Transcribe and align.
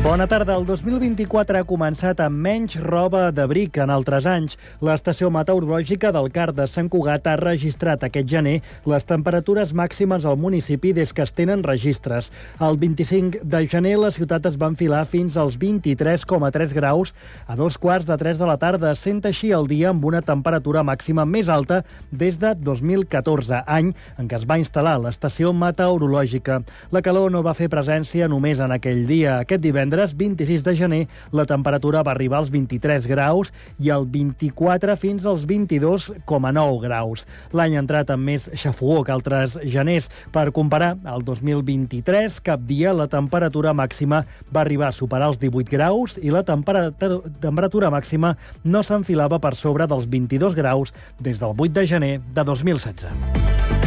Bona 0.00 0.24
tarda. 0.24 0.54
El 0.56 0.64
2024 0.64 1.58
ha 1.60 1.66
començat 1.68 2.22
amb 2.24 2.40
menys 2.40 2.78
roba 2.80 3.26
d'abric 3.36 3.74
que 3.74 3.82
en 3.84 3.90
altres 3.92 4.24
anys. 4.24 4.54
L'estació 4.80 5.28
meteorològica 5.28 6.08
del 6.16 6.30
CAR 6.32 6.54
de 6.56 6.64
Sant 6.72 6.86
Cugat 6.88 7.26
ha 7.28 7.34
registrat 7.36 8.06
aquest 8.06 8.30
gener 8.32 8.54
les 8.88 9.04
temperatures 9.04 9.74
màximes 9.76 10.24
al 10.24 10.38
municipi 10.40 10.94
des 10.96 11.12
que 11.12 11.20
es 11.20 11.34
tenen 11.36 11.60
registres. 11.62 12.30
El 12.64 12.78
25 12.80 13.42
de 13.44 13.60
gener 13.68 13.98
la 14.00 14.08
ciutat 14.10 14.48
es 14.48 14.56
va 14.56 14.70
enfilar 14.72 15.02
fins 15.04 15.36
als 15.36 15.58
23,3 15.60 16.72
graus 16.72 17.12
a 17.46 17.58
dos 17.60 17.76
quarts 17.76 18.08
de 18.08 18.16
3 18.16 18.40
de 18.40 18.48
la 18.48 18.56
tarda, 18.56 18.94
sent 18.96 19.20
així 19.28 19.52
el 19.52 19.68
dia 19.68 19.92
amb 19.92 20.08
una 20.08 20.24
temperatura 20.24 20.80
màxima 20.80 21.28
més 21.28 21.52
alta 21.52 21.82
des 22.10 22.40
de 22.40 22.54
2014, 22.56 23.66
any 23.68 23.92
en 24.16 24.32
què 24.32 24.40
es 24.40 24.48
va 24.48 24.56
instal·lar 24.64 24.96
l'estació 25.04 25.52
meteorològica. 25.52 26.62
La 26.90 27.04
calor 27.04 27.28
no 27.30 27.44
va 27.44 27.52
fer 27.52 27.68
presència 27.68 28.32
només 28.32 28.64
en 28.64 28.72
aquell 28.72 29.04
dia. 29.04 29.42
Aquest 29.44 29.60
divendres 29.60 29.89
divendres 29.90 30.14
26 30.16 30.62
de 30.62 30.76
gener 30.76 31.08
la 31.32 31.44
temperatura 31.44 32.02
va 32.02 32.12
arribar 32.12 32.38
als 32.38 32.50
23 32.50 33.06
graus 33.10 33.50
i 33.78 33.90
el 33.90 34.06
24 34.06 34.96
fins 34.96 35.26
als 35.26 35.44
22,9 35.46 36.80
graus. 36.80 37.26
L'any 37.52 37.74
ha 37.76 37.82
entrat 37.82 38.10
amb 38.10 38.24
més 38.24 38.48
xafogó 38.54 39.02
que 39.04 39.12
altres 39.12 39.58
geners. 39.64 40.08
Per 40.30 40.50
comparar, 40.54 40.96
el 41.10 41.24
2023 41.26 42.40
cap 42.46 42.62
dia 42.66 42.94
la 42.94 43.08
temperatura 43.10 43.74
màxima 43.74 44.24
va 44.54 44.62
arribar 44.62 44.90
a 44.90 44.96
superar 44.96 45.32
els 45.32 45.42
18 45.42 45.70
graus 45.70 46.18
i 46.22 46.30
la 46.30 46.44
temperatura 46.44 47.90
màxima 47.90 48.36
no 48.64 48.84
s'enfilava 48.86 49.40
per 49.40 49.56
sobre 49.56 49.88
dels 49.90 50.06
22 50.06 50.54
graus 50.54 50.94
des 51.18 51.40
del 51.40 51.54
8 51.56 51.74
de 51.74 51.86
gener 51.86 52.14
de 52.20 52.44
2016. 52.44 53.79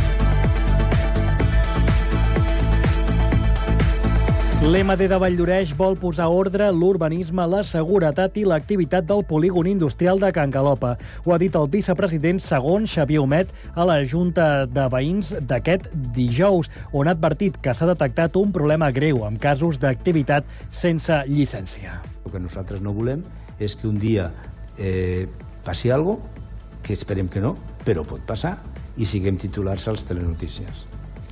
L'EMD 4.63 5.09
de 5.11 5.17
Valldoreix 5.19 5.73
vol 5.75 5.97
posar 5.99 6.29
ordre 6.31 6.69
l'urbanisme, 6.71 7.43
la 7.51 7.65
seguretat 7.67 8.37
i 8.39 8.45
l'activitat 8.47 9.03
del 9.09 9.25
polígon 9.27 9.67
industrial 9.67 10.21
de 10.21 10.29
Can 10.31 10.53
Calopa. 10.55 10.93
Ho 11.25 11.33
ha 11.35 11.39
dit 11.41 11.57
el 11.59 11.67
vicepresident 11.67 12.39
segon 12.39 12.87
Xavier 12.87 13.19
Homet 13.19 13.51
a 13.75 13.83
la 13.83 13.97
Junta 14.07 14.63
de 14.63 14.87
Veïns 14.87 15.33
d'aquest 15.49 15.91
dijous, 16.15 16.71
on 16.95 17.11
ha 17.11 17.17
advertit 17.17 17.59
que 17.59 17.75
s'ha 17.75 17.89
detectat 17.91 18.39
un 18.39 18.55
problema 18.55 18.87
greu 18.95 19.25
amb 19.27 19.41
casos 19.43 19.81
d'activitat 19.83 20.47
sense 20.71 21.19
llicència. 21.27 21.99
El 22.23 22.31
que 22.31 22.45
nosaltres 22.47 22.79
no 22.79 22.95
volem 22.95 23.27
és 23.59 23.75
que 23.75 23.91
un 23.91 23.99
dia 23.99 24.31
eh, 24.79 25.27
passi 25.67 25.91
cosa, 25.91 26.19
que 26.79 26.95
esperem 26.95 27.27
que 27.27 27.43
no, 27.43 27.57
però 27.83 28.07
pot 28.07 28.23
passar, 28.23 28.61
i 28.95 29.03
siguem 29.03 29.35
titulars 29.35 29.89
als 29.91 30.07
telenotícies. 30.07 30.85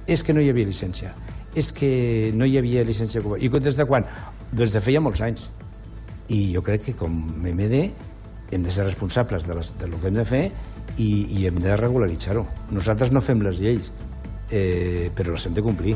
És 0.04 0.20
que 0.20 0.36
no 0.36 0.44
hi 0.44 0.52
havia 0.52 0.68
llicència 0.68 1.16
és 1.56 1.72
que 1.76 2.32
no 2.36 2.48
hi 2.48 2.58
havia 2.60 2.86
llicència 2.88 3.24
cubana. 3.24 3.44
I 3.44 3.50
des 3.60 3.80
de 3.80 3.86
quan? 3.88 4.08
Des 4.52 4.74
de 4.74 4.82
feia 4.84 5.02
molts 5.04 5.22
anys. 5.26 5.50
I 6.32 6.54
jo 6.54 6.64
crec 6.64 6.86
que 6.90 6.96
com 6.96 7.18
MD 7.42 7.90
hem 8.52 8.64
de 8.64 8.72
ser 8.72 8.86
responsables 8.86 9.48
de, 9.48 9.56
les, 9.56 9.74
de 9.80 9.88
lo 9.88 10.00
que 10.00 10.12
hem 10.12 10.20
de 10.20 10.26
fer 10.28 10.46
i, 10.98 11.12
i 11.40 11.46
hem 11.48 11.60
de 11.60 11.76
regularitzar-ho. 11.80 12.46
Nosaltres 12.72 13.12
no 13.12 13.24
fem 13.24 13.44
les 13.44 13.64
lleis, 13.64 13.94
eh, 14.52 15.12
però 15.16 15.36
les 15.36 15.48
hem 15.48 15.60
de 15.60 15.66
complir. 15.66 15.96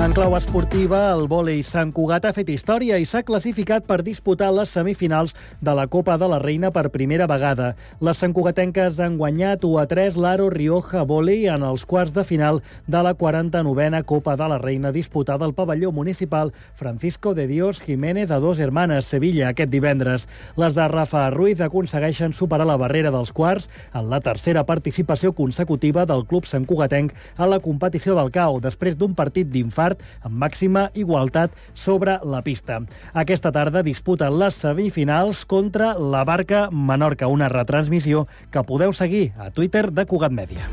En 0.00 0.14
clau 0.16 0.32
esportiva, 0.32 1.10
el 1.12 1.26
vòlei 1.28 1.58
Sant 1.60 1.90
Cugat 1.92 2.24
ha 2.24 2.30
fet 2.32 2.48
història 2.48 2.96
i 2.96 3.04
s'ha 3.04 3.20
classificat 3.20 3.84
per 3.84 3.98
disputar 4.00 4.46
les 4.56 4.70
semifinals 4.72 5.34
de 5.60 5.74
la 5.76 5.84
Copa 5.92 6.14
de 6.16 6.24
la 6.32 6.38
Reina 6.40 6.70
per 6.72 6.86
primera 6.88 7.26
vegada. 7.28 7.74
Les 8.00 8.16
santcugatenques 8.16 8.96
han 8.96 9.18
guanyat 9.20 9.66
1 9.68 9.76
a 9.76 9.84
3 9.90 10.16
l'Aro 10.16 10.46
Rioja 10.54 11.02
Vòlei 11.04 11.50
en 11.52 11.66
els 11.68 11.84
quarts 11.84 12.14
de 12.16 12.24
final 12.24 12.62
de 12.88 13.02
la 13.04 13.12
49a 13.12 14.00
Copa 14.08 14.38
de 14.40 14.48
la 14.48 14.56
Reina 14.62 14.88
disputada 14.90 15.44
al 15.44 15.52
pavelló 15.52 15.92
municipal 15.92 16.54
Francisco 16.72 17.34
de 17.34 17.46
Dios 17.46 17.82
Jiménez 17.84 18.32
de 18.32 18.40
Dos 18.40 18.58
Hermanes, 18.58 19.04
Sevilla, 19.04 19.50
aquest 19.50 19.68
divendres. 19.70 20.26
Les 20.56 20.74
de 20.74 20.88
Rafa 20.88 21.26
Ruiz 21.28 21.60
aconsegueixen 21.60 22.32
superar 22.32 22.64
la 22.66 22.78
barrera 22.80 23.12
dels 23.12 23.34
quarts 23.36 23.68
en 23.92 24.08
la 24.08 24.22
tercera 24.24 24.64
participació 24.64 25.34
consecutiva 25.36 26.08
del 26.08 26.24
club 26.24 26.48
santcugatenc 26.48 27.12
a 27.36 27.52
la 27.52 27.60
competició 27.60 28.16
del 28.16 28.32
CAO, 28.32 28.64
després 28.64 28.96
d'un 28.96 29.12
partit 29.14 29.52
d'infant 29.52 29.89
infart 29.90 30.02
amb 30.24 30.38
màxima 30.38 30.90
igualtat 30.94 31.50
sobre 31.74 32.18
la 32.24 32.42
pista. 32.42 32.80
Aquesta 33.14 33.52
tarda 33.52 33.82
disputen 33.82 34.38
les 34.38 34.54
semifinals 34.54 35.44
contra 35.44 35.94
la 35.98 36.24
Barca 36.24 36.68
Menorca, 36.70 37.26
una 37.26 37.48
retransmissió 37.48 38.26
que 38.50 38.62
podeu 38.62 38.92
seguir 38.92 39.32
a 39.38 39.50
Twitter 39.50 39.90
de 39.90 40.06
Cugat 40.06 40.32
Mèdia. 40.32 40.68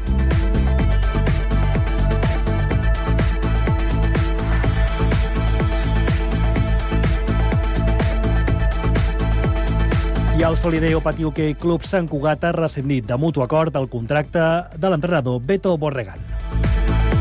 I 10.37 10.43
el 10.45 10.55
Solideo 10.55 11.01
Patiuque 11.01 11.55
Club 11.57 11.81
Sant 11.81 12.05
Cugat 12.07 12.43
ha 12.45 12.51
rescindit 12.53 13.07
de 13.09 13.17
mutu 13.17 13.41
acord 13.41 13.73
el 13.75 13.89
contracte 13.89 14.43
de 14.77 14.91
l'entrenador 14.93 15.41
Beto 15.41 15.73
Borregan. 15.81 16.21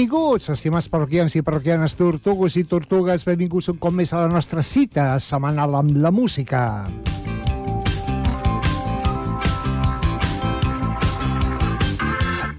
Benvinguts, 0.00 0.46
estimats 0.48 0.86
parroquians 0.88 1.34
i 1.36 1.42
parroquianes, 1.44 1.92
tortugues 1.92 2.54
i 2.56 2.62
tortugues, 2.64 3.20
benvinguts 3.28 3.66
un 3.68 3.76
cop 3.76 3.92
més 3.92 4.14
a 4.16 4.22
la 4.22 4.30
nostra 4.32 4.62
cita 4.64 5.02
setmanal 5.20 5.74
amb 5.76 5.98
la 6.00 6.08
música. 6.08 6.62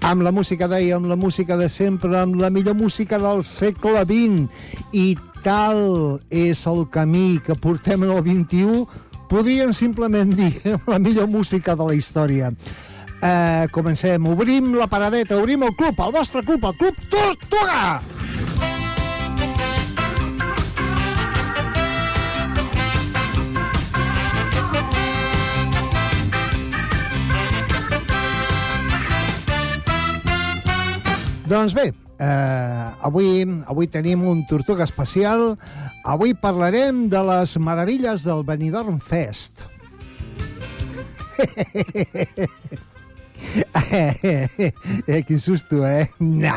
Amb 0.06 0.22
la 0.22 0.30
música 0.30 0.68
d'ahir, 0.70 0.92
amb 0.94 1.10
la 1.10 1.16
música 1.18 1.56
de 1.58 1.66
sempre, 1.66 2.14
amb 2.20 2.38
la 2.38 2.52
millor 2.54 2.78
música 2.78 3.18
del 3.18 3.42
segle 3.42 4.06
XX. 4.06 4.46
I 4.94 5.18
tal 5.42 6.22
és 6.30 6.62
el 6.70 6.86
camí 6.94 7.40
que 7.42 7.58
portem 7.58 8.06
en 8.06 8.14
el 8.20 8.22
XXI, 8.22 8.86
podríem 9.26 9.74
simplement 9.74 10.30
dir 10.38 10.54
la 10.94 11.02
millor 11.02 11.26
música 11.26 11.74
de 11.74 11.90
la 11.90 11.98
història. 11.98 12.54
Eh, 13.22 13.68
comencem. 13.70 14.24
Obrim 14.26 14.72
la 14.74 14.88
paradeta, 14.90 15.36
obrim 15.38 15.62
el 15.62 15.76
club, 15.78 15.94
el 16.02 16.10
vostre 16.10 16.42
club, 16.42 16.64
el 16.66 16.74
Club 16.74 16.96
Tortuga! 17.08 18.02
Doncs 31.46 31.74
bé, 31.76 31.92
eh, 32.18 32.90
avui, 33.06 33.46
avui 33.70 33.86
tenim 33.86 34.26
un 34.26 34.42
Tortuga 34.50 34.82
especial. 34.82 35.52
Avui 36.02 36.34
parlarem 36.34 37.06
de 37.12 37.22
les 37.28 37.54
meravilles 37.54 38.26
del 38.26 38.42
Benidorm 38.42 38.98
Fest. 38.98 39.62
eh, 43.92 45.22
quin 45.26 45.40
susto, 45.40 45.82
eh? 45.86 46.10
No! 46.20 46.54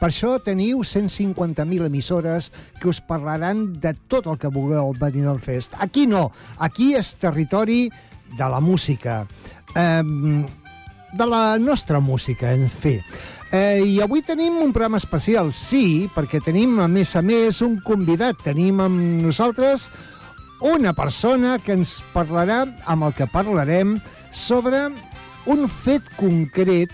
Per 0.00 0.08
això 0.10 0.36
teniu 0.44 0.82
150.000 0.82 1.86
emissores 1.86 2.50
que 2.80 2.90
us 2.90 3.00
parlaran 3.00 3.80
de 3.82 3.94
tot 4.08 4.26
el 4.26 4.38
que 4.40 4.52
vulgueu 4.52 4.88
al 4.88 4.98
Benidorm 4.98 5.42
Fest. 5.42 5.76
Aquí 5.78 6.06
no, 6.10 6.28
aquí 6.58 6.94
és 6.98 7.14
territori 7.20 7.86
de 8.36 8.48
la 8.48 8.60
música, 8.60 9.24
eh, 9.74 10.02
de 10.02 11.26
la 11.26 11.58
nostra 11.58 12.00
música, 12.00 12.52
en 12.52 12.68
fi. 12.68 12.98
Eh, 13.50 13.80
I 13.80 14.00
avui 14.04 14.20
tenim 14.20 14.58
un 14.60 14.74
programa 14.76 14.98
especial, 15.00 15.48
sí, 15.56 16.04
perquè 16.12 16.42
tenim, 16.44 16.76
a 16.84 16.88
més 16.88 17.14
a 17.16 17.22
més, 17.24 17.62
un 17.64 17.78
convidat. 17.80 18.36
Tenim 18.44 18.82
amb 18.84 19.24
nosaltres 19.24 19.88
una 20.60 20.92
persona 20.92 21.56
que 21.62 21.72
ens 21.78 22.02
parlarà, 22.12 22.66
amb 22.84 23.08
el 23.08 23.14
que 23.16 23.28
parlarem, 23.32 23.96
sobre 24.34 24.88
un 25.48 25.64
fet 25.68 26.04
concret 26.18 26.92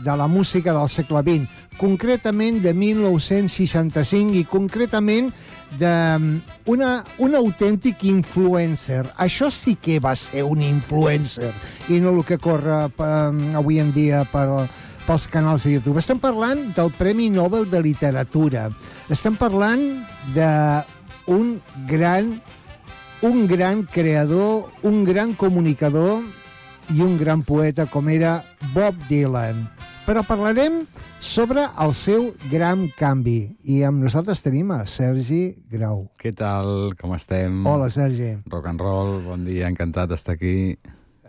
de 0.00 0.16
la 0.16 0.26
música 0.30 0.72
del 0.72 0.88
segle 0.88 1.20
XX, 1.26 1.48
concretament 1.80 2.60
de 2.62 2.72
1965 2.76 4.36
i 4.38 4.44
concretament 4.48 5.30
d'un 5.80 6.40
un 7.18 7.34
autèntic 7.36 8.04
influencer. 8.08 9.02
Això 9.18 9.50
sí 9.50 9.74
que 9.74 9.98
va 10.00 10.14
ser 10.16 10.44
un 10.44 10.62
influencer 10.62 11.50
i 11.88 12.00
no 12.00 12.14
el 12.14 12.24
que 12.24 12.38
corre 12.38 12.86
eh, 12.86 13.56
avui 13.58 13.80
en 13.82 13.92
dia 13.96 14.22
per, 14.30 14.46
pels 15.06 15.26
canals 15.28 15.66
de 15.66 15.74
YouTube. 15.74 15.98
Estem 15.98 16.20
parlant 16.22 16.70
del 16.76 16.92
Premi 16.96 17.28
Nobel 17.32 17.68
de 17.70 17.82
Literatura. 17.82 18.68
Estem 19.10 19.36
parlant 19.36 19.82
d'un 20.36 21.58
gran 21.88 22.38
un 23.20 23.46
gran 23.46 23.82
creador, 23.84 24.70
un 24.82 25.04
gran 25.04 25.34
comunicador 25.34 26.22
i 26.90 27.02
un 27.04 27.16
gran 27.18 27.42
poeta 27.46 27.86
com 27.86 28.08
era 28.10 28.40
Bob 28.74 28.96
Dylan. 29.08 29.62
Però 30.06 30.24
parlarem 30.26 30.80
sobre 31.22 31.62
el 31.78 31.92
seu 31.94 32.30
gran 32.50 32.88
canvi. 32.98 33.54
I 33.62 33.84
amb 33.86 34.02
nosaltres 34.02 34.42
tenim 34.42 34.72
a 34.74 34.80
Sergi 34.90 35.54
Grau. 35.70 36.08
Què 36.18 36.32
tal? 36.34 36.96
Com 36.98 37.14
estem? 37.14 37.62
Hola, 37.68 37.90
Sergi. 37.94 38.32
Rock 38.50 38.72
and 38.72 38.82
roll, 38.82 39.20
bon 39.28 39.46
dia, 39.46 39.70
encantat 39.70 40.10
d'estar 40.10 40.34
aquí. 40.34 40.74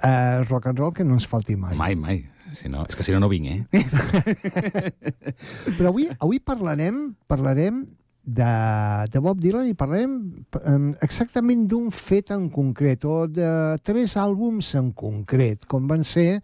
Uh, 0.02 0.42
rock 0.50 0.72
and 0.72 0.82
roll 0.82 0.96
que 0.98 1.06
no 1.06 1.20
ens 1.20 1.30
falti 1.30 1.56
mai. 1.60 1.76
Mai, 1.78 1.94
mai. 1.96 2.24
Si 2.58 2.68
no, 2.68 2.82
és 2.90 2.98
que 2.98 3.06
si 3.06 3.14
no, 3.14 3.22
no 3.22 3.30
vinc, 3.32 3.48
eh? 3.48 3.84
Però 5.78 5.92
avui, 5.94 6.10
avui 6.18 6.42
parlarem, 6.44 7.14
parlarem 7.32 7.86
de, 8.24 9.06
de 9.12 9.20
Bob 9.20 9.40
Dylan 9.42 9.68
i 9.70 9.78
parlarem 9.78 10.18
um, 10.62 10.90
exactament 11.02 11.66
d'un 11.70 11.90
fet 11.92 12.32
en 12.36 12.50
concret 12.54 13.06
o 13.06 13.26
de 13.28 13.78
tres 13.84 14.16
àlbums 14.20 14.74
en 14.80 14.92
concret, 14.94 15.66
com 15.68 15.88
van 15.90 16.06
ser 16.08 16.42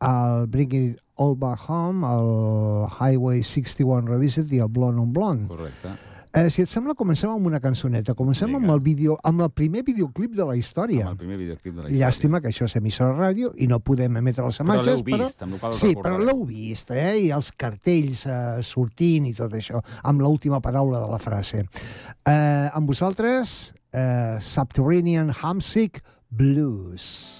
el 0.00 0.46
Bring 0.48 0.76
It 0.76 1.02
All 1.20 1.36
Back 1.36 1.68
Home, 1.68 2.06
el 2.08 2.86
Highway 2.88 3.42
61 3.44 4.08
Revisited 4.08 4.56
i 4.56 4.62
el 4.64 4.72
Blonde 4.72 5.04
on 5.04 5.12
Blonde. 5.12 5.50
Correcte. 5.52 6.09
Eh, 6.32 6.48
si 6.48 6.62
et 6.62 6.68
sembla, 6.70 6.94
comencem 6.94 7.30
amb 7.32 7.46
una 7.48 7.58
cançoneta. 7.58 8.14
Comencem 8.14 8.46
Vinga. 8.52 8.60
amb 8.60 8.70
el, 8.70 8.80
vídeo, 8.80 9.16
amb 9.26 9.40
el 9.42 9.50
primer 9.50 9.82
videoclip 9.82 10.36
de 10.38 10.44
la 10.46 10.54
història. 10.54 11.02
Amb 11.08 11.16
el 11.16 11.16
primer 11.24 11.38
videoclip 11.40 11.74
de 11.74 11.80
la 11.82 11.88
història. 11.88 12.06
Llàstima 12.06 12.40
que 12.40 12.48
això 12.52 12.68
és 12.68 12.76
emissora 12.76 13.16
ràdio 13.18 13.50
i 13.58 13.66
no 13.66 13.80
podem 13.80 14.16
emetre 14.16 14.44
les 14.46 14.60
Però 14.60 14.64
imatges. 14.68 14.86
l'heu 14.86 15.02
vist, 15.24 15.42
amb 15.42 15.52
la 15.52 15.58
qual 15.58 15.72
cosa 15.72 15.80
Sí, 15.86 15.94
però 15.96 16.18
l'heu 16.18 16.44
vist, 16.46 16.90
eh? 16.92 17.18
I 17.26 17.30
els 17.34 17.50
cartells 17.58 18.26
eh, 18.26 18.62
sortint 18.62 19.26
i 19.26 19.34
tot 19.34 19.52
això, 19.58 19.82
amb 20.04 20.20
l'última 20.20 20.60
paraula 20.60 21.00
de 21.00 21.10
la 21.10 21.18
frase. 21.18 21.64
Eh, 22.24 22.70
amb 22.72 22.86
vosaltres, 22.86 23.74
eh, 23.92 24.38
Subterranean 24.40 25.34
Homesick 25.42 26.02
Blues. 26.30 27.08
John 27.10 27.39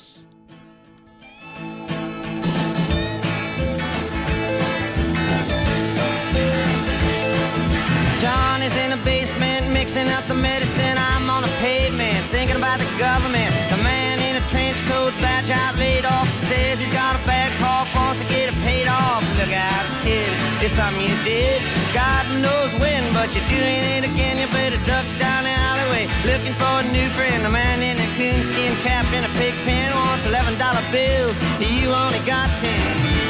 Johnny's 8.61 8.77
in 8.77 8.91
the 8.91 9.03
basement, 9.09 9.73
mixing 9.73 10.09
up 10.11 10.23
the 10.29 10.35
medicine. 10.35 10.99
I'm 10.99 11.31
on 11.31 11.41
the 11.41 11.49
pavement, 11.65 12.21
thinking 12.29 12.57
about 12.57 12.79
the 12.79 12.85
government. 13.01 13.49
The 13.73 13.81
man 13.81 14.21
in 14.21 14.37
a 14.37 14.45
trench 14.53 14.85
coat, 14.85 15.17
badge 15.17 15.49
out, 15.49 15.79
laid 15.79 16.05
off, 16.05 16.29
says 16.45 16.79
he's 16.79 16.93
got 16.93 17.17
a 17.17 17.25
bad 17.25 17.57
cough, 17.57 17.89
wants 17.97 18.21
to 18.21 18.29
get 18.29 18.53
it 18.53 18.59
paid 18.61 18.87
off. 18.87 19.25
Look 19.41 19.49
out, 19.49 19.85
kid, 20.05 20.29
it's 20.61 20.75
something 20.75 21.01
you 21.01 21.17
did. 21.25 21.65
God 21.97 22.29
knows 22.45 22.69
when, 22.77 23.01
but 23.17 23.33
you're 23.33 23.49
doing 23.49 23.81
it 23.97 24.05
again. 24.05 24.37
You 24.37 24.47
better 24.53 24.77
duck 24.85 25.09
down 25.17 25.49
the 25.49 25.57
alleyway, 25.57 26.05
looking 26.29 26.53
for 26.61 26.85
a 26.85 26.87
new 26.93 27.09
friend. 27.17 27.41
The 27.41 27.49
man 27.49 27.81
in 27.81 27.97
a 27.97 28.09
coonskin 28.21 28.77
cap 28.85 29.09
in 29.17 29.25
a 29.25 29.33
pig 29.41 29.57
pen 29.65 29.89
wants 29.97 30.29
$11 30.29 30.61
bills. 30.93 31.37
You 31.65 31.89
only 31.97 32.21
got 32.29 32.53
10. 32.61 33.30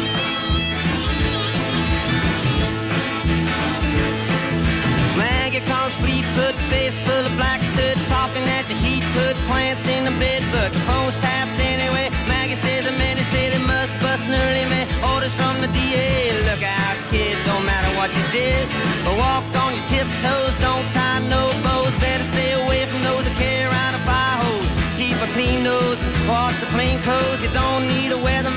music 5.61 5.75
on 5.75 5.91
Fleetfoot, 5.91 6.55
face 6.71 6.99
full 6.99 7.27
of 7.27 7.35
black 7.37 7.61
soot, 7.63 7.97
talking 8.09 8.43
at 8.49 8.67
the 8.67 8.75
heat, 8.75 9.03
put 9.15 9.35
plants 9.49 9.87
in 9.89 10.05
the 10.05 10.11
bed, 10.19 10.43
but 10.53 10.73
the 10.73 10.79
phone's 10.81 11.19
tapped 11.19 11.59
anyway. 11.61 12.11
Maggie 12.29 12.55
says 12.55 12.85
the 12.85 12.93
men 12.93 13.17
say 13.31 13.51
they 13.51 13.65
must 13.67 13.99
bust 14.01 14.27
an 14.27 14.35
early 14.35 14.65
man. 14.71 14.87
Orders 15.15 15.35
from 15.35 15.61
the 15.61 15.69
DA, 15.69 16.33
look 16.49 16.63
out, 16.63 16.97
kid, 17.11 17.37
don't 17.47 17.65
matter 17.65 17.91
what 17.97 18.11
you 18.15 18.25
did, 18.33 18.69
but 19.05 19.17
walk 19.19 19.45
on 19.65 19.75
your 19.75 19.87
tiptoes, 19.89 20.55
don't 20.61 20.87
tie 20.93 21.21
no 21.29 21.53
bows, 21.63 21.95
better 22.01 22.25
stay 22.25 22.53
away 22.65 22.87
from 22.87 23.03
those 23.03 23.25
that 23.25 23.37
carry 23.37 23.65
around 23.65 23.95
a 23.95 24.03
fire 24.09 24.37
hose. 24.45 24.71
Keep 24.97 25.17
a 25.21 25.29
clean 25.33 25.65
nose, 25.65 26.01
wash 26.29 26.59
the 26.61 26.67
plain 26.67 26.99
clothes, 27.01 27.43
you 27.43 27.51
don't 27.51 27.87
need 27.87 28.13
a 28.13 28.19
weather 28.19 28.50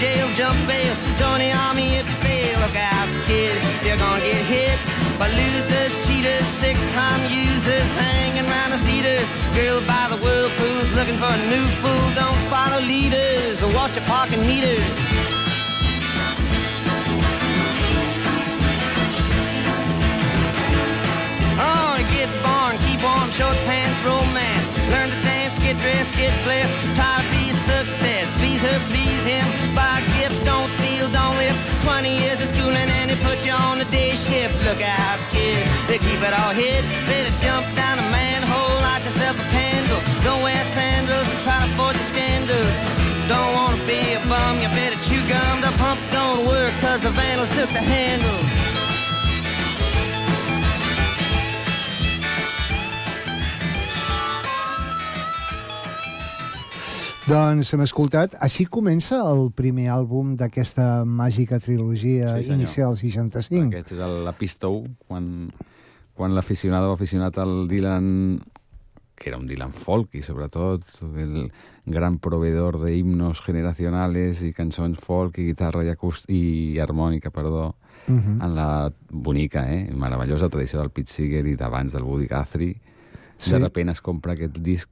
jail, 0.00 0.26
jump 0.34 0.56
bail, 0.66 0.96
join 1.20 1.38
the 1.44 1.52
army 1.68 2.00
if 2.00 2.08
you 2.08 2.16
fail. 2.24 2.56
Look 2.64 2.74
out, 2.74 3.06
kid, 3.28 3.60
you're 3.84 4.00
gonna 4.00 4.24
get 4.24 4.40
hit 4.48 4.78
by 5.20 5.28
losers, 5.28 5.92
cheaters, 6.08 6.46
six-time 6.56 7.22
users, 7.28 7.86
hanging 8.00 8.48
around 8.48 8.70
the 8.72 8.80
theaters. 8.88 9.28
Girl 9.54 9.80
by 9.84 10.08
the 10.08 10.16
whirlpools, 10.24 10.88
looking 10.96 11.18
for 11.20 11.28
a 11.28 11.42
new 11.52 11.66
fool. 11.84 12.06
Don't 12.16 12.40
follow 12.48 12.80
leaders 12.80 13.62
or 13.62 13.68
watch 13.76 13.94
your 13.94 14.06
parking 14.08 14.40
meters. 14.48 14.84
Oh, 21.60 21.92
get 22.16 22.30
born, 22.40 22.72
keep 22.88 23.04
warm, 23.04 23.28
short 23.36 23.58
pants, 23.68 24.00
romance. 24.08 24.64
Learn 24.88 25.10
to 25.12 25.20
dance, 25.28 25.58
get 25.58 25.76
dressed, 25.84 26.14
get 26.16 26.32
blessed. 26.44 26.72
To 26.96 27.10
be 27.30 27.52
success. 27.52 28.32
Please 28.40 28.62
her, 28.62 28.78
please 28.88 29.09
him. 29.24 29.44
Buy 29.74 30.02
gifts, 30.16 30.42
don't 30.44 30.70
steal, 30.78 31.08
don't 31.10 31.36
live. 31.36 31.56
20 31.82 32.08
years 32.22 32.40
of 32.40 32.48
schooling 32.48 32.88
and 32.98 33.10
they 33.10 33.18
put 33.24 33.44
you 33.44 33.52
on 33.52 33.78
the 33.78 33.88
day 33.88 34.14
shift. 34.14 34.56
Look 34.64 34.80
out, 34.80 35.18
kid, 35.30 35.66
they 35.88 35.98
keep 35.98 36.20
it 36.20 36.34
all 36.34 36.52
hid. 36.52 36.84
Better 37.06 37.32
jump 37.40 37.64
down 37.74 37.98
a 37.98 38.06
manhole, 38.10 38.76
light 38.86 39.02
yourself 39.04 39.36
a 39.38 39.46
candle. 39.50 40.00
Don't 40.22 40.42
wear 40.42 40.62
sandals 40.76 41.28
and 41.28 41.40
try 41.44 41.58
to 41.60 41.98
the 41.98 42.04
scandals. 42.12 42.74
Don't 43.28 43.52
wanna 43.54 43.78
be 43.86 44.00
a 44.14 44.20
bum, 44.28 44.58
you 44.62 44.68
better 44.74 44.98
chew 45.06 45.22
gum. 45.28 45.60
The 45.60 45.72
pump 45.78 46.00
don't 46.10 46.46
work 46.46 46.72
cause 46.80 47.02
the 47.02 47.10
vandals 47.10 47.50
took 47.56 47.70
the 47.70 47.84
handle. 47.84 48.59
Doncs 57.30 57.68
hem 57.76 57.82
escoltat, 57.84 58.32
així 58.42 58.64
comença 58.66 59.20
el 59.30 59.50
primer 59.54 59.84
àlbum 59.94 60.32
d'aquesta 60.38 61.04
màgica 61.06 61.60
trilogia 61.62 62.32
Sí, 62.36 62.48
senyor. 62.48 62.56
inicial 62.58 62.96
65. 62.98 63.68
Aquest 63.68 63.92
és 63.92 63.98
el- 64.00 64.24
la 64.24 64.32
pista 64.32 64.66
1, 64.68 64.96
quan, 65.06 65.52
quan 66.14 66.34
l'aficionat 66.34 66.82
o 66.82 66.92
aficionat 66.92 67.38
al 67.38 67.68
Dylan, 67.68 68.40
que 69.14 69.28
era 69.30 69.38
un 69.38 69.46
Dylan 69.46 69.72
folk 69.72 70.14
i 70.14 70.22
sobretot 70.22 70.82
el 71.02 71.52
gran 71.86 72.18
proveedor 72.18 72.80
de 72.80 72.96
himnos 72.96 73.42
generacionales 73.46 74.42
i 74.42 74.52
cançons 74.52 74.98
folk 74.98 75.38
i 75.38 75.46
guitarra 75.52 75.84
i, 75.84 75.88
acúst 75.88 76.28
i 76.28 76.78
harmònica, 76.80 77.30
perdó, 77.30 77.76
Uh 78.08 78.14
-huh. 78.14 78.44
en 78.44 78.54
la 78.56 78.90
bonica, 79.10 79.70
eh, 79.72 79.92
meravellosa 79.94 80.48
tradició 80.48 80.80
del 80.80 80.90
Pete 80.90 81.12
Seeger 81.12 81.46
i 81.46 81.54
d'abans 81.54 81.92
del 81.92 82.02
Woody 82.02 82.26
Guthrie. 82.26 82.80
Sí. 83.38 83.50
De 83.52 83.58
repente 83.58 83.92
es 83.92 84.00
compra 84.00 84.32
aquest 84.32 84.56
disc, 84.58 84.88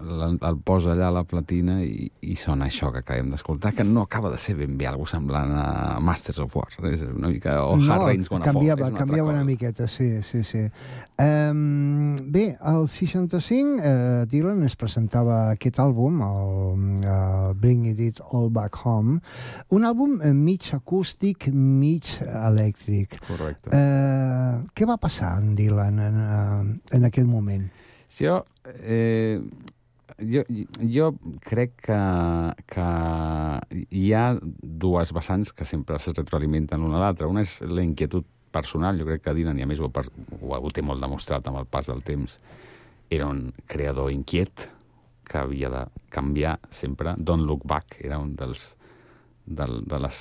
el, 0.00 0.38
el 0.38 0.58
posa 0.64 0.92
allà 0.94 1.08
a 1.08 1.14
la 1.14 1.22
platina 1.28 1.78
i, 1.84 2.08
i 2.26 2.36
sona 2.38 2.68
això 2.70 2.90
que 2.94 3.02
acabem 3.02 3.30
d'escoltar, 3.32 3.72
que 3.76 3.84
no 3.86 4.04
acaba 4.06 4.30
de 4.32 4.38
ser 4.40 4.56
ben 4.58 4.76
bé 4.78 4.88
algo 4.90 5.06
semblant 5.10 5.52
a 5.56 5.98
Masters 6.04 6.40
of 6.44 6.56
War. 6.56 6.68
És 6.90 7.04
una 7.06 7.30
mica... 7.32 7.58
O 7.64 7.76
Hard 7.76 8.06
Rain's 8.06 8.30
Gonna 8.30 8.46
Fall. 8.46 8.60
canviava, 8.60 8.86
és 8.88 8.94
una 8.94 9.02
canviava 9.02 9.34
una 9.34 9.44
miqueta, 9.46 9.88
sí, 9.90 10.08
sí, 10.26 10.42
sí. 10.46 10.62
Um, 11.20 12.16
bé, 12.32 12.46
al 12.60 12.88
65 12.88 13.80
uh, 13.80 14.24
Dylan 14.30 14.64
es 14.68 14.76
presentava 14.80 15.40
aquest 15.56 15.80
àlbum, 15.82 16.22
el 16.24 17.04
uh, 17.04 17.50
Bring 17.60 17.88
It 17.90 18.22
All 18.30 18.48
Back 18.54 18.80
Home, 18.84 19.18
un 19.76 19.86
àlbum 19.88 20.18
eh, 20.24 20.32
mig 20.36 20.70
acústic, 20.76 21.50
mig 21.52 22.08
elèctric. 22.24 23.20
Correcte. 23.28 23.74
Uh, 23.74 24.64
què 24.76 24.88
va 24.88 25.00
passar 25.00 25.36
en 25.42 25.54
Dylan 25.58 26.00
en, 26.06 26.20
uh, 26.24 26.96
en 26.96 27.08
aquell 27.08 27.28
moment? 27.28 27.68
Si 28.10 28.26
jo, 28.26 28.40
eh, 28.66 29.40
jo, 30.20 30.42
jo 30.92 31.10
crec 31.44 31.76
que, 31.86 32.00
que 32.70 32.86
hi 33.90 34.10
ha 34.14 34.24
dues 34.40 35.12
vessants 35.16 35.52
que 35.56 35.66
sempre 35.68 35.96
es 35.96 36.08
retroalimenten 36.12 36.82
l'una 36.82 36.98
a 36.98 37.04
l'altra. 37.06 37.28
Una 37.30 37.44
és 37.46 37.58
la 37.66 37.84
inquietud 37.84 38.26
personal, 38.50 38.98
jo 38.98 39.06
crec 39.08 39.24
que 39.24 39.34
Dylan, 39.36 39.58
i 39.58 39.64
a 39.64 39.70
més 39.70 39.80
ho, 39.80 39.90
ho, 39.90 40.52
ho 40.58 40.74
té 40.74 40.82
molt 40.82 41.02
demostrat 41.02 41.46
amb 41.46 41.60
el 41.62 41.68
pas 41.70 41.88
del 41.90 42.02
temps, 42.06 42.38
era 43.10 43.26
un 43.30 43.48
creador 43.70 44.10
inquiet 44.12 44.68
que 45.30 45.38
havia 45.38 45.70
de 45.70 45.84
canviar 46.10 46.58
sempre. 46.74 47.14
Don't 47.18 47.46
Look 47.46 47.64
Back 47.64 48.00
era 48.02 48.18
un 48.18 48.34
dels 48.38 48.74
de, 49.46 49.66
de 49.86 50.00
les 50.02 50.18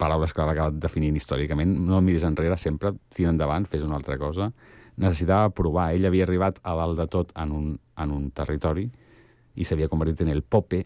paraules 0.00 0.32
que 0.32 0.44
l'ha 0.44 0.54
acabat 0.56 0.78
definint 0.80 1.16
històricament. 1.16 1.76
No 1.88 2.00
miris 2.04 2.24
enrere, 2.24 2.56
sempre 2.60 2.94
tira 3.14 3.32
endavant, 3.32 3.68
fes 3.68 3.84
una 3.84 3.98
altra 4.00 4.18
cosa. 4.20 4.50
Necessitava 4.98 5.52
provar. 5.54 5.92
Ell 5.94 6.08
havia 6.08 6.24
arribat 6.26 6.58
a 6.64 6.74
dalt 6.80 6.98
de 6.98 7.06
tot 7.12 7.36
en 7.38 7.52
un, 7.54 7.68
en 8.00 8.14
un 8.14 8.30
territori 8.34 8.88
i 9.58 9.66
s'havia 9.66 9.90
convertit 9.90 10.22
en 10.24 10.32
el 10.32 10.44
pope 10.46 10.84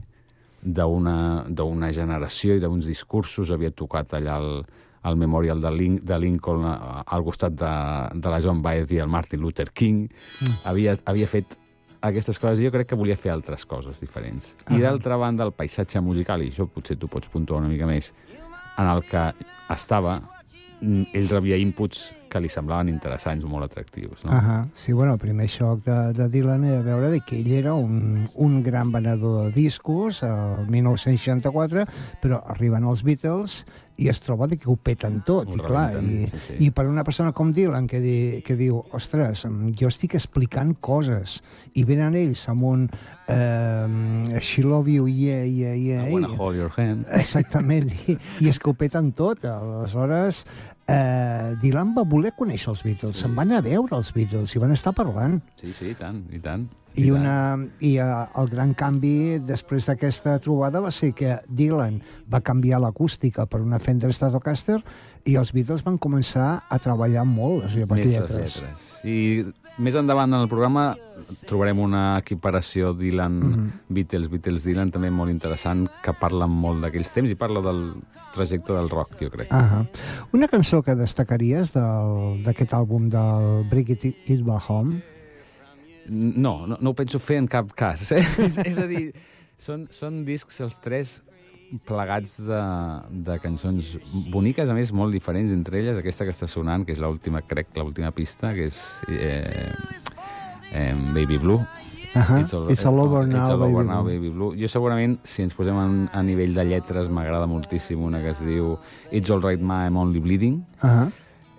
d'una 0.62 1.90
generació 1.92 2.56
i 2.56 2.62
d'uns 2.62 2.86
discursos. 2.88 3.50
Havia 3.50 3.72
tocat 3.74 4.14
allà 4.18 4.38
el, 4.40 4.62
el 5.08 5.18
memorial 5.18 5.60
de, 5.60 5.72
Lin 5.74 5.98
de 6.02 6.18
Lincoln 6.22 6.64
al 6.66 7.24
costat 7.26 7.56
de, 7.58 7.72
de 8.14 8.32
la 8.32 8.40
Joan 8.40 8.62
Baez 8.62 8.92
i 8.94 9.02
el 9.02 9.10
Martin 9.10 9.42
Luther 9.42 9.70
King. 9.72 10.06
Mm. 10.40 10.60
Havia, 10.70 10.96
havia 11.10 11.28
fet 11.30 11.58
aquestes 12.02 12.38
coses 12.42 12.62
i 12.62 12.66
jo 12.66 12.72
crec 12.74 12.90
que 12.90 12.98
volia 12.98 13.18
fer 13.18 13.32
altres 13.34 13.64
coses 13.68 14.00
diferents. 14.02 14.54
I 14.70 14.82
d'altra 14.82 15.18
banda, 15.20 15.46
el 15.46 15.54
paisatge 15.54 16.02
musical, 16.02 16.42
i 16.42 16.50
això 16.50 16.66
potser 16.66 16.98
tu 16.98 17.10
pots 17.10 17.30
puntuar 17.30 17.62
una 17.62 17.70
mica 17.70 17.86
més, 17.86 18.10
en 18.78 18.88
el 18.88 19.04
que 19.06 19.28
estava, 19.70 20.18
mm, 20.80 21.12
ell 21.14 21.30
rebia 21.30 21.60
inputs 21.62 22.10
que 22.32 22.40
li 22.40 22.48
semblaven 22.52 22.88
interessants, 22.92 23.44
molt 23.48 23.68
atractius. 23.68 24.24
No? 24.24 24.32
Ahà. 24.38 24.58
Sí, 24.78 24.94
bueno, 24.96 25.18
el 25.18 25.22
primer 25.22 25.48
xoc 25.52 25.84
de, 25.84 25.98
de 26.16 26.28
Dylan 26.32 26.64
era 26.64 26.80
veure 26.86 27.12
de 27.12 27.20
que 27.20 27.38
ell 27.42 27.52
era 27.60 27.74
un, 27.76 28.26
un 28.34 28.62
gran 28.64 28.92
venedor 28.92 29.50
de 29.50 29.54
discos 29.60 30.22
el 30.26 30.66
1964, 30.72 31.86
però 32.24 32.40
arriben 32.54 32.88
els 32.88 33.04
Beatles 33.04 33.62
i 34.00 34.08
es 34.08 34.20
troba 34.24 34.48
que 34.48 34.68
ho 34.70 34.76
peten 34.76 35.20
tot. 35.26 35.48
Ho 35.48 35.56
I, 35.56 35.60
clar, 35.62 35.86
i, 36.00 36.26
sí, 36.26 36.40
sí. 36.46 36.56
I 36.66 36.70
per 36.74 36.86
una 36.88 37.04
persona 37.04 37.32
com 37.36 37.52
Dylan 37.54 37.86
que, 37.90 38.00
di, 38.02 38.16
que 38.46 38.56
diu, 38.58 38.80
ostres, 38.96 39.44
jo 39.78 39.90
estic 39.90 40.16
explicant 40.18 40.74
coses 40.80 41.38
i 41.78 41.84
venen 41.88 42.16
ells 42.18 42.46
amb 42.50 42.66
un 42.68 42.86
eh, 43.28 44.40
She 44.40 44.64
love 44.64 44.90
you, 44.90 45.06
yeah, 45.06 45.44
yeah, 45.44 45.76
yeah. 45.76 46.06
I 46.08 46.12
wanna 46.12 46.32
hold 46.32 46.56
your 46.56 46.72
hand. 46.76 47.06
Exactament, 47.12 47.92
i, 48.08 48.18
i 48.40 48.50
és 48.50 48.58
que 48.58 48.72
ho 48.72 48.76
peten 48.78 49.12
tot. 49.16 49.44
Aleshores, 49.44 50.44
eh, 50.92 51.56
Dylan 51.62 51.94
va 51.96 52.04
voler 52.08 52.34
conèixer 52.36 52.70
els 52.72 52.84
Beatles, 52.84 53.16
sí. 53.16 53.24
se'n 53.24 53.34
van 53.38 53.52
a 53.56 53.62
veure 53.64 53.96
els 53.98 54.12
Beatles 54.14 54.54
i 54.54 54.62
van 54.62 54.74
estar 54.74 54.94
parlant. 54.96 55.40
Sí, 55.60 55.72
sí, 55.76 55.92
i 55.92 55.98
tant, 55.98 56.22
i 56.32 56.40
tant. 56.42 56.68
I, 56.92 57.06
una, 57.08 57.56
i 57.80 57.94
eh, 57.96 58.08
el 58.36 58.50
gran 58.52 58.74
canvi 58.76 59.38
després 59.48 59.88
d'aquesta 59.88 60.36
trobada 60.44 60.82
va 60.84 60.90
ser 60.92 61.14
que 61.16 61.38
Dylan 61.48 62.02
va 62.32 62.42
canviar 62.44 62.82
l'acústica 62.84 63.46
per 63.48 63.62
una 63.64 63.80
Fender 63.80 64.12
Stratocaster 64.12 64.82
i 65.24 65.38
els 65.40 65.54
Beatles 65.56 65.84
van 65.86 65.96
començar 66.02 66.50
a 66.68 66.78
treballar 66.82 67.24
molt 67.24 67.64
les 67.64 67.78
seves 67.78 68.04
lletres. 68.04 68.58
lletres. 68.58 68.88
I 69.08 69.16
més 69.78 69.94
endavant 69.96 70.32
en 70.34 70.40
el 70.42 70.48
programa 70.50 70.92
trobarem 71.48 71.78
una 71.80 72.18
equiparació 72.18 72.90
Dylan-Beatles, 72.98 74.28
Beatles-Dylan, 74.32 74.90
també 74.92 75.10
molt 75.10 75.30
interessant, 75.30 75.86
que 76.02 76.12
parla 76.18 76.46
molt 76.50 76.82
d'aquells 76.84 77.12
temps 77.14 77.30
i 77.30 77.36
parla 77.38 77.62
del 77.64 77.82
trajecte 78.34 78.72
del 78.74 78.88
rock, 78.90 79.14
jo 79.20 79.30
crec. 79.30 79.48
Ah 79.52 79.84
Una 80.32 80.48
cançó 80.48 80.82
que 80.82 80.94
destacaries 80.96 81.72
del- 81.72 82.42
d'aquest 82.44 82.72
àlbum 82.74 83.08
del 83.12 83.64
Bring 83.70 83.90
It, 83.90 84.04
It 84.26 84.42
Back 84.44 84.68
Home? 84.70 85.02
No, 86.08 86.66
no, 86.66 86.76
no 86.80 86.90
ho 86.90 86.94
penso 86.98 87.18
fer 87.22 87.36
en 87.38 87.46
cap 87.46 87.70
cas. 87.78 88.10
Eh? 88.12 88.18
és, 88.42 88.58
és 88.58 88.78
a 88.78 88.86
dir, 88.90 89.12
són, 89.56 89.86
són 89.94 90.24
discs 90.26 90.60
els 90.60 90.80
tres 90.82 91.20
plegats 91.88 92.36
de, 92.44 92.62
de 93.26 93.36
cançons 93.42 93.94
boniques, 94.32 94.68
a 94.68 94.74
més, 94.76 94.92
molt 94.92 95.14
diferents 95.14 95.52
entre 95.54 95.80
elles. 95.80 95.98
Aquesta 95.98 96.26
que 96.28 96.34
està 96.34 96.48
sonant, 96.50 96.86
que 96.86 96.94
és 96.96 97.00
l'última, 97.02 97.42
crec, 97.46 97.72
l'última 97.78 98.12
pista, 98.16 98.52
que 98.56 98.68
és 98.70 98.82
eh, 99.08 99.70
eh, 100.72 100.92
Baby 101.14 101.38
Blue. 101.42 101.62
Ahà. 102.12 102.42
It's 102.42 102.52
all 102.52 103.00
over 103.00 103.24
It's 103.24 103.32
now, 103.32 103.54
all 103.54 103.62
over 103.62 103.80
Baby 103.80 103.88
now, 103.88 104.02
Blue. 104.02 104.12
Baby 104.12 104.34
Blue. 104.34 104.52
Jo 104.60 104.68
segurament, 104.68 105.16
si 105.24 105.46
ens 105.46 105.56
posem 105.56 105.78
en, 105.80 105.96
a 106.12 106.20
nivell 106.26 106.52
de 106.54 106.66
lletres, 106.68 107.08
m'agrada 107.08 107.48
moltíssim 107.48 108.02
una 108.04 108.20
que 108.20 108.34
es 108.34 108.44
diu 108.44 108.76
It's 109.10 109.32
all 109.32 109.40
right, 109.40 109.60
ma, 109.60 109.86
I'm 109.86 109.96
only 109.96 110.20
bleeding. 110.20 110.62
Ah 110.84 111.08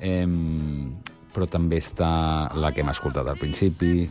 Eh, 0.04 0.28
però 1.34 1.48
també 1.50 1.80
està 1.82 2.52
la 2.60 2.74
que 2.76 2.84
hem 2.84 2.92
escoltat 2.92 3.30
al 3.32 3.40
principi. 3.40 4.04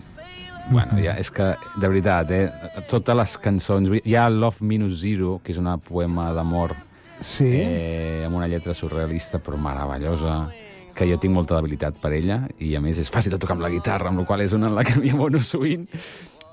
Bueno, 0.71 0.99
ja, 1.03 1.17
és 1.19 1.31
que, 1.35 1.51
de 1.77 1.89
veritat, 1.89 2.31
eh, 2.31 2.47
totes 2.89 3.17
les 3.19 3.37
cançons... 3.43 3.91
Hi 4.05 4.15
ha 4.17 4.29
Love 4.31 4.65
Minus 4.65 5.01
Zero, 5.03 5.39
que 5.43 5.53
és 5.53 5.59
una 5.61 5.77
poema 5.79 6.31
d'amor 6.33 6.75
Sí? 7.23 7.47
eh, 7.47 8.23
amb 8.27 8.35
una 8.39 8.49
lletra 8.51 8.75
surrealista 8.75 9.39
però 9.39 9.59
meravellosa, 9.61 10.49
que 10.95 11.07
jo 11.09 11.19
tinc 11.23 11.35
molta 11.35 11.57
debilitat 11.59 11.99
per 12.03 12.13
ella, 12.17 12.41
i 12.59 12.75
a 12.77 12.81
més 12.83 12.99
és 12.99 13.11
fàcil 13.13 13.33
de 13.35 13.39
tocar 13.43 13.55
amb 13.57 13.65
la 13.67 13.71
guitarra, 13.73 14.11
amb 14.11 14.23
la 14.23 14.27
qual 14.29 14.43
és 14.45 14.53
una 14.57 14.69
en 14.71 14.75
la 14.79 14.85
que 14.87 14.97
m'hi 15.01 15.13
abono 15.15 15.41
sovint. 15.41 15.87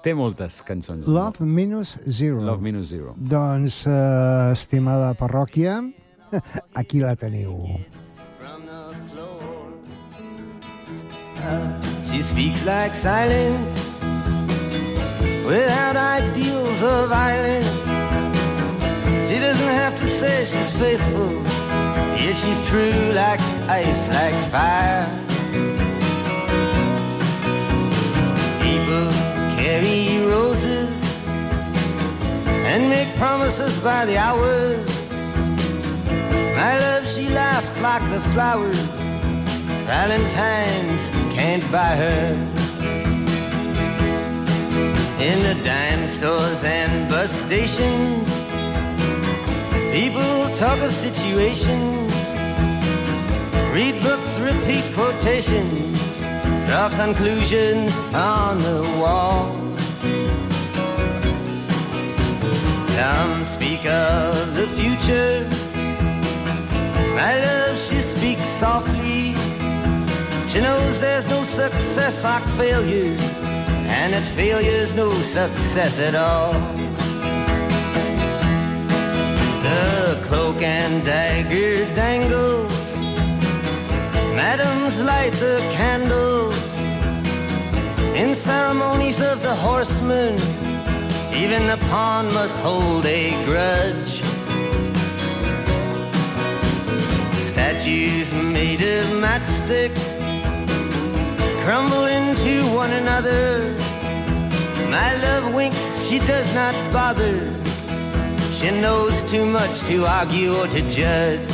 Té 0.03 0.13
moltes 0.15 0.61
cançons. 0.63 1.07
Love 1.11 1.43
Minus 1.43 1.97
Zero. 2.07 2.39
Love 2.45 2.63
Minus 2.63 2.87
Zero. 2.93 3.15
Doncs, 3.19 3.81
eh, 3.87 4.51
estimada 4.53 5.13
parròquia, 5.19 5.81
aquí 6.81 7.01
la 7.03 7.15
teniu. 7.19 7.57
She 12.09 12.21
speaks 12.21 12.65
like 12.65 12.93
silence 12.93 13.88
without 15.49 15.95
ideals 15.95 16.83
of 16.83 17.09
violence. 17.09 17.65
She 19.27 19.39
doesn't 19.39 19.73
have 19.81 19.99
to 19.99 20.07
say 20.07 20.45
she's 20.45 20.71
faithful, 20.77 21.31
yet 22.21 22.35
she's 22.41 22.61
true 22.69 23.01
like 23.13 23.41
ice, 23.67 24.09
like 24.09 24.37
fire. 24.53 25.07
People 28.61 29.09
carry 29.57 30.23
roses 30.27 30.91
and 32.69 32.87
make 32.87 33.09
promises 33.17 33.75
by 33.79 34.05
the 34.05 34.17
hours. 34.17 34.87
My 36.61 36.77
love, 36.77 37.07
she 37.07 37.27
laughs 37.29 37.81
like 37.81 38.03
the 38.11 38.21
flowers. 38.33 38.79
Valentine's 39.89 41.09
can't 41.33 41.65
buy 41.71 41.95
her. 41.95 42.58
In 45.19 45.43
the 45.43 45.61
dime 45.65 46.07
stores 46.07 46.63
and 46.63 47.09
bus 47.09 47.29
stations, 47.29 48.27
people 49.91 50.49
talk 50.55 50.79
of 50.79 50.93
situations. 50.93 52.13
Read 53.73 54.01
books, 54.01 54.39
repeat 54.39 54.85
quotations, 54.95 56.17
draw 56.67 56.87
conclusions 56.95 57.91
on 58.13 58.59
the 58.59 58.81
wall. 58.97 59.53
Some 62.95 63.43
speak 63.43 63.85
of 63.85 64.55
the 64.55 64.67
future. 64.79 65.45
My 67.15 67.33
love, 67.43 67.77
she 67.77 67.99
speaks 67.99 68.47
softly. 68.63 69.35
She 70.49 70.61
knows 70.61 71.01
there's 71.01 71.27
no 71.27 71.43
success 71.43 72.23
like 72.23 72.43
failure, 72.57 73.17
and 73.89 74.13
that 74.13 74.23
failure's 74.35 74.93
no 74.93 75.09
success 75.09 75.99
at 75.99 76.15
all. 76.15 76.53
The 79.63 80.19
cloak 80.27 80.61
and 80.61 81.03
dagger 81.03 81.85
dangles. 81.95 82.97
Madams 84.35 85.01
light 85.01 85.33
the 85.33 85.57
candles 85.73 86.77
in 88.15 88.33
ceremonies 88.35 89.21
of 89.21 89.41
the 89.41 89.55
horsemen. 89.55 90.33
Even 91.33 91.67
the 91.67 91.79
pawn 91.89 92.25
must 92.33 92.57
hold 92.59 93.05
a 93.05 93.31
grudge. 93.45 94.13
Statues 97.49 98.31
made 98.33 98.81
of 98.81 99.05
matchsticks 99.23 100.08
crumble 101.69 102.05
into 102.05 102.63
one 102.73 102.89
another. 102.89 103.75
My 104.89 105.15
love 105.21 105.53
winks, 105.53 106.03
she 106.07 106.17
does 106.17 106.51
not 106.55 106.73
bother. 106.91 107.37
She 108.57 108.71
knows 108.81 109.13
too 109.29 109.45
much 109.45 109.81
to 109.81 110.03
argue 110.03 110.55
or 110.55 110.65
to 110.65 110.81
judge. 110.89 111.48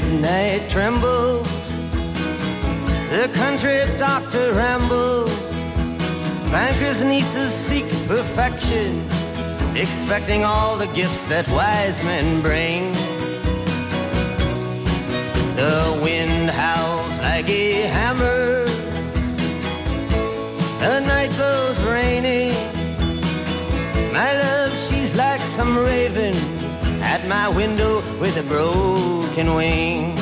midnight 0.00 0.70
trembles. 0.70 1.70
The 3.10 3.30
country 3.34 3.80
doctor 3.98 4.52
rambles. 4.52 5.30
Bankers' 6.50 7.04
nieces 7.04 7.52
seek 7.52 7.86
perfection, 8.06 9.04
expecting 9.76 10.42
all 10.44 10.76
the 10.76 10.86
gifts 10.98 11.28
that 11.28 11.46
wise 11.48 12.02
men 12.02 12.40
bring. 12.40 12.92
The 15.56 16.00
wind 16.02 16.50
howls, 16.50 17.20
like 17.20 17.48
a 17.48 17.82
hammer. 17.96 18.64
The 20.80 21.00
night 21.00 21.32
goes 21.36 21.78
rainy. 21.84 22.52
My 24.12 24.32
love, 24.44 24.72
she's 24.86 25.14
like 25.14 25.40
some 25.40 25.76
raven 25.76 26.49
at 27.20 27.28
my 27.28 27.48
window 27.56 28.02
with 28.20 28.36
a 28.36 28.42
broken 28.48 29.54
wing. 29.54 30.16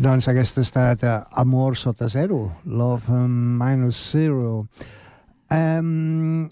Doncs 0.00 0.28
aquest 0.28 0.56
ha 0.56 0.62
estat 0.64 1.02
uh, 1.04 1.24
Amor 1.36 1.76
sota 1.76 2.08
zero, 2.08 2.50
Love 2.64 3.10
um, 3.12 3.58
minus 3.60 4.00
zero. 4.12 4.66
Um, 5.50 6.48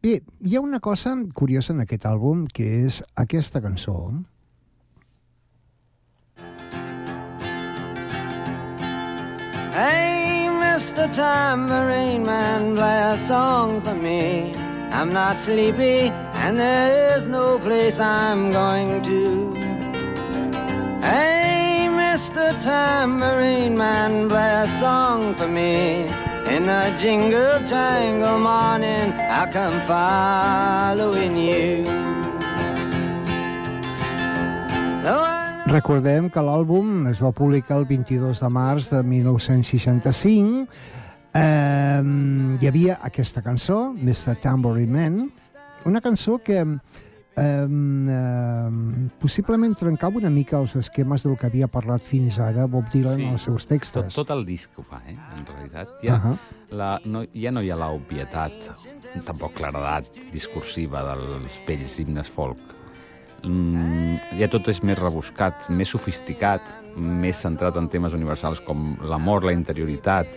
bé, 0.00 0.22
hi 0.40 0.56
ha 0.56 0.60
una 0.60 0.80
cosa 0.80 1.12
curiosa 1.34 1.74
en 1.74 1.84
aquest 1.84 2.06
àlbum, 2.08 2.46
que 2.48 2.86
és 2.86 3.02
aquesta 3.14 3.60
cançó. 3.60 3.98
Hey, 9.72 10.48
Mr. 10.50 11.10
Tambourine 11.14 12.26
Man, 12.26 12.74
play 12.76 13.00
a 13.14 13.16
song 13.16 13.80
for 13.80 13.94
me. 13.94 14.54
I'm 14.90 15.08
not 15.08 15.40
sleepy, 15.40 16.10
and 16.44 16.58
there 16.58 17.16
is 17.16 17.26
no 17.26 17.58
place 17.58 17.98
I'm 17.98 18.52
going 18.52 19.00
to. 19.00 19.54
Hey, 21.00 21.88
Mr. 21.88 22.52
Tambourine 22.62 23.74
Man, 23.74 24.28
play 24.28 24.62
a 24.62 24.66
song 24.78 25.34
for 25.34 25.48
me. 25.48 26.04
In 26.54 26.64
the 26.64 26.94
jingle 27.00 27.58
jangle 27.66 28.40
morning, 28.40 29.10
I'll 29.30 29.50
come 29.50 29.80
following 29.88 31.34
you. 31.34 31.84
Though 35.02 35.24
I 35.24 35.31
Recordem 35.70 36.26
que 36.32 36.42
l'àlbum 36.42 37.06
es 37.12 37.20
va 37.22 37.30
publicar 37.36 37.76
el 37.78 37.84
22 37.86 38.40
de 38.42 38.48
març 38.50 38.88
de 38.90 39.02
1965. 39.06 40.66
Eh, 41.32 42.02
hi 42.60 42.68
havia 42.68 42.98
aquesta 43.06 43.42
cançó, 43.46 43.92
Mr. 43.94 44.34
Tambourine 44.42 44.92
Man, 44.92 45.30
una 45.88 46.02
cançó 46.04 46.40
que 46.44 46.58
eh, 46.60 46.66
eh, 47.38 49.06
possiblement 49.22 49.78
trencava 49.78 50.18
una 50.20 50.30
mica 50.34 50.58
els 50.58 50.74
esquemes 50.82 51.22
del 51.24 51.38
que 51.40 51.46
havia 51.48 51.70
parlat 51.72 52.02
fins 52.04 52.36
ara 52.42 52.66
Bob 52.66 52.90
Dylan 52.92 53.16
Sí. 53.16 53.24
en 53.24 53.38
els 53.38 53.46
seus 53.46 53.62
Tot, 53.64 53.70
textos. 53.76 54.12
tot 54.18 54.30
el 54.34 54.44
disc 54.44 54.76
ho 54.76 54.82
fa, 54.82 55.00
eh? 55.08 55.16
En 55.38 55.46
realitat, 55.46 55.94
ja, 56.02 56.18
Ahà. 56.18 56.34
la, 56.70 56.92
no, 57.06 57.22
ja 57.32 57.50
no 57.54 57.62
hi 57.62 57.70
ha 57.70 57.76
l'obvietat, 57.78 58.52
tampoc 59.24 59.54
claredat 59.54 60.18
discursiva 60.34 61.06
dels 61.14 61.58
vells 61.66 61.98
himnes 62.02 62.28
folk. 62.28 62.58
Mm, 63.42 64.38
ja 64.38 64.46
tot 64.50 64.68
és 64.70 64.78
més 64.86 64.98
rebuscat, 64.98 65.66
més 65.74 65.90
sofisticat, 65.90 66.62
més 66.96 67.40
centrat 67.42 67.76
en 67.80 67.88
temes 67.90 68.14
universals 68.14 68.62
com 68.62 68.92
l'amor, 69.08 69.46
la 69.48 69.54
interioritat, 69.56 70.30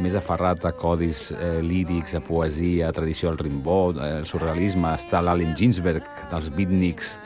més 0.00 0.16
aferrat 0.18 0.64
a 0.66 0.72
codis 0.74 1.28
eh, 1.34 1.60
lírics, 1.62 2.14
a 2.16 2.22
poesia, 2.24 2.88
a 2.88 2.96
tradició 2.96 3.30
del 3.30 3.40
Rimbaud, 3.44 4.00
eh, 4.00 4.12
el 4.20 4.26
surrealisme, 4.26 4.94
està 4.96 5.22
l'Allen 5.22 5.54
Ginsberg, 5.58 6.06
dels 6.32 6.50
beatniks, 6.56 7.16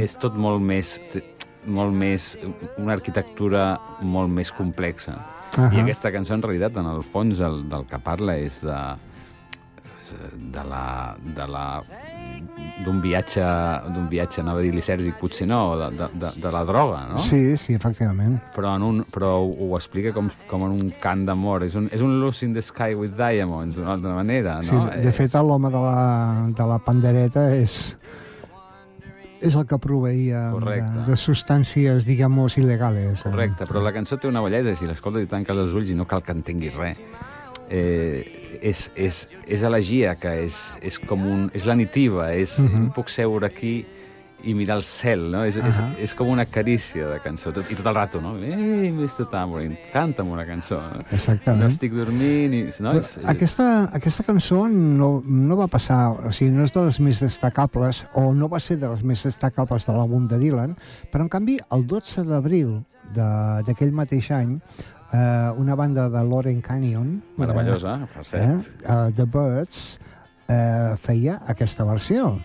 és 0.00 0.16
tot 0.18 0.38
molt 0.40 0.64
més, 0.64 0.96
molt 1.68 1.94
més, 1.94 2.32
una 2.78 2.96
arquitectura 2.96 3.74
molt 4.02 4.32
més 4.32 4.50
complexa. 4.54 5.18
Ahà. 5.58 5.70
I 5.74 5.82
aquesta 5.82 6.12
cançó, 6.14 6.34
en 6.36 6.44
realitat, 6.44 6.78
en 6.80 6.88
el 6.88 7.04
fons, 7.04 7.40
el, 7.44 7.62
del 7.70 7.86
que 7.90 8.00
parla 8.04 8.36
és 8.40 8.62
de, 8.64 8.80
de 10.54 10.64
la, 10.64 11.16
de 11.36 11.46
la 11.50 11.66
d'un 12.84 13.00
viatge, 13.02 13.42
d'un 13.94 14.06
viatge, 14.08 14.40
anava 14.42 14.60
a 14.60 14.62
dir 14.66 14.72
lisèrgic, 14.74 15.16
potser 15.20 15.48
no, 15.50 15.60
de, 15.76 15.90
de, 16.14 16.30
de, 16.36 16.52
la 16.54 16.62
droga, 16.64 17.00
no? 17.10 17.18
Sí, 17.18 17.56
sí, 17.60 17.74
efectivament. 17.74 18.38
Però, 18.54 18.76
en 18.76 18.86
un, 18.86 19.02
però 19.12 19.34
ho, 19.42 19.50
ho 19.68 19.72
explica 19.76 20.12
com, 20.16 20.30
com 20.50 20.64
en 20.68 20.76
un 20.78 20.92
cant 21.02 21.26
d'amor. 21.26 21.64
És 21.66 21.74
un, 21.78 21.90
és 21.92 22.04
un 22.04 22.18
Lucy 22.20 22.46
in 22.46 22.54
the 22.54 22.62
Sky 22.62 22.94
with 22.98 23.16
Diamonds, 23.18 23.76
d'una 23.76 23.96
altra 23.98 24.14
manera, 24.14 24.60
Sí, 24.62 24.74
no? 24.74 24.86
de 24.88 25.12
fet, 25.12 25.34
l'home 25.34 25.70
de, 25.70 25.82
la, 25.82 26.48
de 26.56 26.66
la 26.72 26.78
pandereta 26.78 27.50
és 27.56 27.94
és 29.38 29.54
el 29.54 29.66
que 29.70 29.76
proveïa 29.78 30.48
de, 30.48 30.54
Correcte. 30.56 31.02
de 31.06 31.16
substàncies, 31.16 32.02
diguem-nos, 32.08 32.56
il·legales. 32.58 33.20
eh? 33.22 33.30
Correcte, 33.30 33.68
però 33.70 33.82
la 33.84 33.92
cançó 33.94 34.16
té 34.18 34.26
una 34.26 34.40
bellesa, 34.42 34.74
si 34.74 34.86
l'escoltes 34.88 35.22
i 35.22 35.30
tanques 35.30 35.56
els 35.56 35.74
ulls 35.78 35.92
i 35.92 35.94
no 35.94 36.08
cal 36.10 36.24
que 36.26 36.34
entenguis 36.34 36.74
res. 36.74 36.98
Eh, 37.70 38.58
és, 38.62 38.90
és, 38.96 39.28
és 39.46 39.62
elegia, 39.62 40.14
que 40.16 40.32
és, 40.44 40.56
és 40.82 40.98
com 40.98 41.26
un... 41.26 41.50
És 41.54 41.64
lenitiva, 41.68 42.32
és... 42.34 42.58
Uh 42.58 42.62
Mhm. 42.64 42.86
-huh. 42.88 42.92
Puc 42.94 43.08
seure 43.08 43.46
aquí 43.46 43.84
i 44.44 44.54
mirar 44.54 44.76
el 44.76 44.84
cel, 44.84 45.30
no? 45.32 45.44
És, 45.44 45.56
uh 45.56 45.62
-huh. 45.64 45.68
és, 45.68 45.80
és 46.04 46.14
com 46.14 46.28
una 46.28 46.44
carícia 46.46 47.06
de 47.08 47.18
cançó. 47.20 47.52
Tot, 47.52 47.70
I 47.70 47.74
tot 47.74 47.86
el 47.86 47.94
rato, 47.94 48.20
no? 48.20 48.36
Ei, 48.38 48.88
Mr. 48.90 49.26
Tambourine, 49.30 49.76
canta'm 49.92 50.28
una 50.30 50.46
cançó. 50.46 50.76
No? 50.80 51.00
Exactament. 51.10 51.60
No 51.62 51.66
estic 51.68 51.92
dormint 51.92 52.54
i... 52.54 52.68
No? 52.80 52.92
És, 52.92 53.16
és, 53.18 53.24
Aquesta, 53.24 53.90
aquesta 53.92 54.22
cançó 54.22 54.68
no, 54.68 55.22
no 55.26 55.56
va 55.56 55.66
passar, 55.66 56.10
o 56.26 56.30
sigui, 56.32 56.52
no 56.52 56.62
és 56.64 56.72
de 56.72 56.84
les 56.84 56.98
més 57.00 57.20
destacables, 57.20 58.06
o 58.14 58.32
no 58.32 58.48
va 58.48 58.60
ser 58.60 58.78
de 58.78 58.88
les 58.88 59.02
més 59.02 59.22
destacables 59.24 59.84
de 59.86 59.92
l'àlbum 59.92 60.28
de 60.28 60.38
Dylan, 60.38 60.76
però 61.12 61.22
en 61.22 61.28
canvi, 61.28 61.58
el 61.72 61.86
12 61.86 62.22
d'abril 62.24 62.84
de- 63.14 63.62
d'aquell 63.66 63.90
mateix 63.92 64.30
any, 64.30 64.60
eh, 65.12 65.52
una 65.56 65.74
banda 65.74 66.08
de 66.08 66.24
Lauren 66.24 66.60
Canyon, 66.60 67.22
Meravellosa, 67.36 68.02
eh, 68.04 68.24
cert. 68.24 68.66
eh, 68.84 69.12
The 69.16 69.24
Birds, 69.24 70.00
eh, 70.48 70.94
feia 71.00 71.40
aquesta 71.46 71.84
versió. 71.84 72.40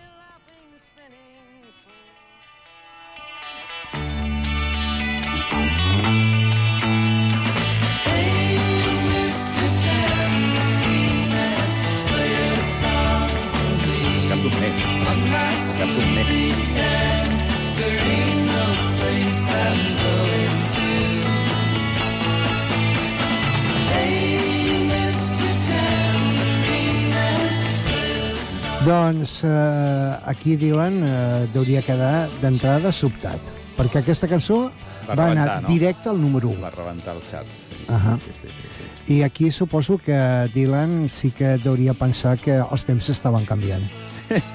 Doncs 28.84 29.44
eh, 29.46 30.16
aquí 30.26 30.58
Dylan 30.60 30.98
eh, 31.08 31.48
deuria 31.54 31.80
quedar 31.86 32.28
d'entrada 32.42 32.92
sobtat, 32.92 33.40
perquè 33.78 34.02
aquesta 34.02 34.28
cançó 34.28 34.66
Va 35.08 35.16
va, 35.16 35.30
anar 35.32 35.46
rebentar, 35.46 35.62
no? 35.64 35.70
directe 35.72 36.10
al 36.12 36.20
número 36.20 36.50
1. 36.52 36.60
Va 36.60 36.72
rebentar 36.74 37.14
els 37.16 37.30
xarts. 37.32 37.64
Sí, 37.70 37.80
Ahà. 37.88 38.18
sí, 38.20 38.34
sí, 38.42 38.52
sí, 38.52 38.72
sí. 38.76 38.90
I 39.16 39.22
aquí 39.24 39.52
suposo 39.56 39.98
que 40.04 40.18
Dylan 40.54 41.08
sí 41.08 41.32
que 41.32 41.56
deuria 41.64 41.96
pensar 41.96 42.38
que 42.44 42.60
els 42.60 42.84
temps 42.84 43.08
estaven 43.14 43.48
canviant. 43.48 43.88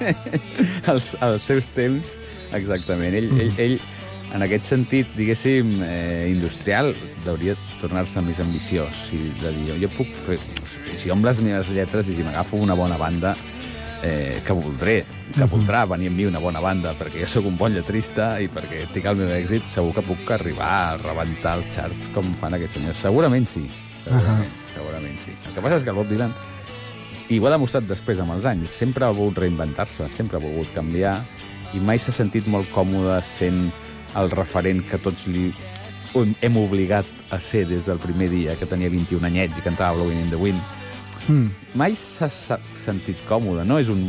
els, 0.93 1.15
els 1.25 1.49
seus 1.49 1.73
temps, 1.73 2.17
exactament. 2.53 3.17
Ell, 3.17 3.33
ell, 3.33 3.53
ell 3.57 3.79
en 4.37 4.45
aquest 4.45 4.67
sentit, 4.69 5.09
diguéssim, 5.17 5.79
eh, 5.81 6.29
industrial, 6.29 6.93
hauria 7.25 7.55
tornar-se 7.81 8.21
més 8.21 8.37
ambiciós 8.41 9.07
i 9.15 9.23
de 9.41 9.53
dir, 9.55 9.79
jo 9.81 9.89
puc 9.97 10.11
fer... 10.27 10.37
Si 10.69 11.07
jo 11.07 11.15
amb 11.15 11.25
les 11.25 11.41
meves 11.41 11.71
lletres 11.73 12.11
i 12.11 12.17
si 12.17 12.25
m'agafo 12.25 12.61
una 12.61 12.77
bona 12.77 12.97
banda, 13.01 13.33
eh, 14.03 14.39
que 14.45 14.55
voldré, 14.55 15.01
que 15.35 15.47
voldrà 15.49 15.85
venir 15.89 16.09
amb 16.11 16.19
mi 16.19 16.27
una 16.29 16.41
bona 16.43 16.61
banda, 16.63 16.93
perquè 16.99 17.23
jo 17.23 17.29
sóc 17.29 17.49
un 17.49 17.57
bon 17.59 17.75
lletrista 17.75 18.31
i 18.41 18.47
perquè 18.51 18.85
tinc 18.93 19.09
el 19.11 19.19
meu 19.19 19.31
èxit, 19.33 19.67
segur 19.69 19.93
que 19.97 20.05
puc 20.07 20.31
arribar 20.35 20.69
a 20.69 20.95
rebentar 21.01 21.57
els 21.59 21.69
charts 21.75 22.07
com 22.15 22.27
fan 22.41 22.57
aquests 22.57 22.79
senyors. 22.79 23.03
Segurament 23.03 23.47
sí, 23.49 23.65
segurament, 24.05 24.55
segurament 24.75 25.19
sí. 25.25 25.35
El 25.35 25.57
que 25.57 25.65
passa 25.65 25.81
és 25.81 25.87
que 25.87 25.93
el 25.93 25.99
Bob 25.99 26.09
Dylan 26.11 26.33
i 27.29 27.37
ho 27.37 27.45
ha 27.45 27.53
demostrat 27.53 27.85
després 27.85 28.21
amb 28.23 28.33
els 28.33 28.47
anys. 28.49 28.71
Sempre 28.73 29.05
ha 29.05 29.13
volgut 29.13 29.43
reinventar-se, 29.43 30.07
sempre 30.09 30.39
ha 30.39 30.43
volgut 30.43 30.71
canviar 30.73 31.19
i 31.77 31.81
mai 31.85 32.01
s'ha 32.01 32.15
sentit 32.15 32.47
molt 32.49 32.69
còmode 32.73 33.19
sent 33.25 33.67
el 34.17 34.31
referent 34.33 34.81
que 34.89 34.97
tots 34.97 35.27
li 35.29 35.51
hem 36.41 36.57
obligat 36.57 37.05
a 37.29 37.37
ser 37.37 37.67
des 37.69 37.85
del 37.85 37.99
primer 38.01 38.31
dia, 38.31 38.55
que 38.57 38.65
tenia 38.65 38.89
21 38.89 39.27
anyets 39.29 39.59
i 39.59 39.65
cantava 39.65 39.99
Blowing 39.99 40.23
in 40.23 40.31
the 40.33 40.39
Wind. 40.41 40.78
Mm. 41.29 41.77
Mai 41.77 41.93
s'ha 41.95 42.27
sentit 42.75 43.17
còmode. 43.29 43.63
No 43.65 43.77
és, 43.79 43.87
un, 43.87 44.01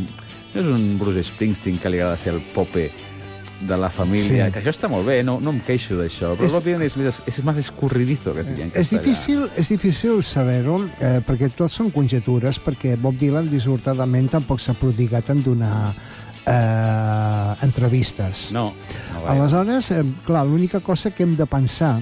no 0.53 0.59
és 0.61 0.67
un 0.67 0.97
Bruce 0.99 1.23
Springsteen 1.23 1.77
que 1.79 1.89
li 1.93 1.99
agrada 2.01 2.17
ser 2.17 2.33
el 2.33 2.41
pope 2.55 2.89
de 3.61 3.77
la 3.77 3.91
família, 3.93 4.47
Sí. 4.47 4.51
que 4.53 4.59
això 4.63 4.71
està 4.73 4.89
molt 4.89 5.05
bé, 5.05 5.19
no, 5.23 5.35
no 5.39 5.51
em 5.53 5.59
queixo 5.61 5.93
d'això, 5.93 6.31
però 6.35 6.47
És- 6.47 6.53
és... 6.57 6.63
Dylan 6.65 6.81
és 6.81 6.95
més, 6.97 7.19
és 7.29 7.43
més 7.45 7.57
escorridizo, 7.61 8.33
que 8.33 8.41
es 8.41 8.49
diria 8.49 8.65
en 8.65 8.71
És 8.73 8.89
difícil, 8.89 9.43
és 9.55 9.69
difícil 9.69 10.23
saber-ho, 10.25 10.79
eh, 10.99 11.21
perquè 11.27 11.51
tots 11.53 11.75
són 11.77 11.91
conjetures, 11.93 12.57
perquè 12.59 12.95
Bob 12.97 13.19
Dylan 13.21 13.51
dissortadament 13.51 14.31
tampoc 14.31 14.59
s'ha 14.59 14.73
prodigat 14.73 15.29
en 15.29 15.43
donar 15.43 15.93
eh, 16.47 17.55
entrevistes. 17.65 18.49
No, 18.51 18.73
no. 19.13 19.27
Aleshores, 19.27 19.91
eh, 19.91 20.03
clar, 20.25 20.45
l'única 20.47 20.79
cosa 20.79 21.11
que 21.11 21.21
hem 21.23 21.35
de 21.37 21.45
pensar, 21.45 21.99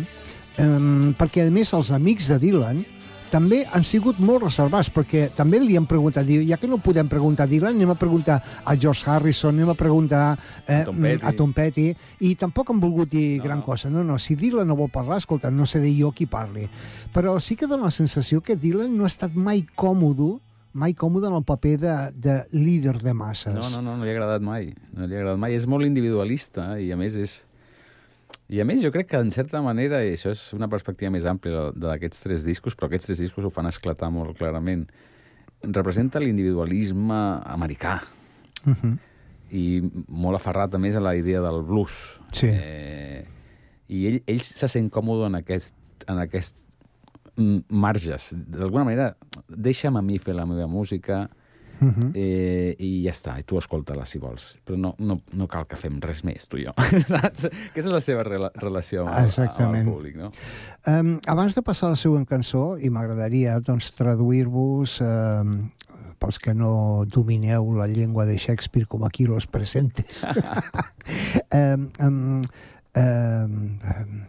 eh, 0.58 1.14
perquè 1.18 1.48
a 1.48 1.52
més 1.52 1.74
els 1.74 1.92
amics 1.92 2.28
de 2.32 2.40
Dylan 2.40 2.86
també 3.32 3.64
han 3.72 3.84
sigut 3.88 4.20
molt 4.20 4.44
reservats, 4.44 4.90
perquè 4.94 5.28
també 5.36 5.60
li 5.62 5.78
han 5.78 5.86
preguntat, 5.90 6.26
diu, 6.28 6.42
ja 6.48 6.58
que 6.58 6.68
no 6.68 6.78
podem 6.84 7.08
preguntar 7.10 7.46
a 7.48 7.52
Dylan, 7.52 7.76
anem 7.78 7.94
a 7.94 7.98
preguntar 8.00 8.40
a 8.66 8.76
George 8.76 9.06
Harrison, 9.10 9.56
anem 9.56 9.70
a 9.72 9.78
preguntar 9.80 10.24
eh, 10.68 10.82
A 10.82 10.86
Tom 10.86 10.98
Petty. 11.02 11.26
a 11.26 11.34
Tom 11.38 11.54
Petty, 11.54 11.88
i 12.26 12.34
tampoc 12.36 12.70
han 12.74 12.80
volgut 12.82 13.10
dir 13.14 13.38
No. 13.40 13.44
gran 13.44 13.62
cosa. 13.62 13.90
No, 13.90 14.04
no, 14.04 14.18
si 14.20 14.36
Dylan 14.36 14.68
no 14.68 14.76
vol 14.76 14.90
parlar, 14.90 15.18
escolta, 15.18 15.52
no 15.52 15.66
seré 15.66 15.94
jo 15.98 16.12
qui 16.12 16.26
parli. 16.26 16.68
Però 17.14 17.40
sí 17.40 17.56
que 17.56 17.68
dona 17.68 17.84
la 17.90 17.92
sensació 17.92 18.42
que 18.42 18.56
Dylan 18.56 18.96
no 18.98 19.04
ha 19.06 19.12
estat 19.14 19.36
mai 19.36 19.66
còmode 19.76 20.40
mai 20.72 20.94
còmode 20.94 21.26
en 21.28 21.34
el 21.34 21.44
paper 21.44 21.80
de, 21.82 21.94
de 22.14 22.34
líder 22.52 23.00
de 23.02 23.14
masses. 23.14 23.54
No, 23.56 23.70
no, 23.74 23.82
no, 23.82 23.98
no 23.98 24.04
li 24.06 24.12
ha 24.12 24.14
agradat 24.14 24.42
mai. 24.46 24.68
No 24.94 25.08
li 25.08 25.16
ha 25.16 25.20
agradat 25.24 25.40
mai. 25.42 25.56
És 25.58 25.66
molt 25.66 25.84
individualista 25.84 26.80
i 26.80 26.92
a 26.94 26.98
més 26.98 27.16
és... 27.18 27.46
I 28.50 28.62
a 28.62 28.66
més 28.66 28.82
jo 28.82 28.90
crec 28.92 29.12
que 29.12 29.20
en 29.22 29.30
certa 29.32 29.62
manera, 29.62 30.00
i 30.04 30.16
això 30.16 30.32
és 30.34 30.48
una 30.58 30.68
perspectiva 30.72 31.12
més 31.14 31.26
àmplia 31.30 31.68
d'aquests 31.78 32.24
tres 32.24 32.46
discos, 32.48 32.76
però 32.76 32.88
aquests 32.90 33.12
tres 33.12 33.20
discos 33.22 33.46
ho 33.46 33.52
fan 33.54 33.70
esclatar 33.70 34.10
molt 34.10 34.38
clarament, 34.40 34.88
representa 35.62 36.22
l'individualisme 36.24 37.20
americà 37.46 38.00
Uh 38.68 38.74
-huh. 38.76 38.98
i 39.52 39.82
molt 40.08 40.36
aferrat 40.36 40.74
a 40.76 40.78
més 40.78 40.96
a 40.96 41.00
la 41.00 41.16
idea 41.16 41.40
del 41.42 41.64
blues. 41.64 42.20
Sí. 42.32 42.48
Eh, 42.48 43.26
I 43.88 44.08
ell, 44.08 44.24
ell 44.28 44.42
se 44.42 44.68
sent 44.68 44.92
còmode 44.92 45.28
en 45.28 45.36
aquest, 45.36 45.74
en 46.08 46.18
aquest 46.18 46.58
marges. 47.70 48.36
D'alguna 48.36 48.84
manera, 48.84 49.16
deixa'm 49.48 49.96
a 49.98 50.02
mi 50.02 50.18
fer 50.18 50.36
la 50.36 50.46
meva 50.46 50.68
música 50.68 51.30
Uh 51.82 51.88
-huh. 51.88 52.12
eh, 52.14 52.76
i 52.80 53.04
ja 53.06 53.12
està, 53.12 53.40
i 53.40 53.44
tu 53.44 53.58
escolta-la 53.58 54.06
si 54.06 54.20
vols. 54.20 54.58
Però 54.66 54.78
no, 54.78 54.96
no, 55.00 55.22
no 55.34 55.48
cal 55.48 55.66
que 55.68 55.76
fem 55.76 56.00
res 56.02 56.24
més, 56.24 56.48
tu 56.48 56.58
i 56.58 56.66
jo. 56.66 56.74
Saps? 57.08 57.46
Aquesta 57.46 57.90
és 57.90 57.92
la 57.92 58.02
seva 58.02 58.24
rela 58.24 58.52
relació 58.56 59.08
amb, 59.08 59.18
el- 59.18 59.26
Exactament. 59.26 59.76
amb 59.82 59.88
el 59.88 59.94
públic, 59.94 60.16
no? 60.16 60.32
Um, 60.88 61.20
abans 61.28 61.56
de 61.56 61.62
passar 61.62 61.88
a 61.88 61.90
la 61.92 61.96
següent 61.96 62.26
cançó, 62.28 62.78
i 62.80 62.90
m'agradaria 62.90 63.60
doncs, 63.60 63.92
traduir-vos, 63.96 65.00
um, 65.02 65.70
pels 66.20 66.38
que 66.40 66.54
no 66.54 67.06
domineu 67.08 67.72
la 67.78 67.88
llengua 67.88 68.26
de 68.26 68.38
Shakespeare 68.38 68.86
com 68.86 69.06
aquí 69.06 69.26
los 69.26 69.48
presentes, 69.48 70.26
um, 71.54 71.90
um, 72.06 72.42
um, 72.96 73.80
um, 73.84 74.26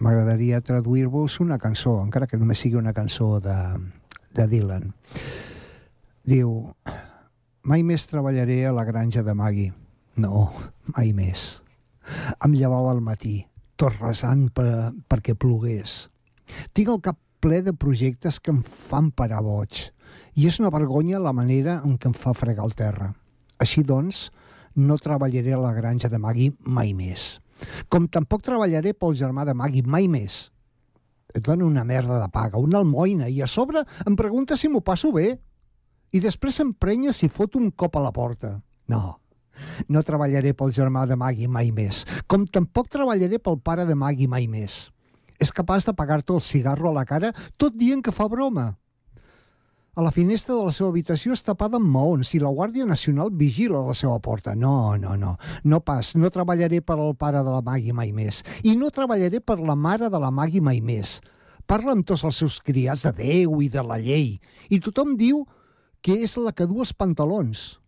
m'agradaria 0.00 0.60
traduir-vos 0.60 1.40
una 1.40 1.58
cançó, 1.58 2.02
encara 2.02 2.26
que 2.26 2.36
només 2.36 2.58
sigui 2.58 2.76
una 2.76 2.92
cançó 2.92 3.38
de, 3.40 3.56
de 4.34 4.46
Dylan. 4.48 4.92
Diu, 6.30 6.50
mai 7.66 7.82
més 7.82 8.04
treballaré 8.06 8.60
a 8.68 8.74
la 8.74 8.84
granja 8.86 9.24
de 9.26 9.32
Maggie. 9.34 9.72
No, 10.22 10.44
mai 10.94 11.10
més. 11.16 11.40
Em 12.46 12.54
llevava 12.54 12.92
al 12.92 13.00
matí, 13.02 13.40
tot 13.74 13.96
resant 13.98 14.44
per, 14.54 14.92
perquè 15.10 15.34
plogués. 15.34 16.04
Tinc 16.70 16.92
el 16.92 17.00
cap 17.02 17.18
ple 17.42 17.58
de 17.66 17.74
projectes 17.74 18.38
que 18.38 18.54
em 18.54 18.60
fan 18.62 19.10
parar 19.10 19.42
boig 19.42 19.80
i 20.38 20.46
és 20.46 20.60
una 20.62 20.70
vergonya 20.70 21.18
la 21.18 21.34
manera 21.34 21.80
en 21.82 21.98
què 21.98 22.12
em 22.12 22.14
fa 22.14 22.36
fregar 22.36 22.68
el 22.68 22.78
terra. 22.78 23.10
Així 23.58 23.82
doncs, 23.82 24.28
no 24.78 25.02
treballaré 25.02 25.56
a 25.56 25.62
la 25.64 25.74
granja 25.74 26.12
de 26.12 26.22
Maggie 26.22 26.54
mai 26.62 26.94
més. 26.94 27.40
Com 27.90 28.06
tampoc 28.06 28.46
treballaré 28.46 28.94
pel 28.94 29.18
germà 29.18 29.48
de 29.48 29.58
Maggie 29.58 29.82
mai 29.82 30.06
més. 30.06 30.44
Et 31.34 31.42
dona 31.42 31.66
una 31.66 31.82
merda 31.82 32.22
de 32.22 32.30
paga, 32.30 32.62
una 32.62 32.78
almoina, 32.78 33.26
i 33.26 33.42
a 33.42 33.50
sobre 33.50 33.82
em 34.06 34.14
pregunta 34.14 34.54
si 34.54 34.70
m'ho 34.70 34.86
passo 34.86 35.10
bé. 35.10 35.40
I 36.10 36.20
després 36.22 36.58
s'emprenya 36.58 37.12
si 37.14 37.28
fot 37.30 37.54
un 37.58 37.70
cop 37.70 37.96
a 37.96 38.02
la 38.02 38.10
porta. 38.12 38.56
No, 38.90 39.20
no 39.88 40.02
treballaré 40.06 40.52
pel 40.56 40.72
germà 40.74 41.06
de 41.06 41.16
Maggie 41.18 41.48
mai 41.48 41.70
més, 41.74 42.04
com 42.26 42.46
tampoc 42.46 42.90
treballaré 42.90 43.38
pel 43.38 43.60
pare 43.62 43.86
de 43.86 43.94
Maggie 43.94 44.30
mai 44.30 44.48
més. 44.50 44.88
És 45.40 45.54
capaç 45.56 45.86
de 45.86 45.94
pagar-te 45.96 46.34
el 46.34 46.42
cigarro 46.44 46.90
a 46.90 46.98
la 46.98 47.06
cara 47.08 47.32
tot 47.56 47.76
dient 47.78 48.02
que 48.04 48.12
fa 48.12 48.28
broma. 48.28 48.74
A 49.98 50.02
la 50.02 50.12
finestra 50.14 50.54
de 50.54 50.64
la 50.64 50.72
seva 50.72 50.88
habitació 50.92 51.34
és 51.34 51.42
tapada 51.42 51.78
amb 51.80 51.88
maons 51.90 52.28
i 52.36 52.38
la 52.40 52.52
Guàrdia 52.54 52.86
Nacional 52.86 53.32
vigila 53.34 53.80
la 53.88 53.94
seva 53.98 54.20
porta. 54.22 54.54
No, 54.54 54.96
no, 54.96 55.16
no. 55.18 55.34
No 55.64 55.80
pas. 55.82 56.12
No 56.14 56.30
treballaré 56.30 56.78
per 56.80 56.94
al 56.94 57.16
pare 57.18 57.42
de 57.42 57.50
la 57.50 57.62
Maggie 57.66 57.96
mai 57.96 58.12
més. 58.14 58.44
I 58.62 58.76
no 58.78 58.92
treballaré 58.94 59.40
per 59.42 59.58
la 59.58 59.74
mare 59.74 60.08
de 60.12 60.20
la 60.22 60.30
Maggie 60.30 60.62
mai 60.62 60.78
més. 60.80 61.18
Parla 61.66 61.96
amb 61.96 62.06
tots 62.06 62.22
els 62.24 62.38
seus 62.38 62.60
criats 62.62 63.02
de 63.08 63.12
Déu 63.18 63.58
i 63.64 63.68
de 63.68 63.82
la 63.82 63.98
llei. 63.98 64.38
I 64.70 64.78
tothom 64.78 65.16
diu 65.18 65.42
que 66.02 66.16
és 66.24 66.36
la 66.40 66.52
que 66.56 66.66
du 66.66 66.80
els 66.84 66.92
pantalons. 66.92 67.80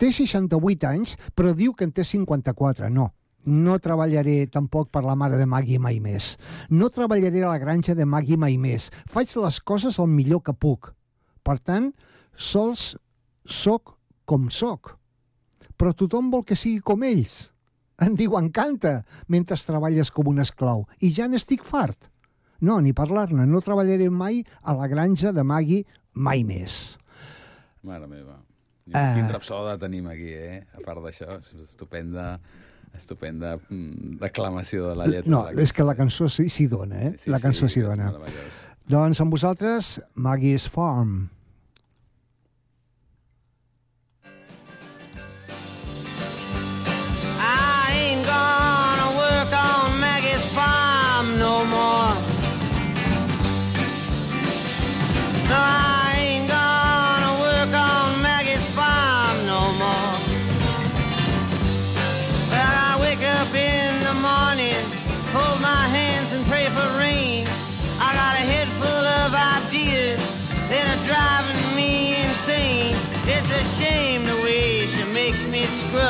Té 0.00 0.10
68 0.12 0.88
anys, 0.88 1.16
però 1.36 1.52
diu 1.54 1.74
que 1.76 1.84
en 1.84 1.92
té 1.92 2.04
54. 2.04 2.88
No, 2.90 3.10
no 3.46 3.78
treballaré 3.78 4.46
tampoc 4.50 4.90
per 4.90 5.04
la 5.04 5.14
mare 5.14 5.38
de 5.38 5.46
Maggie 5.46 5.78
mai 5.78 6.00
més. 6.00 6.34
No 6.70 6.90
treballaré 6.90 7.44
a 7.44 7.52
la 7.52 7.62
granja 7.62 7.94
de 7.94 8.06
Maggie 8.06 8.38
mai 8.40 8.56
més. 8.58 8.90
Faig 9.06 9.36
les 9.38 9.60
coses 9.60 10.00
el 10.02 10.08
millor 10.10 10.42
que 10.42 10.54
puc. 10.54 10.92
Per 11.46 11.58
tant, 11.58 11.92
sols 12.34 12.96
soc 13.46 13.94
com 14.26 14.50
soc. 14.50 14.96
Però 15.76 15.92
tothom 15.92 16.32
vol 16.32 16.44
que 16.44 16.56
sigui 16.58 16.80
com 16.80 17.04
ells. 17.06 17.52
Em 18.02 18.16
diuen 18.16 18.50
canta 18.52 19.04
mentre 19.28 19.56
treballes 19.56 20.10
com 20.10 20.28
un 20.28 20.42
esclau. 20.42 20.84
I 21.00 21.12
ja 21.14 21.28
n'estic 21.28 21.62
fart. 21.64 22.10
No, 22.60 22.80
ni 22.80 22.92
parlar-ne. 22.96 23.46
No 23.46 23.62
treballaré 23.62 24.10
mai 24.10 24.42
a 24.62 24.74
la 24.74 24.88
granja 24.88 25.32
de 25.32 25.44
Maggie 25.44 25.84
mai 26.12 26.42
més. 26.44 26.96
Mare 27.86 28.08
meva. 28.10 28.36
Ah. 28.94 29.14
Quin 29.16 29.28
rapsoda 29.30 29.76
tenim 29.78 30.06
aquí, 30.10 30.30
eh? 30.30 30.60
A 30.78 30.82
part 30.84 31.02
d'això, 31.02 31.38
estupenda, 31.62 32.36
estupenda 32.94 33.56
mm, 33.58 34.18
declamació 34.22 34.90
de 34.92 34.98
la 34.98 35.08
lletra. 35.10 35.32
No, 35.32 35.42
de 35.50 35.64
és 35.64 35.74
que 35.74 35.86
la 35.86 35.96
cançó 35.98 36.28
s'hi 36.30 36.46
s'hi 36.52 36.68
dona, 36.70 37.08
eh? 37.08 37.14
la 37.32 37.42
cançó 37.42 37.70
s'hi 37.70 37.82
és 37.82 37.88
dona. 37.88 38.12
Doncs 38.90 39.22
amb 39.22 39.34
vosaltres, 39.34 39.96
Maggie's 40.14 40.68
Farm. 40.70 41.24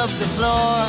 Me 0.07 0.13
scrub 0.13 0.19
the 0.19 0.27
floor. 0.27 0.86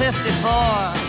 54. 0.00 0.99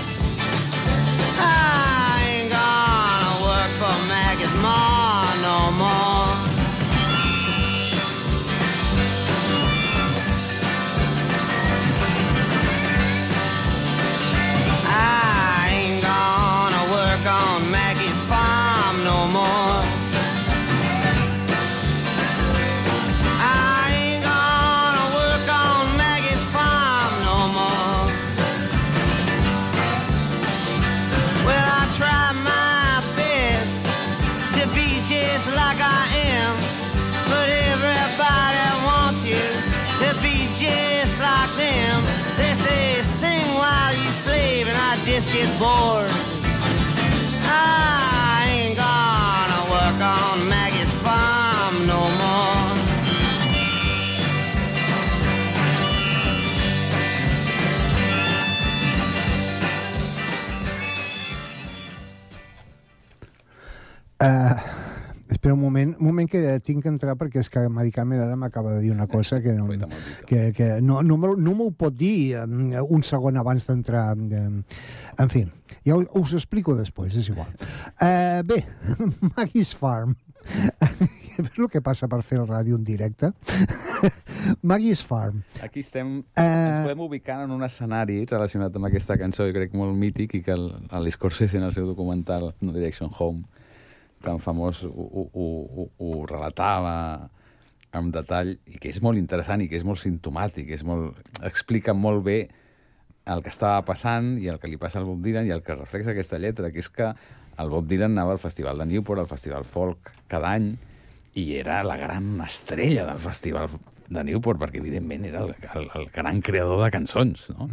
Just 35.44 35.56
like 35.56 35.80
I 35.82 36.06
am, 36.30 36.56
but 37.30 37.50
everybody 37.74 38.68
wants 38.86 39.26
you 39.26 39.42
to 40.02 40.14
be 40.22 40.48
just 40.56 41.20
like 41.20 41.50
them. 41.58 42.04
They 42.38 42.54
say 42.54 43.02
sing 43.02 43.48
while 43.56 43.94
you 43.96 44.10
slave, 44.10 44.68
and 44.68 44.78
I 44.78 45.04
just 45.04 45.32
get 45.32 45.48
bored. 45.58 46.12
I 47.44 48.46
ain't 48.54 48.78
gonna 48.78 49.62
work 49.72 50.00
on 50.00 50.48
Maggie's 50.48 50.94
farm 51.02 51.88
no 51.88 52.02
more. 52.22 52.78
Uh, 64.20 64.71
espera 65.42 65.56
un 65.56 65.60
moment, 65.66 65.96
un 65.98 66.06
moment 66.06 66.30
que 66.30 66.60
tinc 66.62 66.84
que 66.86 66.90
entrar 66.94 67.16
perquè 67.18 67.40
és 67.42 67.50
que 67.50 67.64
Mari 67.74 67.90
Carmen 67.92 68.20
ara 68.22 68.36
m'acaba 68.38 68.76
de 68.76 68.82
dir 68.84 68.92
una 68.94 69.08
cosa 69.10 69.40
que 69.42 69.54
no, 69.58 69.66
que, 70.30 70.52
que 70.54 70.68
no, 70.86 71.02
no, 71.02 71.18
me- 71.18 71.34
no 71.36 71.56
m'ho 71.58 71.72
pot 71.74 71.96
dir 71.98 72.38
um, 72.44 72.70
un 72.94 73.02
segon 73.02 73.38
abans 73.42 73.66
d'entrar. 73.66 74.12
Um, 74.14 74.60
en 75.18 75.30
fi, 75.34 75.48
ja 75.84 75.96
us, 75.98 76.06
us 76.14 76.34
ho 76.36 76.38
explico 76.38 76.76
després, 76.78 77.16
és 77.18 77.32
igual. 77.34 77.50
Uh, 77.98 78.44
bé, 78.46 78.62
Maggie's 79.36 79.74
Farm. 79.74 80.14
Veus 81.42 81.58
el 81.58 81.70
que 81.74 81.82
passa 81.82 82.06
per 82.12 82.20
fer 82.28 82.38
el 82.38 82.46
ràdio 82.46 82.78
en 82.78 82.84
directe? 82.86 83.32
Maggie's 84.62 85.02
Farm. 85.02 85.42
Aquí 85.64 85.80
estem, 85.82 86.20
Eh. 86.36 86.44
ens 86.44 86.84
podem 86.86 87.00
ubicar 87.08 87.44
en 87.46 87.52
un 87.56 87.64
escenari 87.66 88.26
relacionat 88.30 88.76
amb 88.78 88.86
aquesta 88.92 89.18
cançó, 89.18 89.48
jo 89.50 89.54
crec 89.58 89.74
molt 89.74 89.98
mític, 89.98 90.36
i 90.38 90.42
que 90.46 90.54
el- 90.54 90.70
l'Scorsese 91.02 91.58
en 91.58 91.64
el 91.64 91.72
seu 91.74 91.88
documental 91.88 92.54
No 92.62 92.74
Direction 92.74 93.10
Home, 93.18 93.42
tan 94.24 94.40
famós, 94.44 94.84
ho, 94.88 94.90
ho, 94.92 95.28
ho, 95.34 95.88
ho 95.98 96.26
relatava 96.30 96.96
amb 97.92 98.14
detall, 98.16 98.54
i 98.72 98.80
que 98.80 98.92
és 98.92 99.02
molt 99.04 99.20
interessant 99.20 99.64
i 99.64 99.68
que 99.68 99.76
és 99.80 99.86
molt 99.88 100.00
sintomàtic, 100.00 100.70
és 100.72 100.84
molt, 100.88 101.18
explica 101.44 101.94
molt 101.94 102.24
bé 102.24 102.40
el 103.32 103.44
que 103.44 103.52
estava 103.52 103.82
passant 103.86 104.38
i 104.42 104.48
el 104.50 104.58
que 104.62 104.70
li 104.72 104.80
passa 104.82 105.00
al 105.02 105.08
Bob 105.10 105.22
Dylan 105.24 105.50
i 105.50 105.54
el 105.54 105.64
que 105.66 105.76
reflexa 105.76 106.16
aquesta 106.16 106.40
lletra, 106.42 106.72
que 106.72 106.82
és 106.82 106.90
que 106.90 107.12
el 107.62 107.70
Bob 107.70 107.88
Dylan 107.90 108.16
anava 108.16 108.34
al 108.38 108.42
Festival 108.42 108.80
de 108.82 108.88
Newport, 108.90 109.22
al 109.22 109.30
Festival 109.30 109.68
Folk, 109.68 110.14
cada 110.32 110.56
any, 110.56 110.72
i 111.38 111.46
era 111.60 111.82
la 111.88 111.98
gran 112.00 112.34
estrella 112.44 113.06
del 113.08 113.22
Festival 113.24 113.70
de 114.12 114.24
Newport, 114.28 114.60
perquè 114.60 114.82
evidentment 114.82 115.28
era 115.30 115.46
el, 115.46 115.54
el, 115.76 115.88
el 116.00 116.10
gran 116.16 116.42
creador 116.44 116.84
de 116.84 116.92
cançons, 116.92 117.50
no? 117.56 117.70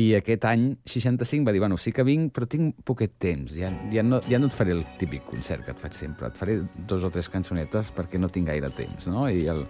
I 0.00 0.06
aquest 0.16 0.44
any, 0.48 0.70
65, 0.88 1.44
va 1.44 1.52
dir, 1.52 1.60
bueno, 1.60 1.76
sí 1.76 1.92
que 1.92 2.00
vinc, 2.06 2.30
però 2.32 2.46
tinc 2.48 2.78
poquet 2.88 3.12
temps, 3.20 3.52
ja, 3.52 3.68
ja, 3.92 4.00
no, 4.02 4.22
ja 4.24 4.38
no 4.40 4.48
et 4.48 4.54
faré 4.56 4.72
el 4.72 4.84
típic 4.96 5.26
concert 5.28 5.66
que 5.66 5.74
et 5.74 5.82
faig 5.82 5.92
sempre, 5.92 6.30
et 6.30 6.38
faré 6.38 6.54
dos 6.88 7.04
o 7.04 7.10
tres 7.12 7.28
cançonetes 7.28 7.90
perquè 7.92 8.16
no 8.18 8.30
tinc 8.32 8.48
gaire 8.48 8.70
temps, 8.72 9.06
no? 9.12 9.26
I 9.28 9.44
el, 9.52 9.66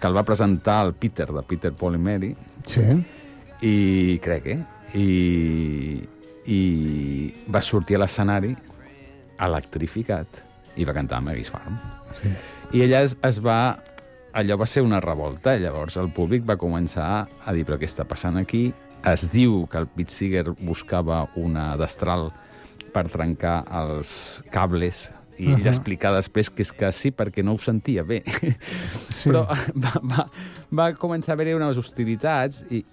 que 0.00 0.08
el 0.10 0.16
va 0.16 0.24
presentar 0.26 0.80
el 0.88 0.94
Peter, 0.98 1.28
de 1.30 1.42
Peter, 1.46 1.70
Paul 1.72 1.94
i 1.94 2.02
Mary, 2.02 2.32
Sí. 2.66 2.82
i 3.62 4.18
crec, 4.24 4.46
eh? 4.56 4.58
I, 4.98 6.02
i 6.50 6.60
va 7.54 7.62
sortir 7.62 7.94
a 7.94 8.02
l'escenari 8.02 8.56
electrificat 9.40 10.42
i 10.80 10.84
va 10.86 10.94
cantar 10.96 11.20
Maggie's 11.22 11.50
Farm. 11.52 11.78
Sí. 12.20 12.30
I 12.74 12.82
ella 12.88 13.02
es, 13.06 13.16
es 13.26 13.38
va... 13.44 13.78
Allò 14.32 14.54
va 14.60 14.66
ser 14.70 14.82
una 14.86 15.00
revolta, 15.02 15.56
llavors 15.58 15.96
el 15.98 16.12
públic 16.14 16.44
va 16.46 16.54
començar 16.58 17.06
a 17.26 17.52
dir, 17.54 17.64
però 17.66 17.78
què 17.80 17.88
està 17.88 18.04
passant 18.06 18.36
aquí? 18.38 18.68
Es 19.06 19.30
diu 19.32 19.66
que 19.70 19.78
el 19.80 19.86
Pete 19.88 20.12
Seeger 20.12 20.50
buscava 20.60 21.22
una 21.40 21.72
destral 21.80 22.28
per 22.92 23.06
trencar 23.08 23.62
els 23.80 24.42
cables 24.52 25.06
i 25.38 25.46
uh 25.46 25.54
Ahà. 25.54 25.58
-huh. 25.62 25.68
explicar 25.68 26.12
després 26.12 26.50
que 26.50 26.62
és 26.62 26.72
que 26.72 26.92
sí, 26.92 27.10
perquè 27.10 27.42
no 27.42 27.54
ho 27.54 27.58
sentia 27.58 28.02
bé. 28.02 28.22
Sí. 29.08 29.30
Però 29.30 29.46
va, 29.84 29.92
va, 30.02 30.26
va 30.70 30.92
començar 30.94 31.32
a 31.32 31.34
haver-hi 31.34 31.54
unes 31.54 31.78
hostilitats 31.78 32.64
i, 32.70 32.84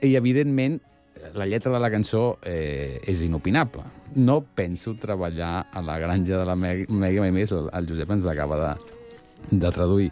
i, 0.00 0.16
evidentment, 0.16 0.80
la 1.34 1.44
lletra 1.46 1.70
de 1.72 1.78
la 1.78 1.90
cançó 1.90 2.38
eh, 2.42 3.00
és 3.06 3.20
inopinable. 3.22 3.82
No 4.14 4.40
penso 4.42 4.94
treballar 4.94 5.66
a 5.72 5.80
la 5.82 5.98
granja 5.98 6.38
de 6.38 6.44
la 6.44 6.56
Meg- 6.56 6.88
Megui 6.88 7.20
mai 7.20 7.30
més, 7.30 7.52
el, 7.52 7.68
el 7.72 7.86
Josep 7.86 8.10
ens 8.10 8.24
l'acaba 8.24 8.56
de, 8.58 9.56
de 9.58 9.70
traduir. 9.70 10.10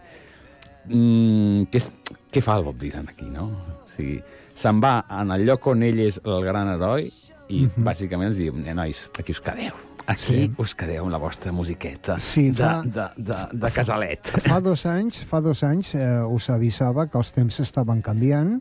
Mm, 0.86 1.62
què, 1.70 1.76
és, 1.76 1.94
què 2.32 2.40
fa 2.42 2.58
el 2.58 2.64
Bob 2.64 2.78
Dylan 2.78 3.08
aquí, 3.08 3.24
no? 3.24 3.44
O 3.84 3.88
sigui, 3.88 4.20
se'n 4.60 4.80
va 4.82 4.94
en 5.20 5.30
el 5.34 5.46
lloc 5.48 5.66
on 5.72 5.82
ell 5.86 6.00
és 6.04 6.20
el 6.24 6.44
gran 6.44 6.68
heroi 6.74 7.08
i, 7.50 7.64
bàsicament, 7.76 8.30
ens 8.30 8.38
diu, 8.38 8.54
eh, 8.64 8.74
nois, 8.76 9.06
aquí 9.18 9.32
us 9.34 9.40
quedeu. 9.42 9.72
Aquí 10.10 10.22
Sí. 10.34 10.52
us 10.58 10.72
quedeu 10.74 11.04
amb 11.04 11.12
la 11.12 11.18
vostra 11.22 11.52
musiqueta 11.52 12.16
Sí, 12.18 12.48
de, 12.50 12.62
fa- 12.64 12.82
de, 12.82 13.04
de, 13.16 13.36
de 13.52 13.70
casalet. 13.70 14.30
Fa 14.46 14.58
dos 14.64 14.84
anys, 14.86 15.20
fa 15.28 15.40
dos 15.44 15.62
anys 15.66 15.92
eh, 15.94 16.22
us 16.24 16.48
avisava 16.50 17.06
que 17.08 17.18
els 17.20 17.30
temps 17.36 17.60
estaven 17.62 18.00
canviant. 18.02 18.56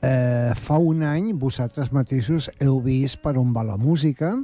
Eh, 0.00 0.52
fa 0.54 0.78
un 0.78 1.02
any 1.02 1.32
vosaltres 1.34 1.90
mateixos 1.92 2.46
heu 2.62 2.78
vist 2.80 3.18
per 3.20 3.34
on 3.36 3.50
va 3.52 3.64
la 3.66 3.76
música. 3.76 4.36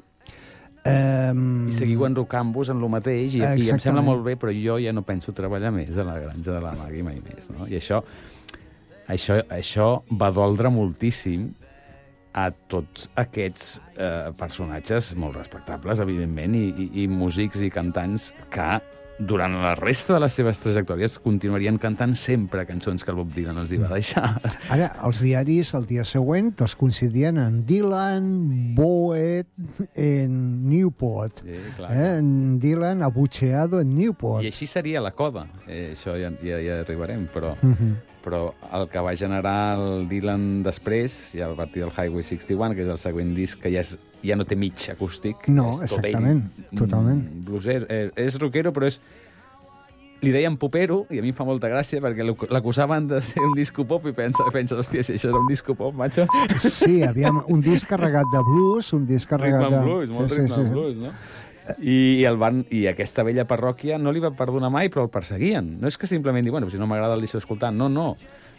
Eh, 0.84 1.32
I 1.68 1.72
seguiu 1.72 2.02
enrocant-vos 2.04 2.68
en 2.74 2.80
lo 2.82 2.90
mateix 2.92 3.38
i, 3.38 3.40
i 3.40 3.70
em 3.72 3.78
sembla 3.80 4.02
molt 4.04 4.20
bé, 4.26 4.34
però 4.36 4.52
jo 4.52 4.76
ja 4.82 4.92
no 4.92 5.00
penso 5.06 5.32
treballar 5.32 5.70
més 5.72 5.96
a 5.96 6.04
la 6.04 6.18
granja 6.20 6.52
de 6.52 6.60
la 6.60 6.74
Magui 6.76 7.00
mai 7.06 7.22
més. 7.24 7.48
No? 7.54 7.64
I 7.70 7.78
això, 7.78 8.02
això, 9.08 9.40
això 9.52 9.88
va 10.20 10.30
doldre 10.34 10.72
moltíssim 10.72 11.50
a 12.34 12.48
tots 12.70 13.06
aquests 13.20 13.78
eh, 13.94 14.32
personatges 14.38 15.12
molt 15.20 15.38
respectables, 15.38 16.02
evidentment, 16.02 16.56
i, 16.58 16.66
i, 16.74 16.90
i 17.04 17.08
músics 17.08 17.62
i 17.62 17.70
cantants 17.70 18.32
que 18.50 18.68
durant 19.18 19.52
la 19.62 19.74
resta 19.78 20.16
de 20.16 20.20
les 20.24 20.34
seves 20.34 20.58
trajectòries 20.58 21.18
continuarien 21.22 21.76
cantant 21.78 22.16
sempre 22.18 22.64
cançons 22.66 23.04
que 23.04 23.12
el 23.12 23.18
Bob 23.20 23.30
Dylan 23.34 23.60
els 23.62 23.70
hi 23.70 23.78
va 23.78 23.92
deixar. 23.92 24.24
Ara, 24.74 24.88
els 25.06 25.20
diaris 25.22 25.70
el 25.78 25.86
dia 25.86 26.02
següent 26.08 26.50
els 26.64 26.74
coincidien 26.78 27.38
en 27.38 27.60
Dylan, 27.68 28.26
Boet, 28.74 29.46
en 29.94 30.34
Newport. 30.66 31.44
Sí, 31.44 31.60
clar. 31.76 31.92
Eh? 31.94 32.08
En 32.18 32.58
Dylan 32.62 33.06
abucheado 33.06 33.80
en 33.80 33.94
Newport. 33.94 34.42
I 34.42 34.50
així 34.50 34.66
seria 34.66 35.02
la 35.04 35.14
coda. 35.14 35.46
Eh, 35.68 35.92
això 35.92 36.18
ja, 36.18 36.34
ja, 36.42 36.58
ja 36.64 36.82
arribarem, 36.82 37.28
però... 37.30 37.54
Mhm. 37.62 37.94
Però 38.24 38.54
el 38.72 38.86
que 38.88 39.02
va 39.04 39.12
generar 39.20 39.76
el 39.78 40.06
Dylan 40.08 40.62
després, 40.64 41.12
ja 41.36 41.50
a 41.50 41.56
partir 41.58 41.82
del 41.84 41.92
Highway 41.92 42.24
61, 42.24 42.72
que 42.74 42.86
és 42.86 42.88
el 42.94 42.98
següent 43.02 43.34
disc, 43.36 43.60
que 43.60 43.70
ja, 43.74 43.82
és, 43.84 43.98
ja 44.24 44.36
no 44.40 44.46
té 44.48 44.56
mig 44.56 44.80
acústic. 44.90 45.44
No, 45.52 45.68
és 45.74 45.82
tot 45.84 45.98
exactament, 46.00 46.40
ell, 46.64 46.78
totalment. 46.80 47.20
mm, 47.20 47.44
Blueser, 47.44 47.82
eh, 47.92 48.08
és 48.16 48.40
rockero, 48.40 48.72
però 48.72 48.88
és... 48.88 49.00
Li 50.24 50.30
deien 50.32 50.54
popero, 50.56 51.02
i 51.12 51.18
a 51.20 51.22
mi 51.24 51.34
em 51.34 51.36
fa 51.36 51.44
molta 51.44 51.68
gràcia, 51.68 51.98
perquè 52.00 52.24
l'acu- 52.24 52.46
l'acusaven 52.48 53.08
de 53.10 53.18
ser 53.20 53.42
un 53.44 53.52
disco 53.52 53.84
pop, 53.84 54.06
i 54.08 54.12
pensa, 54.16 54.46
pensa 54.54 54.78
hòstia, 54.80 55.02
si 55.04 55.18
això 55.18 55.28
era 55.28 55.36
un 55.42 55.50
disco 55.50 55.74
pop, 55.76 55.92
macho, 55.98 56.24
Sí, 56.64 57.02
aviam, 57.04 57.42
un 57.52 57.60
disc 57.60 57.84
carregat 57.90 58.24
de 58.32 58.40
blues, 58.46 58.88
un 58.96 59.04
disc 59.04 59.28
carregat 59.28 59.66
ritme 59.66 59.76
de... 59.76 59.82
blues, 59.84 60.14
molt 60.14 60.32
sí, 60.32 60.38
ritme 60.38 60.54
sí, 60.54 60.62
sí. 60.62 60.70
blues, 60.70 60.96
no? 61.02 61.12
I, 61.80 62.24
el 62.28 62.36
van, 62.36 62.64
I 62.70 62.86
aquesta 62.90 63.24
vella 63.24 63.46
parròquia 63.48 63.98
no 63.98 64.12
li 64.12 64.20
va 64.20 64.34
perdonar 64.36 64.70
mai, 64.74 64.90
però 64.92 65.06
el 65.06 65.12
perseguien. 65.12 65.78
No 65.80 65.88
és 65.88 65.96
que 65.98 66.06
simplement 66.10 66.44
dir, 66.44 66.52
bueno, 66.52 66.68
si 66.70 66.76
no 66.80 66.86
m'agrada 66.90 67.14
el 67.16 67.24
deixo 67.24 67.38
escoltar. 67.40 67.72
No, 67.72 67.88
no. 67.88 68.14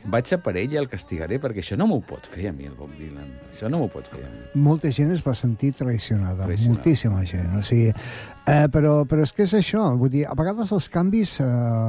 Vaig 0.06 0.30
a 0.36 0.38
per 0.38 0.52
ell 0.62 0.70
i 0.70 0.78
el 0.78 0.86
castigaré, 0.86 1.40
perquè 1.42 1.64
això 1.64 1.74
no 1.82 1.88
m'ho 1.90 1.96
pot 2.06 2.28
fer 2.30 2.52
a 2.52 2.54
mi, 2.54 2.68
el 2.70 2.76
Bob 2.78 2.92
Dylan. 2.94 3.26
Això 3.50 3.72
no 3.74 3.80
m'ho 3.82 3.88
pot 3.90 4.06
fer 4.12 4.22
a 4.22 4.30
mi. 4.30 4.44
molta 4.62 4.92
gent 4.94 5.10
es 5.10 5.24
va 5.26 5.34
sentir 5.34 5.72
traicionada, 5.74 6.46
Traicionada. 6.46 6.76
moltíssima 6.76 7.24
gent. 7.26 7.56
O 7.58 7.64
sigui, 7.66 7.88
eh, 7.90 8.68
però, 8.70 9.00
però 9.10 9.24
és 9.26 9.34
que 9.34 9.48
és 9.48 9.56
això, 9.58 9.88
vull 9.98 10.12
dir, 10.14 10.28
a 10.30 10.36
vegades 10.38 10.70
els 10.78 10.90
canvis 10.94 11.40
eh, 11.42 11.48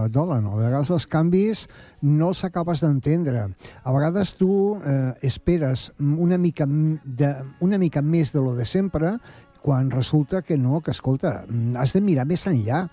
dolen, 0.08 0.48
a 0.48 0.56
vegades 0.56 0.88
els 0.96 1.04
canvis 1.12 1.66
no 2.00 2.30
els 2.32 2.40
acabes 2.48 2.80
d'entendre. 2.80 3.50
A 3.84 3.92
vegades 3.92 4.32
tu 4.40 4.78
eh, 4.80 5.12
esperes 5.20 5.90
una 6.00 6.38
mica, 6.40 6.64
de, 7.04 7.34
una 7.60 7.76
mica 7.76 8.00
més 8.00 8.32
de 8.32 8.40
lo 8.40 8.54
de 8.56 8.64
sempre, 8.64 9.18
quan 9.66 9.90
resulta 9.90 10.42
que 10.46 10.54
no, 10.56 10.78
que 10.80 10.92
escolta, 10.94 11.42
mm, 11.48 11.74
has 11.74 11.92
de 11.92 12.00
mirar 12.00 12.22
més 12.30 12.46
enllà. 12.46 12.84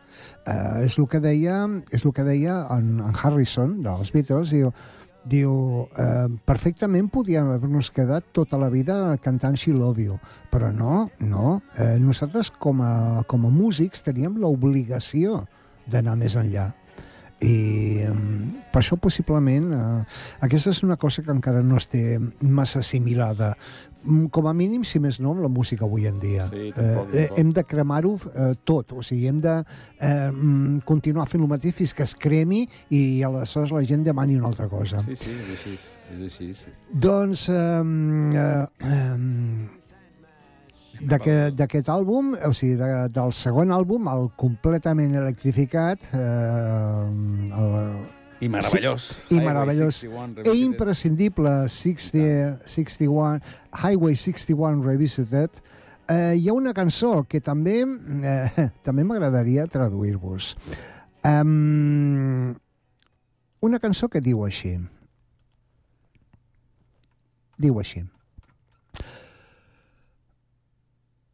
Eh, 0.41 0.87
és 0.87 0.97
el 0.97 1.05
que 1.07 1.21
deia, 1.21 1.59
és 1.93 2.01
el 2.01 2.13
que 2.17 2.25
deia 2.25 2.63
en, 2.73 2.97
en 2.97 3.13
Harrison, 3.13 3.75
dels 3.85 4.09
Beatles, 4.15 4.49
diu, 4.49 4.71
diu 5.29 5.53
eh, 6.01 6.25
perfectament 6.49 7.11
podíem 7.13 7.53
haver-nos 7.53 7.91
quedat 7.93 8.25
tota 8.33 8.57
la 8.57 8.71
vida 8.73 9.17
cantant 9.21 9.53
She 9.53 9.75
Love 9.77 10.01
You, 10.01 10.17
però 10.49 10.73
no, 10.73 11.11
no. 11.21 11.59
Eh, 11.77 11.99
nosaltres 12.01 12.49
com 12.49 12.81
a, 12.81 13.21
com 13.29 13.45
a 13.45 13.53
músics 13.53 14.01
teníem 14.01 14.41
l'obligació 14.41 15.43
d'anar 15.85 16.17
més 16.17 16.33
enllà 16.39 16.71
i 17.43 18.03
mm, 18.07 18.69
per 18.71 18.81
això 18.81 18.97
possiblement 19.01 19.71
eh, 19.75 20.03
aquesta 20.45 20.71
és 20.71 20.83
una 20.85 20.97
cosa 20.97 21.23
que 21.23 21.33
encara 21.33 21.63
no 21.65 21.79
es 21.79 21.89
té 21.91 22.19
massa 22.41 22.79
assimilada 22.79 23.53
com 24.31 24.47
a 24.47 24.53
mínim, 24.53 24.83
si 24.87 24.99
més 25.03 25.19
no, 25.23 25.31
amb 25.33 25.43
la 25.45 25.49
música 25.51 25.85
avui 25.87 26.07
en 26.09 26.19
dia. 26.21 26.47
Sí, 26.51 26.71
tampoc, 26.75 27.13
eh, 27.13 27.27
tampoc. 27.27 27.39
hem 27.39 27.51
de 27.57 27.63
cremar-ho 27.63 28.13
eh, 28.15 28.53
tot, 28.63 28.93
o 28.93 29.03
sigui, 29.05 29.27
hem 29.31 29.39
de 29.43 29.53
eh, 29.59 30.31
mm, 30.31 30.83
continuar 30.87 31.27
fent 31.31 31.43
el 31.43 31.51
mateix 31.51 31.75
fins 31.77 31.93
que 31.95 32.03
es 32.07 32.15
cremi 32.15 32.63
i 32.89 33.23
aleshores 33.23 33.71
la 33.75 33.83
gent 33.87 34.03
demani 34.05 34.35
una 34.39 34.49
altra 34.51 34.67
cosa. 34.71 35.03
Sí, 35.05 35.15
sí, 35.19 35.31
és 35.31 35.53
així. 35.57 35.77
És 36.13 36.25
així 36.29 36.49
sí. 36.57 36.73
Doncs 37.05 37.47
eh, 37.53 37.59
eh, 38.39 38.65
eh, 38.89 39.15
d'aquest 41.03 41.55
d'aquest 41.59 41.89
àlbum, 41.91 42.33
o 42.35 42.51
sigui, 42.55 42.75
de, 42.79 42.89
del 43.13 43.31
segon 43.35 43.71
àlbum, 43.75 44.09
el 44.11 44.29
completament 44.39 45.15
electrificat, 45.23 46.09
eh, 46.13 47.07
el, 47.59 47.79
I 48.43 48.49
meravellós. 48.49 49.25
i 49.29 49.35
Highway 49.35 49.45
meravellós. 49.45 49.95
61 49.95 50.23
e 50.23 50.43
Revisited. 50.43 50.65
imprescindible 50.65 51.69
60, 51.69 52.59
61, 52.65 53.39
Highway 53.71 54.15
61 54.15 54.83
Revisited, 54.83 55.49
eh, 56.09 56.35
hi 56.35 56.49
ha 56.49 56.53
una 56.53 56.73
cançó 56.73 57.23
que 57.23 57.39
també 57.39 57.77
eh, 57.83 58.69
també 58.87 59.05
m'agradaria 59.07 59.67
traduir-vos. 59.67 60.57
Um, 61.23 62.51
una 63.63 63.79
cançó 63.79 64.09
que 64.11 64.19
diu 64.19 64.43
així. 64.43 64.75
Diu 67.57 67.79
així. 67.79 68.03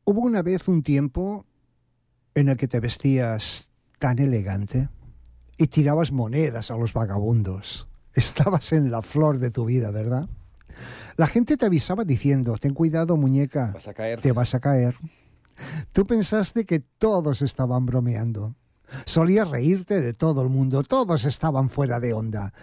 Hubo 0.06 0.22
una 0.22 0.44
vez 0.44 0.68
un 0.68 0.84
tiempo 0.84 1.46
en 2.36 2.50
el 2.50 2.58
que 2.58 2.68
te 2.68 2.80
vestías 2.80 3.66
tan 3.98 4.20
elegante 4.20 4.90
y 5.60 5.68
tirabas 5.68 6.12
monedas 6.12 6.72
a 6.72 6.78
los 6.78 6.94
vagabundos. 6.94 7.88
Estabas 8.14 8.72
en 8.74 8.90
la 8.90 9.02
flor 9.02 9.40
de 9.40 9.52
tu 9.52 9.66
vida, 9.66 9.92
¿verdad? 9.92 10.28
La 11.18 11.28
gente 11.28 11.58
te 11.58 11.66
avisaba 11.66 12.06
diciendo, 12.06 12.56
ten 12.58 12.74
cuidado 12.74 13.18
muñeca, 13.18 13.72
Vas 13.74 13.90
a 13.90 13.94
caer. 13.94 14.22
te 14.22 14.32
vas 14.32 14.56
a 14.56 14.62
caer. 14.62 14.96
Tú 15.92 16.08
pensaste 16.08 16.66
que 16.66 16.80
todos 16.80 17.42
estaban 17.42 17.86
bromeando. 17.86 18.56
Solías 19.06 19.50
reírte 19.50 20.02
de 20.02 20.14
todo 20.14 20.42
el 20.42 20.50
mundo, 20.50 20.82
todos 20.84 21.26
estaban 21.26 21.70
fuera 21.70 22.00
de 22.00 22.14
onda. 22.14 22.54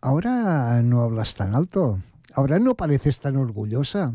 Ahora 0.00 0.80
no 0.82 1.02
hablas 1.02 1.34
tan 1.34 1.54
alto, 1.54 2.00
ahora 2.32 2.58
no 2.58 2.74
pareces 2.74 3.20
tan 3.20 3.36
orgullosa 3.36 4.14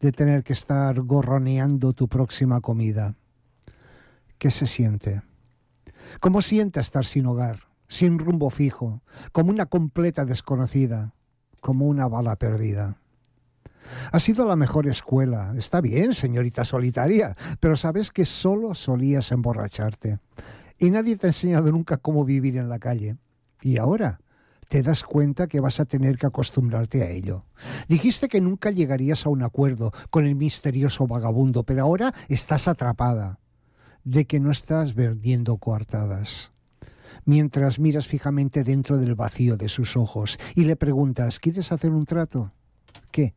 de 0.00 0.12
tener 0.12 0.44
que 0.44 0.52
estar 0.52 1.00
gorroneando 1.00 1.94
tu 1.94 2.08
próxima 2.08 2.60
comida. 2.60 3.14
¿Qué 4.38 4.50
se 4.50 4.66
siente? 4.66 5.22
¿Cómo 6.20 6.42
siente 6.42 6.80
estar 6.80 7.04
sin 7.06 7.26
hogar, 7.26 7.69
sin 7.90 8.20
rumbo 8.20 8.50
fijo, 8.50 9.02
como 9.32 9.50
una 9.50 9.66
completa 9.66 10.24
desconocida, 10.24 11.12
como 11.60 11.86
una 11.86 12.06
bala 12.06 12.36
perdida? 12.36 12.96
Ha 14.12 14.20
sido 14.20 14.46
la 14.46 14.56
mejor 14.56 14.86
escuela. 14.86 15.52
Está 15.56 15.80
bien, 15.80 16.14
señorita 16.14 16.64
solitaria, 16.64 17.36
pero 17.58 17.76
sabes 17.76 18.12
que 18.12 18.24
solo 18.24 18.74
solías 18.74 19.32
emborracharte. 19.32 20.20
Y 20.78 20.90
nadie 20.90 21.16
te 21.16 21.26
ha 21.26 21.30
enseñado 21.30 21.70
nunca 21.72 21.96
cómo 21.96 22.24
vivir 22.24 22.56
en 22.56 22.68
la 22.68 22.78
calle. 22.78 23.16
Y 23.60 23.76
ahora 23.78 24.20
te 24.68 24.82
das 24.82 25.02
cuenta 25.02 25.48
que 25.48 25.58
vas 25.58 25.80
a 25.80 25.84
tener 25.84 26.16
que 26.16 26.26
acostumbrarte 26.26 27.02
a 27.02 27.10
ello. 27.10 27.44
Dijiste 27.88 28.28
que 28.28 28.40
nunca 28.40 28.70
llegarías 28.70 29.26
a 29.26 29.30
un 29.30 29.42
acuerdo 29.42 29.92
con 30.10 30.26
el 30.26 30.36
misterioso 30.36 31.08
vagabundo, 31.08 31.64
pero 31.64 31.82
ahora 31.82 32.14
estás 32.28 32.68
atrapada 32.68 33.40
de 34.04 34.26
que 34.26 34.38
no 34.38 34.52
estás 34.52 34.94
vendiendo 34.94 35.56
coartadas. 35.56 36.52
Mientras 37.30 37.78
miras 37.78 38.08
fijamente 38.08 38.64
dentro 38.64 38.98
del 38.98 39.14
vacío 39.14 39.56
de 39.56 39.68
sus 39.68 39.96
ojos 39.96 40.36
y 40.56 40.64
le 40.64 40.74
preguntas, 40.74 41.38
¿quieres 41.38 41.70
hacer 41.70 41.92
un 41.92 42.04
trato? 42.04 42.50
¿Qué? 43.12 43.34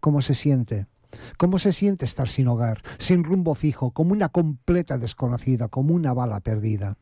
¿Cómo 0.00 0.22
se 0.22 0.34
siente? 0.34 0.88
¿Cómo 1.36 1.60
se 1.60 1.72
siente 1.72 2.04
estar 2.04 2.28
sin 2.28 2.48
hogar, 2.48 2.82
sin 2.98 3.22
rumbo 3.22 3.54
fijo, 3.54 3.92
como 3.92 4.10
una 4.10 4.28
completa 4.28 4.98
desconocida, 4.98 5.68
como 5.68 5.94
una 5.94 6.12
bala 6.12 6.40
perdida? 6.40 6.96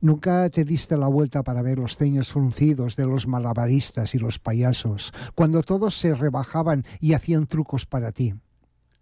Nunca 0.00 0.50
te 0.50 0.64
diste 0.64 0.96
la 0.96 1.06
vuelta 1.06 1.44
para 1.44 1.62
ver 1.62 1.78
los 1.78 1.96
ceños 1.96 2.32
fruncidos 2.32 2.96
de 2.96 3.06
los 3.06 3.28
malabaristas 3.28 4.16
y 4.16 4.18
los 4.18 4.40
payasos, 4.40 5.12
cuando 5.36 5.62
todos 5.62 5.96
se 5.96 6.16
rebajaban 6.16 6.84
y 6.98 7.12
hacían 7.12 7.46
trucos 7.46 7.86
para 7.86 8.10
ti. 8.10 8.34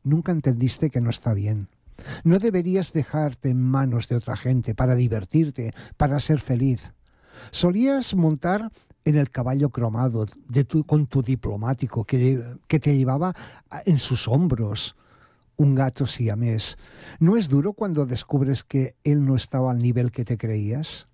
Nunca 0.03 0.33
entendiste 0.33 0.91
que 0.91 1.01
no 1.01 1.09
está 1.09 1.33
bien. 1.33 1.69
No 2.25 2.39
deberías 2.39 2.93
dejarte 2.93 3.51
en 3.51 3.61
manos 3.63 4.09
de 4.09 4.17
otra 4.17 4.37
gente 4.37 4.75
para 4.75 4.95
divertirte, 4.95 5.73
para 5.97 6.21
ser 6.21 6.41
feliz. 6.41 6.93
Solías 7.51 8.15
montar 8.15 8.71
en 9.05 9.17
el 9.17 9.31
caballo 9.31 9.71
cromado 9.71 10.27
de 10.49 10.65
tu, 10.65 10.85
con 10.85 11.07
tu 11.07 11.23
diplomático 11.23 12.05
que, 12.05 12.43
que 12.67 12.81
te 12.81 12.97
llevaba 12.97 13.35
en 13.87 13.99
sus 13.99 14.29
hombros 14.29 14.97
un 15.57 15.75
gato 15.75 16.07
siamés. 16.07 16.79
¿No 17.19 17.37
es 17.37 17.49
duro 17.49 17.75
cuando 17.75 18.07
descubres 18.07 18.65
que 18.65 18.95
él 19.05 19.25
no 19.25 19.37
estaba 19.37 19.71
al 19.71 19.79
nivel 19.79 20.11
que 20.11 20.25
te 20.25 20.39
creías? 20.39 21.07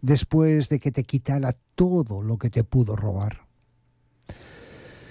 Después 0.00 0.68
de 0.68 0.80
que 0.80 0.92
te 0.92 1.04
quitara 1.04 1.54
todo 1.74 2.22
lo 2.22 2.38
que 2.38 2.48
te 2.48 2.64
pudo 2.64 2.96
robar. 2.96 3.46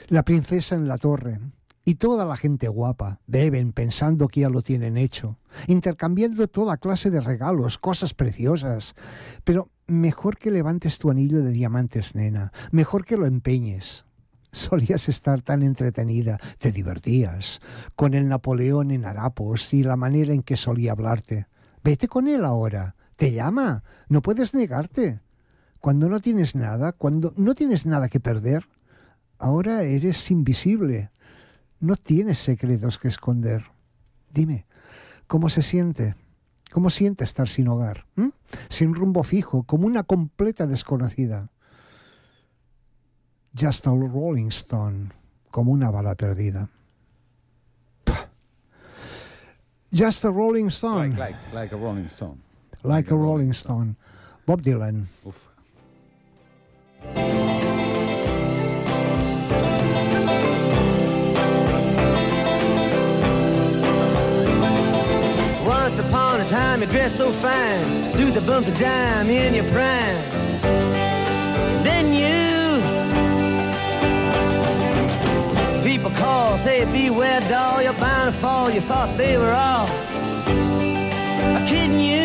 La 0.08 0.24
princesa 0.24 0.76
en 0.76 0.88
la 0.88 0.98
torre 0.98 1.40
y 1.86 1.96
toda 1.96 2.26
la 2.26 2.36
gente 2.36 2.68
guapa 2.68 3.20
beben 3.28 3.72
pensando 3.72 4.28
que 4.28 4.42
ya 4.42 4.50
lo 4.50 4.64
tienen 4.64 4.98
hecho, 4.98 5.38
intercambiando 5.68 6.48
toda 6.48 6.78
clase 6.78 7.12
de 7.12 7.22
regalos, 7.22 7.78
cosas 7.78 8.16
preciosas. 8.16 8.96
Pero 9.44 9.70
mejor 9.86 10.38
que 10.38 10.50
levantes 10.50 10.98
tu 10.98 11.12
anillo 11.12 11.44
de 11.44 11.52
diamantes, 11.52 12.16
nena, 12.16 12.52
mejor 12.72 13.06
que 13.06 13.18
lo 13.18 13.28
empeñes. 13.28 14.06
Solías 14.52 15.10
estar 15.10 15.42
tan 15.44 15.62
entretenida, 15.62 16.40
te 16.58 16.72
divertías, 16.72 17.62
con 17.96 18.16
el 18.16 18.30
Napoleón 18.30 18.90
en 18.90 19.06
harapos 19.06 19.74
y 19.74 19.84
la 19.84 19.96
manera 19.96 20.34
en 20.34 20.42
que 20.42 20.58
solía 20.58 20.94
hablarte. 20.94 21.48
Vete 21.84 22.08
con 22.08 22.28
él 22.28 22.44
ahora, 22.44 22.96
te 23.16 23.32
llama, 23.32 23.84
no 24.10 24.24
puedes 24.24 24.56
negarte. 24.56 25.20
Cuando 25.80 26.10
no 26.10 26.20
tienes 26.20 26.56
nada, 26.56 26.94
cuando 26.94 27.32
no 27.38 27.54
tienes 27.54 27.86
nada 27.86 28.08
que 28.08 28.20
perder, 28.20 28.66
ahora 29.38 29.84
eres 29.84 30.32
invisible. 30.32 31.12
No 31.80 31.96
tienes 31.96 32.40
secretos 32.40 32.98
que 32.98 33.08
esconder. 33.08 33.66
Dime, 34.34 34.66
¿cómo 35.28 35.50
se 35.50 35.62
siente? 35.62 36.16
¿Cómo 36.72 36.90
siente 36.90 37.24
estar 37.24 37.48
sin 37.48 37.68
hogar? 37.68 38.06
¿Mm? 38.16 38.30
Sin 38.70 38.94
rumbo 38.94 39.24
fijo, 39.24 39.64
como 39.64 39.86
una 39.88 40.04
completa 40.04 40.68
desconocida. 40.68 41.50
Just 43.58 43.88
a 43.88 43.92
Rolling 43.92 44.48
Stone, 44.48 45.12
como 45.52 45.72
una 45.72 45.90
bala 45.90 46.16
perdida. 46.16 46.70
Just 49.94 50.26
a 50.26 50.30
Rolling 50.30 50.66
Stone, 50.68 51.16
Like, 51.16 51.20
like, 51.20 51.54
like 51.54 51.74
a 51.76 51.78
Rolling 51.78 52.08
Stone. 52.08 52.38
like 52.84 53.10
a 53.12 53.16
Rolling 53.16 53.52
Stone. 53.54 53.96
Bob 54.46 54.62
Dylan. 54.62 55.08
Uf. 55.24 55.38
You 66.86 66.92
dressed 66.92 67.18
so 67.18 67.32
fine, 67.32 68.12
threw 68.14 68.32
the 68.32 68.42
bumps 68.42 68.68
of 68.68 68.78
dime 68.78 69.30
in 69.30 69.54
your 69.54 69.64
prime. 69.66 70.18
Then 71.84 72.14
you, 72.14 72.82
people 75.84 76.12
call, 76.12 76.58
say 76.58 76.86
beware 76.86 77.42
doll, 77.42 77.82
you're 77.82 77.94
bound 77.94 78.34
to 78.34 78.40
fall. 78.40 78.70
You 78.70 78.82
thought 78.82 79.18
they 79.18 79.38
were 79.38 79.52
all 79.52 79.88
kidding 81.68 82.00
you. 82.00 82.16
You 82.16 82.25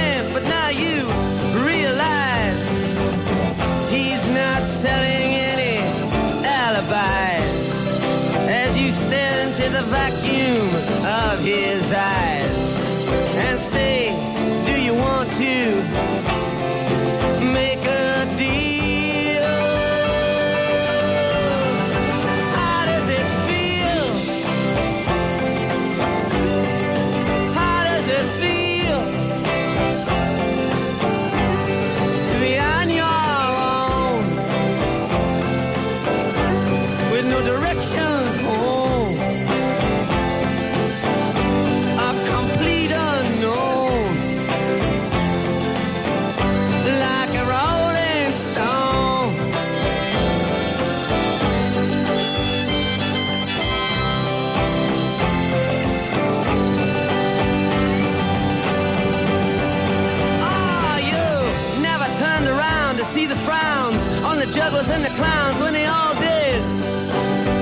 and 64.91 65.05
the 65.05 65.09
clowns 65.15 65.61
when 65.61 65.73
they 65.73 65.85
all 65.85 66.13
did 66.15 66.61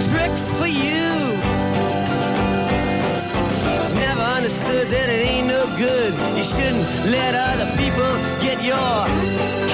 tricks 0.10 0.52
for 0.60 0.68
you. 0.68 1.38
Never 4.06 4.26
understood 4.38 4.88
that 4.90 5.08
it 5.10 5.22
ain't 5.32 5.48
no 5.48 5.66
good. 5.78 6.14
You 6.38 6.44
shouldn't 6.44 6.86
let 7.06 7.36
other 7.36 7.70
people 7.78 8.12
get 8.42 8.64
your 8.64 9.69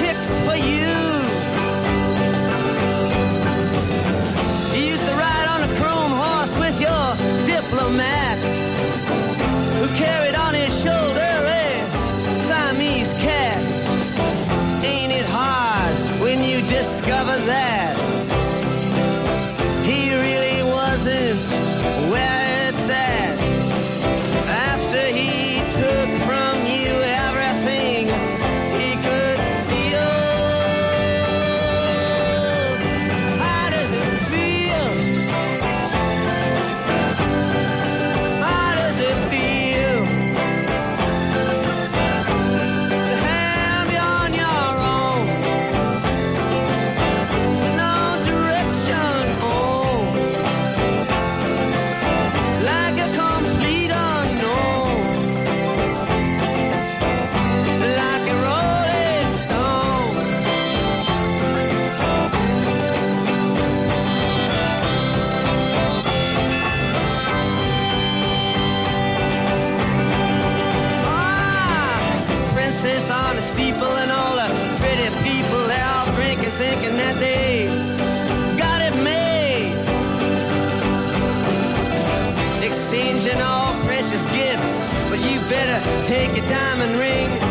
take 86.04 86.36
your 86.36 86.48
diamond 86.48 86.98
ring. 86.98 87.45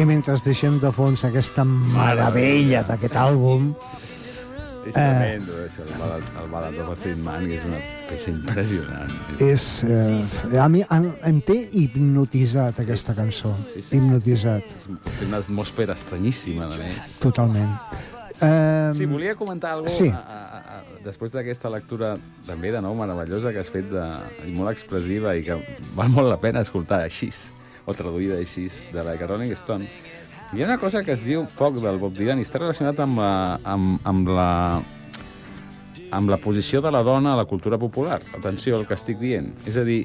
I 0.00 0.04
mentre 0.08 0.32
deixem 0.40 0.78
de 0.80 0.88
fons 0.96 1.20
aquesta 1.28 1.64
meravella 1.66 2.80
d'aquest 2.88 3.16
àlbum, 3.20 3.74
És 4.88 4.94
tremendo, 4.96 5.52
això, 5.66 5.84
el 5.84 6.46
balad, 6.50 6.72
el 6.72 6.86
de 6.88 6.94
Thin 7.02 7.18
Man, 7.22 7.42
que 7.50 7.58
és 7.58 7.66
una 7.68 7.80
peça 8.08 8.30
impressionant. 8.32 9.10
és... 9.44 9.66
Eh, 9.84 10.56
a 10.58 10.68
mi 10.72 10.80
em, 10.88 11.10
em 11.28 11.40
té 11.44 11.58
hipnotitzat 11.82 12.80
aquesta 12.80 13.12
cançó. 13.14 13.52
Sí, 13.74 13.82
sí. 13.82 13.98
Hipnotitzat, 13.98 14.64
És, 14.78 14.88
té 15.18 15.28
una 15.28 15.42
atmosfera 15.44 15.92
estranyíssima, 16.00 16.70
a 16.70 16.78
més. 16.80 17.18
totalment. 17.20 17.76
Um, 18.40 18.94
Sí, 18.96 19.04
volia 19.04 19.34
comentar 19.36 19.74
alguna 19.74 19.90
Sí. 19.92 20.08
cosa 20.08 20.24
a, 20.24 20.40
a, 20.56 20.78
a, 20.78 20.82
després 21.04 21.36
d'aquesta 21.36 21.68
lectura 21.68 22.14
també 22.46 22.72
de 22.72 22.80
nou 22.80 22.94
meravellosa 22.96 23.52
que 23.52 23.60
has 23.60 23.68
fet 23.68 23.84
de, 23.92 24.06
i 24.48 24.50
molt 24.56 24.72
expressiva 24.72 25.36
i 25.36 25.44
que 25.44 25.60
val 25.94 26.08
molt 26.08 26.30
la 26.32 26.40
pena 26.40 26.64
escoltar 26.64 27.02
així 27.04 27.28
o 27.90 27.96
traduïda 27.98 28.38
així 28.38 28.68
de 28.94 29.04
la 29.04 29.16
Rolling 29.18 29.52
Stone. 29.58 29.90
Hi 30.50 30.62
ha 30.62 30.66
una 30.66 30.78
cosa 30.82 31.04
que 31.06 31.14
es 31.14 31.22
diu 31.26 31.44
poc 31.58 31.76
del 31.82 32.00
Bob 32.02 32.16
Dylan 32.16 32.40
i 32.40 32.46
està 32.46 32.58
relacionat 32.58 32.98
amb 33.02 33.20
la, 33.22 33.34
amb, 33.62 34.00
amb 34.06 34.32
la, 34.34 34.50
amb 36.10 36.32
la 36.32 36.40
posició 36.42 36.80
de 36.82 36.90
la 36.90 37.04
dona 37.06 37.34
a 37.34 37.38
la 37.38 37.46
cultura 37.46 37.78
popular. 37.78 38.18
Atenció 38.38 38.78
al 38.78 38.86
que 38.88 38.98
estic 38.98 39.20
dient. 39.20 39.52
És 39.70 39.78
a 39.78 39.84
dir, 39.86 40.02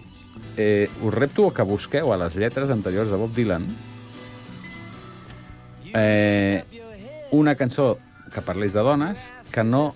eh, 0.57 0.86
us 1.01 1.13
repto 1.13 1.49
que 1.53 1.65
busqueu 1.65 2.13
a 2.13 2.19
les 2.21 2.38
lletres 2.38 2.69
anteriors 2.69 3.09
de 3.09 3.17
Bob 3.17 3.33
Dylan 3.33 3.65
eh, 5.95 6.63
una 7.31 7.55
cançó 7.55 7.97
que 8.33 8.41
parlés 8.41 8.73
de 8.73 8.81
dones 8.81 9.33
que 9.51 9.63
no, 9.63 9.93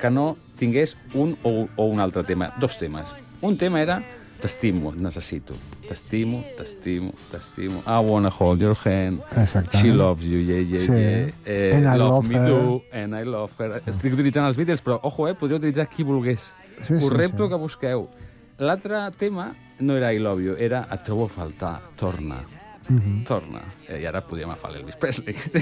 que 0.00 0.10
no 0.10 0.36
tingués 0.58 0.96
un 1.14 1.36
o, 1.42 1.66
o 1.76 1.84
un 1.86 2.00
altre 2.00 2.22
tema, 2.24 2.52
dos 2.60 2.78
temes. 2.78 3.16
Un 3.40 3.56
tema 3.56 3.80
era 3.80 4.02
t'estimo, 4.40 4.92
et 4.92 4.96
necessito. 5.00 5.54
T'estimo, 5.86 6.42
t'estimo, 6.56 7.12
t'estimo. 7.30 7.82
I 7.86 7.98
wanna 8.04 8.30
hold 8.30 8.60
your 8.60 8.76
hand. 8.84 9.20
Exactament. 9.36 9.76
She 9.80 9.92
loves 9.92 10.24
you, 10.24 10.38
yeah, 10.38 10.60
yeah, 10.60 10.80
Sí. 10.80 10.92
yeah. 10.92 11.30
Eh, 11.44 11.72
And 11.76 11.84
I 11.84 11.98
love, 11.98 12.10
love 12.10 12.28
me 12.28 12.36
her. 12.36 12.48
too, 12.48 12.82
and 12.92 13.14
I 13.14 13.24
love 13.24 13.52
her. 13.58 13.82
Estic 13.86 14.12
utilitzant 14.14 14.46
els 14.46 14.56
Beatles, 14.56 14.82
però, 14.82 14.98
ojo, 15.02 15.28
eh, 15.28 15.34
podria 15.34 15.56
utilitzar 15.58 15.88
qui 15.88 16.02
volgués. 16.02 16.52
Sí, 16.82 16.94
Us 16.94 17.00
sí, 17.04 17.08
repto 17.10 17.44
sí. 17.44 17.50
que 17.50 17.56
busqueu. 17.56 18.08
L'altre 18.58 18.96
tema 19.16 19.54
no 19.78 19.96
era 19.96 20.12
I 20.12 20.18
love 20.18 20.42
you, 20.42 20.54
era 20.58 20.86
Et 20.92 21.02
trobo 21.04 21.26
a 21.26 21.28
faltar, 21.28 21.80
torna. 21.96 22.42
Mhm. 22.88 23.24
Torna. 23.24 23.60
Eh, 23.88 24.00
I 24.02 24.06
ara 24.06 24.20
podíem 24.26 24.50
agafar 24.50 24.72
l'Elvis 24.72 24.96
Presley. 24.96 25.34
Sí. 25.38 25.58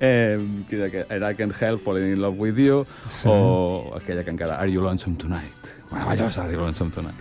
eh, 0.00 0.38
que 0.68 0.76
era 0.76 0.90
que- 0.90 1.06
era 1.08 1.30
I 1.32 1.34
Can't 1.34 1.54
Help 1.60 1.82
Falling 1.84 2.12
in 2.12 2.20
Love 2.20 2.36
With 2.38 2.56
You 2.58 2.86
Sí. 3.08 3.28
o 3.30 3.92
aquella 3.96 4.22
que 4.24 4.30
encara 4.30 4.58
Are 4.60 4.70
You 4.70 4.82
Lonesome 4.82 5.16
Tonight? 5.16 5.54
Meravellosa, 5.90 6.42
Are 6.42 6.52
You 6.52 6.60
Lonesome 6.60 6.90
Tonight. 6.90 7.14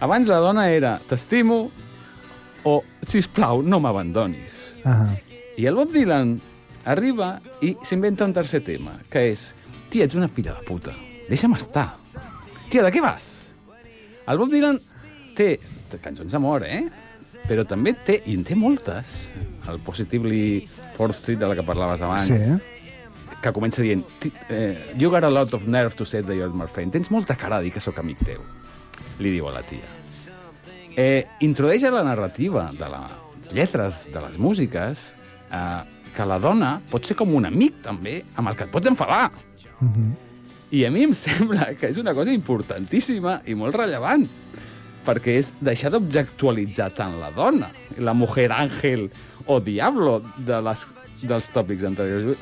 Abans 0.00 0.28
la 0.28 0.38
dona 0.40 0.70
era 0.72 0.98
T'estimo 1.08 1.70
o 2.64 2.80
Sisplau, 3.06 3.62
no 3.62 3.80
m'abandonis. 3.80 4.56
Ahà. 4.84 5.16
I 5.60 5.66
el 5.68 5.76
Bob 5.76 5.92
Dylan 5.92 6.38
arriba 6.88 7.34
i 7.60 7.74
s'inventa 7.84 8.24
un 8.24 8.32
tercer 8.36 8.62
tema, 8.64 8.94
que 9.12 9.26
és 9.34 9.50
Tia, 9.90 10.06
ets 10.06 10.14
una 10.16 10.28
filla 10.30 10.54
de 10.54 10.62
puta, 10.64 10.92
deixa'm 11.28 11.56
estar. 11.56 11.96
Tia, 12.70 12.84
de 12.86 12.92
què 12.94 13.00
vas? 13.02 13.40
El 14.30 14.38
Bob 14.38 14.52
Dylan 14.52 14.78
té, 15.36 15.56
cançons 16.00 16.30
d'amor, 16.32 16.62
eh? 16.64 16.84
Però 17.48 17.64
també 17.66 17.92
té, 18.06 18.20
i 18.30 18.36
en 18.38 18.44
té 18.46 18.54
moltes, 18.54 19.32
el 19.68 19.80
Positively 19.84 20.62
Fourth 20.96 21.18
Street 21.20 21.40
de 21.42 21.48
la 21.50 21.56
que 21.58 21.64
parlaves 21.66 22.00
abans, 22.06 22.28
Sí. 22.30 22.38
que 23.42 23.52
comença 23.52 23.82
dient 23.82 24.04
"Ti- 24.20 24.32
eh, 24.48 24.92
You 24.96 25.10
got 25.10 25.24
a 25.24 25.30
lot 25.30 25.52
of 25.54 25.66
nerve 25.66 25.94
to 25.96 26.04
say 26.04 26.22
that 26.22 26.34
you're 26.34 26.52
my 26.54 26.66
friend. 26.66 26.92
Tens 26.92 27.10
molta 27.10 27.34
cara 27.36 27.58
de 27.58 27.64
dir 27.64 27.72
que 27.72 27.80
sóc 27.80 27.98
amic 27.98 28.18
teu, 28.24 28.40
li 29.20 29.30
diu 29.36 29.48
a 29.48 29.52
la 29.52 29.62
tia. 29.62 29.86
Eh, 30.96 31.24
introdueix 31.46 31.84
a 31.86 31.92
la 31.94 32.02
narrativa 32.04 32.70
de 32.72 32.88
les 32.90 33.52
lletres, 33.54 34.08
de 34.12 34.20
les 34.20 34.38
músiques, 34.38 35.12
eh, 35.52 35.80
que 36.16 36.26
la 36.26 36.38
dona 36.42 36.80
pot 36.90 37.06
ser 37.06 37.14
com 37.16 37.32
un 37.38 37.46
amic, 37.46 37.80
també, 37.84 38.20
amb 38.36 38.50
el 38.50 38.56
que 38.58 38.64
et 38.66 38.70
pots 38.74 38.90
enfadar. 38.90 39.30
Mhm. 39.80 40.10
I 40.72 40.84
a 40.86 40.90
mi 40.90 41.02
em 41.04 41.14
sembla 41.26 41.72
que 41.78 41.88
és 41.90 41.98
una 41.98 42.14
cosa 42.14 42.32
importantíssima 42.32 43.40
i 43.46 43.54
molt 43.54 43.74
rellevant, 43.74 44.26
perquè 45.06 45.36
és 45.38 45.54
deixar 45.60 45.90
d'objectualitzar 45.94 46.90
tant 46.94 47.16
la 47.20 47.30
dona, 47.34 47.70
la 47.98 48.12
mujer 48.14 48.50
àngel 48.52 49.08
o 49.46 49.58
diablo 49.60 50.20
de 50.36 50.60
les, 50.62 50.86
dels 51.22 51.48
tòpics 51.50 51.84
anteriors. 51.88 52.36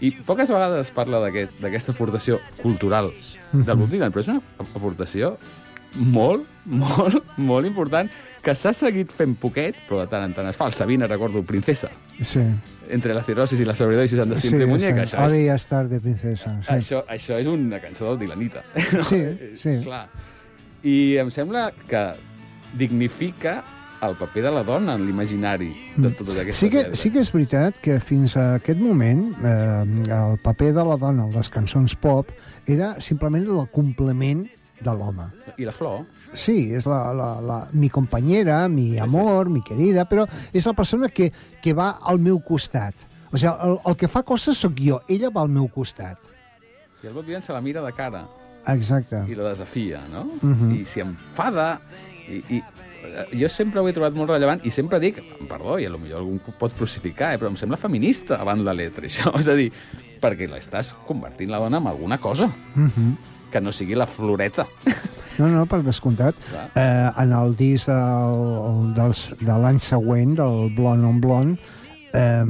I 0.00 0.10
poques 0.26 0.50
vegades 0.50 0.86
es 0.86 0.90
parla 0.94 1.18
d'aquest- 1.20 1.60
d'aquesta 1.62 1.92
aportació 1.92 2.38
cultural 2.62 3.10
del 3.52 3.76
Bob 3.76 3.88
Dylan, 3.90 4.12
però 4.12 4.20
és 4.20 4.28
una 4.28 4.42
aportació 4.74 5.36
molt, 5.96 6.46
molt, 6.66 7.22
molt 7.36 7.66
important 7.66 8.10
que 8.44 8.54
s'ha 8.54 8.72
seguit 8.76 9.10
fent 9.12 9.34
poquet, 9.40 9.74
però 9.88 10.02
de 10.02 10.06
tant 10.10 10.22
en 10.26 10.34
tant 10.36 10.46
es 10.50 10.56
fa. 10.56 10.66
El 10.66 10.72
Sabina, 10.76 11.06
recordo, 11.06 11.42
Princesa. 11.42 11.88
Sí. 12.20 12.40
Entre 12.90 13.14
la 13.14 13.22
cirrosis 13.24 13.58
i 13.60 13.64
la 13.64 13.74
sobredosis 13.74 14.18
han 14.20 14.28
de 14.28 14.36
Sí, 14.36 14.48
simple 14.48 14.66
muñeca. 14.66 15.06
sí. 15.06 15.16
Això 15.16 15.26
és 15.30 15.36
i 15.38 15.48
estar 15.48 15.88
de 15.88 16.00
princesa. 16.00 16.58
Sí. 16.62 16.72
això, 16.74 17.04
això 17.08 17.38
és 17.40 17.46
una 17.46 17.80
cançó 17.80 18.10
del 18.10 18.18
Dylanita. 18.18 18.62
Sí, 19.02 19.22
sí. 19.54 19.78
Clar. 19.84 20.08
I 20.84 21.16
em 21.16 21.30
sembla 21.32 21.70
que 21.88 22.10
dignifica 22.76 23.62
el 24.02 24.16
paper 24.16 24.42
de 24.42 24.50
la 24.52 24.62
dona 24.62 24.94
en 24.98 25.06
l'imaginari 25.06 25.70
de 25.96 26.10
totes 26.10 26.36
aquestes 26.36 26.58
Mm. 26.62 26.66
Sí 26.66 26.68
que, 26.70 26.76
lletres. 26.82 26.98
sí 27.00 27.10
que 27.10 27.20
és 27.20 27.32
veritat 27.32 27.74
que 27.80 28.00
fins 28.00 28.36
a 28.36 28.56
aquest 28.56 28.78
moment 28.80 29.32
eh, 29.42 30.12
el 30.12 30.36
paper 30.42 30.74
de 30.74 30.84
la 30.84 30.96
dona 31.00 31.24
en 31.24 31.32
les 31.32 31.48
cançons 31.48 31.94
pop 31.96 32.28
era 32.66 33.00
simplement 33.00 33.46
el 33.48 33.66
complement 33.72 34.44
de 34.84 34.94
l'home. 34.94 35.26
I 35.56 35.66
la 35.68 35.72
flor. 35.72 36.04
Sí, 36.32 36.74
és 36.76 36.86
la, 36.90 37.00
la, 37.16 37.30
la, 37.40 37.58
mi 37.72 37.90
companyera, 37.92 38.64
mi 38.68 38.98
amor, 38.98 39.50
mi 39.52 39.62
querida, 39.64 40.04
però 40.10 40.26
és 40.52 40.66
la 40.66 40.76
persona 40.76 41.08
que, 41.08 41.30
que 41.62 41.74
va 41.76 41.94
al 42.02 42.20
meu 42.22 42.40
costat. 42.44 42.94
O 43.30 43.36
sigui, 43.38 43.50
el, 43.50 43.78
el 43.90 43.98
que 43.98 44.10
fa 44.10 44.22
coses 44.26 44.60
sóc 44.60 44.78
jo, 44.78 45.00
ella 45.10 45.32
va 45.34 45.42
al 45.42 45.52
meu 45.52 45.66
costat. 45.72 46.30
I 47.02 47.10
el 47.10 47.16
Bob 47.16 47.26
Dylan 47.26 47.42
se 47.42 47.52
la 47.52 47.60
mira 47.60 47.82
de 47.84 47.92
cara 47.92 48.24
Exacte. 48.72 49.24
i 49.28 49.34
la 49.36 49.50
desafia, 49.50 50.00
no? 50.12 50.24
Mhm. 50.40 50.72
I 50.78 50.84
s'hi 50.88 51.02
enfada. 51.04 51.80
I, 52.28 52.40
i 52.56 52.60
eh, 53.04 53.26
jo 53.42 53.50
sempre 53.52 53.82
ho 53.82 53.88
he 53.88 53.92
trobat 53.92 54.16
molt 54.16 54.32
rellevant 54.32 54.62
i 54.64 54.72
sempre 54.72 55.00
dic, 55.02 55.20
perdó, 55.50 55.76
i 55.78 55.88
millor 55.92 56.22
algú 56.22 56.54
pot 56.58 56.72
crucificar, 56.78 57.34
eh, 57.34 57.40
però 57.40 57.50
em 57.52 57.58
sembla 57.60 57.76
feminista 57.76 58.40
abans 58.40 58.64
la 58.64 58.72
letra, 58.72 59.04
això. 59.04 59.34
És 59.42 59.50
a 59.50 59.58
dir, 59.58 59.70
perquè 60.22 60.48
l'estàs 60.48 60.94
convertint 61.08 61.52
la 61.52 61.60
dona 61.60 61.82
en 61.82 61.86
alguna 61.90 62.18
cosa 62.18 62.48
Mm 62.74 62.88
-hmm. 62.88 63.33
Que 63.54 63.62
no 63.62 63.70
sigui 63.74 63.94
la 63.98 64.06
floreta. 64.10 64.66
No, 65.38 65.48
no, 65.50 65.64
per 65.70 65.80
descomptat. 65.86 66.34
Clar. 66.50 66.66
Eh, 66.78 67.10
en 67.24 67.32
el 67.34 67.54
disc 67.58 67.88
del, 67.90 68.92
dels, 68.94 69.22
de 69.40 69.56
l'any 69.64 69.80
següent, 69.82 70.34
del 70.38 70.68
Blonde 70.76 71.06
on 71.08 71.20
Blonde, 71.22 71.58
eh, 72.14 72.44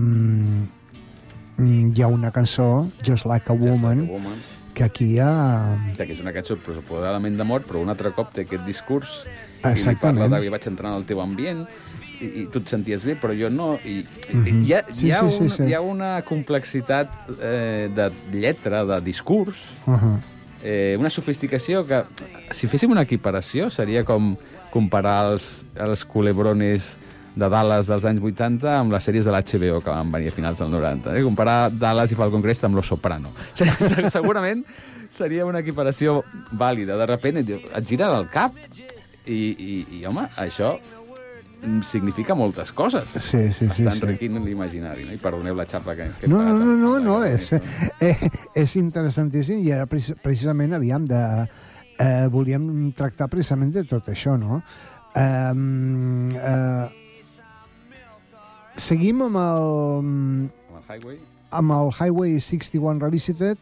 hi 1.94 2.02
ha 2.02 2.08
una 2.10 2.30
cançó, 2.34 2.86
Just 3.06 3.26
Like 3.30 3.50
a 3.52 3.54
Woman, 3.56 4.06
que 4.06 4.12
woman. 4.12 4.38
que 4.74 4.84
aquí 4.84 5.04
hi 5.14 5.18
ha... 5.22 5.76
que 5.96 6.08
és 6.12 6.20
una 6.20 6.32
cançó 6.34 6.56
suposadament 6.58 7.36
d'amor, 7.38 7.62
però 7.68 7.80
un 7.84 7.92
altre 7.92 8.10
cop 8.16 8.32
té 8.34 8.42
aquest 8.44 8.64
discurs 8.66 9.12
i 9.24 9.66
li 9.68 9.72
Exactament. 9.72 10.24
parla 10.26 10.40
de 10.42 10.50
vaig 10.50 10.66
entrar 10.68 10.90
en 10.92 10.98
el 10.98 11.06
teu 11.08 11.20
ambient 11.22 11.62
i, 12.20 12.26
i 12.42 12.44
tu 12.52 12.58
et 12.60 12.68
senties 12.68 13.04
bé, 13.06 13.14
però 13.20 13.32
jo 13.38 13.48
no. 13.50 13.74
I, 13.84 14.00
i 14.02 14.36
Mhm. 14.36 14.62
hi, 14.66 14.72
ha, 14.74 14.82
Sí, 14.92 15.06
hi, 15.06 15.10
ha 15.12 15.22
sí, 15.22 15.30
sí, 15.30 15.42
un, 15.44 15.50
sí. 15.50 15.62
hi 15.70 15.74
ha 15.74 15.80
una 15.80 16.12
complexitat 16.22 17.08
eh, 17.40 17.88
de 17.94 18.10
lletra, 18.32 18.84
de 18.84 19.00
discurs, 19.00 19.64
Uh 19.86 19.94
-huh. 19.94 20.16
Eh, 20.64 20.96
una 20.98 21.12
sofisticació 21.12 21.84
que, 21.86 22.02
si 22.56 22.68
féssim 22.72 22.90
una 22.94 23.04
equiparació, 23.04 23.68
seria 23.70 24.02
com 24.08 24.32
comparar 24.72 25.18
els, 25.34 25.66
els 25.78 26.02
culebrones 26.08 26.94
de 27.34 27.48
Dallas 27.50 27.90
dels 27.90 28.06
anys 28.06 28.22
80 28.22 28.70
amb 28.78 28.94
les 28.94 29.06
sèries 29.06 29.26
de 29.26 29.34
l'HBO 29.34 29.80
que 29.82 29.90
van 29.90 30.10
venir 30.14 30.30
a 30.30 30.34
finals 30.34 30.62
del 30.62 30.70
90. 30.72 31.14
Eh? 31.18 31.22
Comparar 31.26 31.58
Dallas 31.74 32.14
i 32.14 32.18
Falcon 32.18 32.42
Crest 32.42 32.66
amb 32.66 32.78
Los 32.78 32.90
Soprano. 32.90 33.34
Segurament 34.16 34.64
seria 35.10 35.46
una 35.46 35.60
equiparació 35.62 36.22
vàlida. 36.52 36.98
De 36.98 37.06
repente 37.10 37.44
et, 37.44 37.70
et 37.70 37.88
gira 37.88 38.10
el 38.16 38.28
cap 38.32 38.56
i, 39.26 39.34
i, 39.34 39.78
i 39.98 40.04
home, 40.06 40.28
això 40.40 40.76
significa 41.82 42.34
moltes 42.34 42.72
coses. 42.72 43.08
Sí, 43.10 43.48
sí, 43.52 43.68
sí, 43.68 43.84
Està 43.84 43.92
sí. 43.94 44.02
enriquint 44.04 44.38
l'imaginari. 44.44 45.04
No? 45.04 45.12
I 45.12 45.18
perdoneu 45.22 45.54
la 45.56 45.66
xapa 45.66 45.94
que, 45.96 46.08
que 46.20 46.28
No, 46.28 46.42
no, 46.42 46.54
no, 46.58 46.74
no, 46.76 46.98
no 47.00 47.16
és, 47.24 47.50
cançó. 47.50 47.94
eh, 48.00 48.30
és 48.54 48.76
interessantíssim 48.76 49.62
i 49.64 49.72
ara 49.72 49.86
precis- 49.86 50.16
precisament 50.22 50.74
havíem 50.74 51.04
de... 51.10 51.22
Eh, 51.98 52.26
volíem 52.26 52.90
tractar 52.98 53.28
precisament 53.30 53.70
de 53.72 53.84
tot 53.86 54.08
això, 54.10 54.34
no? 54.36 54.62
Eh, 55.14 55.54
eh, 56.34 56.88
seguim 58.74 59.22
amb 59.28 59.36
el, 59.38 59.68
Amb 60.74 60.76
el 60.80 60.84
Highway. 60.88 61.18
amb 61.50 61.70
el 61.72 61.92
Highway 61.94 62.40
61 62.40 62.98
Revisited. 63.00 63.58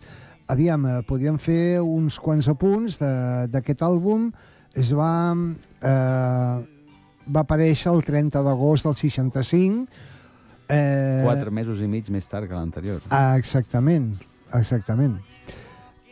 Aviam, 0.48 0.84
eh, 0.86 1.02
podíem 1.06 1.36
fer 1.38 1.80
uns 1.82 2.18
quants 2.20 2.48
apunts 2.48 2.98
de- 2.98 3.46
d'aquest 3.52 3.82
àlbum. 3.82 4.30
Es 4.74 4.92
va... 4.96 5.36
Eh, 5.82 6.68
va 7.26 7.44
aparèixer 7.46 7.92
el 7.92 8.02
30 8.06 8.42
d'agost 8.44 8.88
del 8.88 8.96
65. 8.98 9.86
Eh, 10.72 11.22
Quatre 11.24 11.52
mesos 11.54 11.80
i 11.82 11.88
mig 11.90 12.08
més 12.10 12.26
tard 12.30 12.48
que 12.48 12.56
l'anterior. 12.56 13.02
Ah, 13.10 13.36
exactament, 13.38 14.14
exactament. 14.54 15.18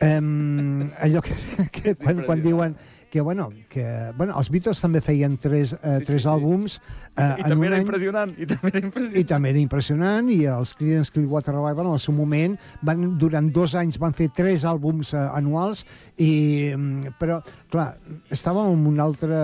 Um, 0.01 0.89
allò 1.01 1.21
que, 1.21 1.35
que 1.75 1.95
quan, 2.01 2.23
quan 2.25 2.41
diuen 2.41 2.77
que, 3.11 3.21
bueno, 3.21 3.49
que 3.69 3.85
bueno, 4.17 4.37
els 4.39 4.49
Beatles 4.51 4.81
també 4.81 5.01
feien 5.03 5.37
tres, 5.43 5.73
eh, 5.75 5.79
Sí, 5.99 5.99
sí, 5.99 6.07
tres 6.07 6.23
sí. 6.23 6.29
àlbums 6.31 6.77
eh, 7.17 7.25
I 7.41 7.43
en 7.43 7.49
també 7.49 7.67
un 7.67 7.73
era 7.73 7.77
any, 7.81 7.83
impressionant, 7.85 8.35
i 8.39 8.47
també 8.47 8.71
era 8.71 8.81
i 8.81 8.85
impressionant. 8.87 9.27
també 9.33 9.51
era 9.51 9.59
impressionant, 9.61 10.31
i 10.31 10.39
els 10.47 10.75
Creedence 10.79 11.11
Clearwater 11.13 11.55
Revival 11.57 11.91
en 11.91 11.97
el 11.99 12.03
seu 12.05 12.15
moment, 12.15 12.57
van, 12.87 13.19
durant 13.19 13.51
dos 13.53 13.75
anys 13.75 13.99
van 13.99 14.15
fer 14.15 14.31
tres 14.37 14.65
àlbums 14.65 15.13
eh, 15.15 15.25
anuals, 15.37 15.85
i, 16.17 16.31
mm, 16.77 17.17
però, 17.21 17.41
clar, 17.73 17.89
estàvem 18.31 18.73
en 18.77 18.87
una, 18.87 19.05
altra, 19.09 19.43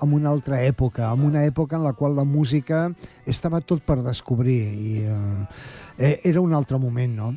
en 0.00 0.12
una 0.14 0.30
altra 0.30 0.62
època, 0.62 1.10
en 1.12 1.26
una 1.26 1.44
època 1.44 1.76
en 1.76 1.84
la 1.84 1.92
qual 1.98 2.14
la 2.16 2.24
música 2.24 2.86
estava 3.26 3.60
tot 3.60 3.82
per 3.82 4.00
descobrir, 4.06 4.60
i 4.74 4.96
eh, 5.02 5.46
eh, 5.98 6.20
era 6.30 6.40
un 6.40 6.54
altre 6.54 6.78
moment, 6.78 7.14
no? 7.18 7.34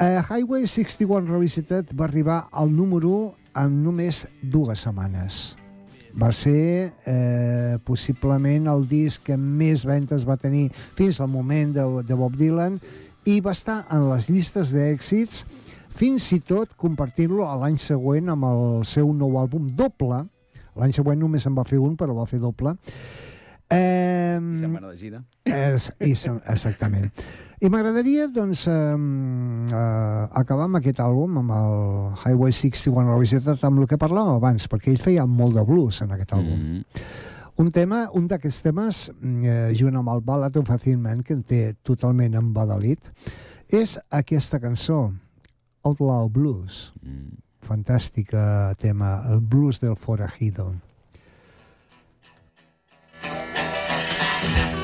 Uh, 0.00 0.22
Highway 0.22 0.66
61 0.66 1.26
Revisited 1.26 1.90
va 1.98 2.04
arribar 2.06 2.48
al 2.52 2.70
número 2.74 3.08
1 3.10 3.64
en 3.64 3.80
només 3.82 4.28
dues 4.42 4.84
setmanes. 4.86 5.56
Va 6.18 6.30
ser 6.32 6.92
eh, 7.06 7.78
possiblement 7.84 8.66
el 8.70 8.86
disc 8.88 9.22
que 9.26 9.36
més 9.38 9.82
ventes 9.86 10.24
va 10.26 10.36
tenir 10.40 10.68
fins 10.96 11.18
al 11.20 11.28
moment 11.30 11.74
de, 11.74 11.84
de 12.06 12.14
Bob 12.18 12.34
Dylan 12.38 12.78
i 13.28 13.40
va 13.44 13.52
estar 13.54 13.80
en 13.92 14.06
les 14.08 14.30
llistes 14.30 14.70
d'èxits 14.74 15.42
fins 15.98 16.30
i 16.34 16.38
tot 16.46 16.72
compartir-lo 16.78 17.44
a 17.46 17.56
l'any 17.60 17.76
següent 17.82 18.30
amb 18.34 18.46
el 18.48 18.62
seu 18.88 19.10
nou 19.14 19.36
àlbum 19.42 19.66
doble. 19.76 20.22
L'any 20.78 20.94
següent 20.94 21.18
només 21.20 21.46
en 21.50 21.58
va 21.58 21.66
fer 21.66 21.78
un, 21.82 21.96
però 21.98 22.14
va 22.16 22.26
fer 22.30 22.38
doble. 22.42 22.76
Eh, 23.68 24.38
I 24.38 24.62
se'n 24.62 24.72
va 24.72 24.78
anar 24.80 24.94
de 24.94 24.96
gira. 24.96 25.22
és, 25.44 25.90
i 26.06 26.14
se- 26.16 26.38
exactament. 26.46 27.10
I 27.58 27.66
m'agradaria, 27.66 28.28
doncs, 28.30 28.66
eh, 28.70 28.72
eh, 28.72 30.28
acabar 30.40 30.68
amb 30.68 30.78
aquest 30.78 31.00
àlbum, 31.02 31.40
amb 31.40 31.50
el 31.56 31.72
Highway 32.22 32.52
61 32.52 33.10
Revisited, 33.10 33.64
amb 33.66 33.80
el 33.82 33.88
que 33.90 33.98
parlàvem 33.98 34.36
abans, 34.36 34.68
perquè 34.70 34.92
ell 34.92 35.02
feia 35.02 35.26
molt 35.26 35.58
de 35.58 35.64
blues 35.66 35.98
en 36.04 36.14
aquest 36.14 36.36
àlbum. 36.36 36.60
Mm. 36.60 37.02
Un 37.58 37.72
tema, 37.74 38.04
un 38.14 38.28
d'aquests 38.30 38.62
temes, 38.62 39.10
eh, 39.42 39.74
junt 39.74 39.96
amb 39.98 40.08
el 40.14 40.22
Ballad 40.22 40.56
of 40.56 40.70
a 40.70 40.78
Thin 40.78 41.02
Man, 41.02 41.24
que 41.24 41.34
en 41.34 41.42
té 41.42 41.74
totalment 41.82 42.34
embadalit, 42.38 43.10
és 43.68 43.98
aquesta 44.08 44.60
cançó, 44.60 45.12
Outlaw 45.82 46.28
Blues. 46.28 46.92
Mm. 47.02 47.42
Fantàstica 47.66 48.76
tema, 48.78 49.24
el 49.28 49.40
blues 49.40 49.80
del 49.80 49.96
forajido. 49.96 50.74
Ain't 54.40 54.77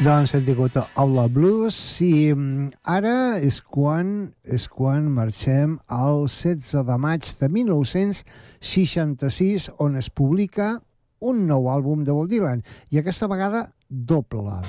Doncs 0.00 0.30
hem 0.32 0.46
tingut 0.46 0.78
Aula 0.96 1.26
Blues 1.28 1.76
i 2.00 2.32
mm, 2.32 2.72
ara 2.88 3.36
és 3.44 3.60
quan, 3.60 4.32
és 4.48 4.64
quan 4.72 5.12
marxem 5.12 5.76
al 5.92 6.24
16 6.24 6.88
de 6.88 6.96
maig 6.96 7.20
de 7.36 7.44
1966 7.52 9.68
on 9.76 10.00
es 10.00 10.08
publica 10.08 10.80
un 11.20 11.44
nou 11.50 11.68
àlbum 11.68 12.00
de 12.08 12.16
Bob 12.16 12.32
Dylan 12.32 12.64
i 12.88 12.96
aquesta 12.96 13.28
vegada 13.28 13.76
doble. 13.90 14.64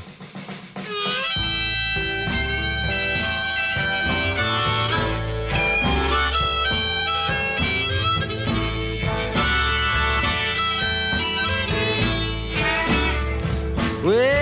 Well, 14.03 14.40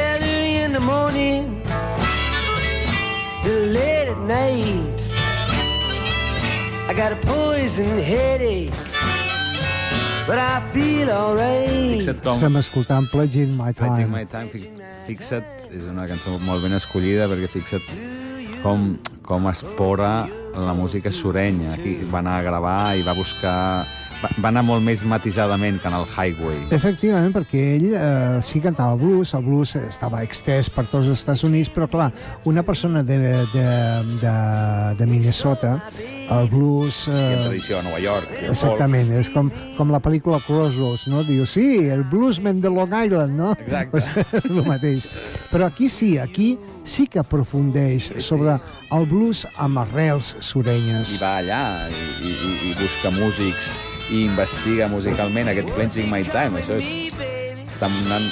morning 1.20 1.62
till 3.44 3.66
late 3.74 4.08
at 4.12 4.18
night, 4.28 5.02
I 6.90 6.94
got 6.96 7.12
a 7.12 7.18
poison 7.26 7.98
headache, 8.00 8.72
but 10.28 10.38
I 10.40 10.62
feel 10.74 11.10
alright. 11.12 12.00
Fixa't 12.00 12.22
com... 12.24 12.34
Estem 12.34 12.56
escoltant 12.58 13.10
Pledging 13.12 13.52
My 13.58 13.74
Pledging 13.74 14.08
Time. 14.08 14.16
My 14.18 14.26
Time, 14.26 14.50
fi- 14.50 14.70
fixa't, 15.08 15.46
és 15.76 15.86
una 15.92 16.08
cançó 16.10 16.38
molt 16.42 16.64
ben 16.64 16.74
escollida 16.78 17.28
perquè 17.30 17.50
fixa't 17.52 17.92
com, 18.64 18.94
com 19.24 19.50
espora 19.52 20.28
la 20.56 20.74
música 20.76 21.12
surenya. 21.14 21.74
Aquí 21.76 22.00
va 22.12 22.20
anar 22.24 22.40
a 22.40 22.46
gravar 22.48 22.80
i 23.00 23.04
va 23.06 23.14
buscar... 23.18 23.86
Va, 24.20 24.28
va 24.44 24.50
anar 24.52 24.66
molt 24.68 24.84
més 24.84 25.00
matisadament 25.08 25.78
que 25.80 25.88
en 25.88 25.94
el 25.96 26.04
Highway. 26.12 26.58
Efectivament, 26.76 27.32
perquè 27.32 27.62
ell 27.78 27.86
eh, 27.96 28.42
sí 28.44 28.60
cantava 28.60 28.98
blues, 29.00 29.32
el 29.38 29.46
blues 29.46 29.78
estava 29.80 30.20
extès 30.26 30.68
per 30.70 30.84
tots 30.90 31.06
els 31.08 31.22
Estats 31.22 31.46
Units, 31.48 31.70
però 31.72 31.88
clar, 31.88 32.10
una 32.50 32.64
persona 32.68 33.00
de, 33.08 33.16
de, 33.54 33.64
de, 34.20 34.34
de 35.00 35.08
Minnesota 35.08 35.78
el 36.36 36.50
blues... 36.52 37.06
Hi 37.08 37.16
ha 37.16 37.30
Eh, 37.30 37.44
tradició 37.46 37.80
a 37.80 37.84
Nova 37.88 38.00
York. 38.04 38.28
i 38.44 38.50
exactament, 38.52 39.08
és 39.18 39.32
com, 39.34 39.48
com 39.80 39.90
la 39.96 40.02
pel·lícula 40.04 40.42
Crossroads, 40.46 41.08
no? 41.10 41.24
Diu, 41.26 41.48
sí, 41.50 41.88
el 41.90 42.04
bluesman 42.12 42.60
de 42.62 42.70
Long 42.70 42.92
Island, 42.94 43.34
no? 43.40 43.54
Exacte. 43.56 43.90
Pues, 43.96 44.12
el 44.44 44.60
mateix. 44.68 45.08
Però 45.50 45.66
aquí 45.72 45.88
sí, 45.90 46.18
aquí 46.20 46.58
sí 46.84 47.08
que 47.08 47.20
aprofundeix 47.24 48.10
Sí, 48.12 48.14
sí. 48.20 48.28
sobre 48.28 48.60
el 48.92 49.06
blues 49.10 49.46
amb 49.58 49.80
arrels 49.82 50.36
surenyes. 50.44 51.16
I 51.16 51.22
va 51.24 51.38
allà 51.40 51.64
i, 51.90 52.04
i, 52.28 52.32
i, 52.36 52.54
i 52.72 52.76
busca 52.80 53.12
músics 53.16 53.74
i 54.10 54.26
investiga 54.26 54.88
musicalment 54.92 55.50
aquest 55.52 55.70
Cleansing 55.76 56.10
My 56.12 56.24
Time. 56.28 56.60
Això 56.62 56.80
és... 56.82 56.94
Estan 57.70 57.94
anant, 58.04 58.26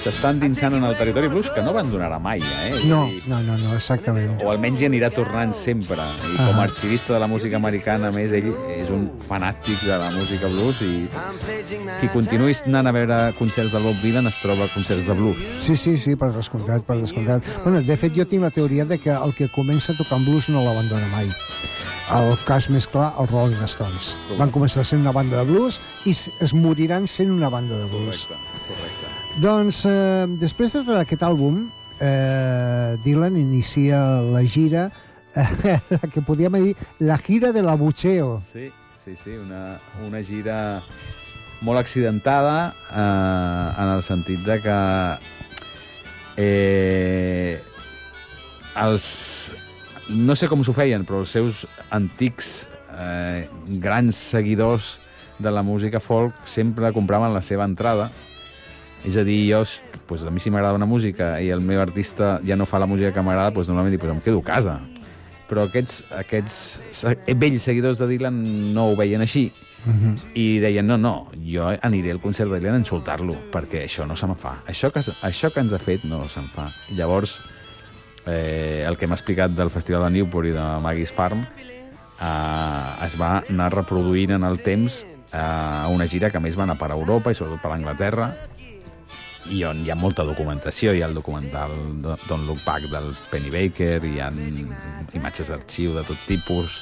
s'està 0.00 0.30
endinsant 0.32 0.72
en 0.78 0.84
el 0.86 0.94
territori 0.96 1.28
blues 1.28 1.50
que 1.52 1.60
no 1.60 1.72
abandonarà 1.74 2.16
mai, 2.22 2.40
eh? 2.40 2.70
A 2.72 2.84
No, 2.88 3.00
no, 3.28 3.40
no, 3.44 3.56
no, 3.60 3.74
exactament. 3.76 4.38
o 4.40 4.48
almenys 4.52 4.80
hi 4.80 4.86
anirà 4.88 5.10
tornant 5.12 5.52
sempre. 5.52 6.00
I 6.30 6.36
com 6.38 6.60
a 6.60 6.62
arxivista 6.64 7.12
de 7.12 7.20
la 7.20 7.26
música 7.28 7.58
americana, 7.60 8.08
a 8.08 8.12
més, 8.16 8.32
ell 8.32 8.48
és 8.78 8.88
un 8.94 9.10
fanàtic 9.28 9.82
de 9.84 9.98
la 10.00 10.08
música 10.14 10.48
blues 10.48 10.80
i 10.86 11.08
qui 12.00 12.08
continuï 12.14 12.54
anant 12.66 12.88
a 12.88 12.94
veure 12.96 13.18
concerts 13.38 13.74
del 13.76 13.82
Bob 13.90 14.00
Dylan 14.00 14.30
es 14.30 14.40
troba 14.40 14.64
a 14.64 14.72
concerts 14.72 15.04
de 15.10 15.18
blues. 15.18 15.44
Sí, 15.60 15.76
sí, 15.76 15.98
sí, 15.98 16.16
per 16.16 16.30
descomptat, 16.32 16.86
per 16.88 16.96
descomptat. 17.02 17.44
Bueno, 17.64 17.82
de 17.82 17.96
fet, 18.00 18.14
jo 18.16 18.24
tinc 18.24 18.46
la 18.46 18.50
teoria 18.54 18.86
de 18.88 18.98
que 19.02 19.10
el 19.12 19.34
que 19.36 19.50
comença 19.52 19.92
tocant 19.98 20.24
blues 20.24 20.48
no 20.48 20.64
l'abandona 20.64 21.10
mai. 21.12 21.28
El 22.12 22.34
cas 22.44 22.66
més 22.68 22.84
clar, 22.90 23.14
els 23.20 23.30
Rolling 23.32 23.62
Stones. 23.70 24.10
Van 24.36 24.50
començar 24.52 24.84
sent 24.84 25.00
una 25.00 25.14
banda 25.16 25.40
de 25.40 25.48
blues 25.48 25.78
i 26.04 26.12
es 26.12 26.52
moriran 26.52 27.06
sent 27.08 27.32
una 27.32 27.48
banda 27.48 27.78
de 27.80 27.86
blues. 27.88 28.26
correcte. 28.68 29.08
Doncs, 29.40 29.84
eh, 29.86 30.26
després 30.38 30.72
de 30.72 30.98
aquest 31.00 31.22
àlbum, 31.22 31.70
eh, 32.00 32.96
Dylan 33.04 33.36
inicia 33.36 34.20
la 34.20 34.44
gira, 34.44 34.90
eh, 35.34 35.80
que 36.12 36.20
podríem 36.20 36.60
dir 36.60 36.76
la 37.00 37.18
gira 37.18 37.52
de 37.52 37.62
l'abucheo. 37.62 38.42
Sí, 38.52 38.70
sí, 39.04 39.16
sí, 39.16 39.36
una, 39.40 39.78
una 40.06 40.22
gira 40.22 40.82
molt 41.62 41.80
accidentada 41.80 42.74
eh, 42.92 43.82
en 43.82 43.96
el 43.96 44.02
sentit 44.02 44.44
de 44.44 44.60
que 44.60 44.80
eh, 46.36 47.62
els... 48.76 49.54
No 50.08 50.34
sé 50.36 50.48
com 50.48 50.62
s'ho 50.64 50.74
feien, 50.76 51.04
però 51.08 51.22
els 51.24 51.30
seus 51.32 51.64
antics 51.90 52.66
eh, 52.98 53.48
grans 53.80 54.14
seguidors 54.16 54.98
de 55.38 55.50
la 55.50 55.62
música 55.66 56.00
folk 56.00 56.34
sempre 56.46 56.92
compraven 56.92 57.32
la 57.34 57.40
seva 57.42 57.64
entrada. 57.64 58.10
És 59.04 59.16
a 59.20 59.24
dir, 59.24 59.50
jo, 59.52 59.62
pues, 60.08 60.22
a 60.24 60.30
mi 60.30 60.40
si 60.40 60.50
m'agrada 60.50 60.76
una 60.78 60.86
música 60.88 61.34
i 61.42 61.50
el 61.52 61.60
meu 61.60 61.80
artista 61.82 62.38
ja 62.46 62.56
no 62.56 62.64
fa 62.66 62.78
la 62.80 62.86
música 62.86 63.12
que 63.12 63.20
m'agrada, 63.24 63.50
pues, 63.52 63.68
normalment 63.68 63.92
dic, 63.96 64.00
pues, 64.00 64.12
em 64.14 64.20
quedo 64.24 64.38
a 64.40 64.44
casa. 64.44 64.78
Però 65.48 65.66
aquests, 65.68 66.04
aquests 66.16 66.80
se- 66.90 67.16
vells 67.36 67.62
seguidors 67.62 67.98
de 68.00 68.06
Dylan 68.08 68.38
no 68.74 68.86
ho 68.90 68.96
veien 68.96 69.20
així 69.20 69.50
Mhm. 69.84 70.14
i 70.34 70.58
deien, 70.60 70.86
no, 70.86 70.96
no, 70.96 71.26
jo 71.44 71.66
aniré 71.82 72.10
al 72.12 72.20
concert 72.20 72.48
de 72.50 72.58
Dylan 72.60 72.76
a 72.76 72.78
insultar-lo, 72.78 73.34
perquè 73.52 73.84
això 73.84 74.06
no 74.08 74.16
se'm 74.16 74.34
fa. 74.34 74.62
Això 74.66 74.90
que, 74.90 75.00
això 75.00 75.52
que 75.52 75.60
ens 75.60 75.72
ha 75.74 75.78
fet 75.78 76.04
no 76.04 76.24
se'm 76.28 76.46
fa. 76.48 76.70
Llavors, 76.96 77.42
eh, 78.26 78.84
el 78.86 78.96
que 78.96 79.06
m'ha 79.06 79.18
explicat 79.18 79.54
del 79.54 79.70
Festival 79.70 80.06
de 80.06 80.14
Newport 80.18 80.48
i 80.48 80.54
de 80.56 80.64
Maggie's 80.84 81.12
Farm 81.12 81.44
eh, 81.44 83.04
es 83.06 83.18
va 83.20 83.36
anar 83.42 83.70
reproduint 83.74 84.36
en 84.38 84.44
el 84.44 84.60
temps 84.64 85.04
a 85.34 85.88
una 85.90 86.06
gira 86.06 86.30
que 86.30 86.40
més 86.40 86.56
va 86.56 86.62
anar 86.68 86.78
per 86.78 86.92
Europa 86.94 87.32
i 87.32 87.38
sobretot 87.38 87.62
per 87.62 87.72
Anglaterra 87.74 88.30
i 89.52 89.60
on 89.68 89.82
hi 89.84 89.90
ha 89.92 89.96
molta 89.98 90.24
documentació, 90.24 90.94
hi 90.94 91.02
ha 91.02 91.08
el 91.10 91.16
documental 91.18 91.74
Don't 92.00 92.46
Look 92.46 92.62
Back 92.64 92.88
del 92.92 93.10
Penny 93.30 93.50
Baker, 93.52 93.98
hi 94.06 94.20
ha 94.22 94.30
imatges 94.32 95.50
d'arxiu 95.52 95.92
de 95.98 96.04
tot 96.08 96.20
tipus, 96.28 96.78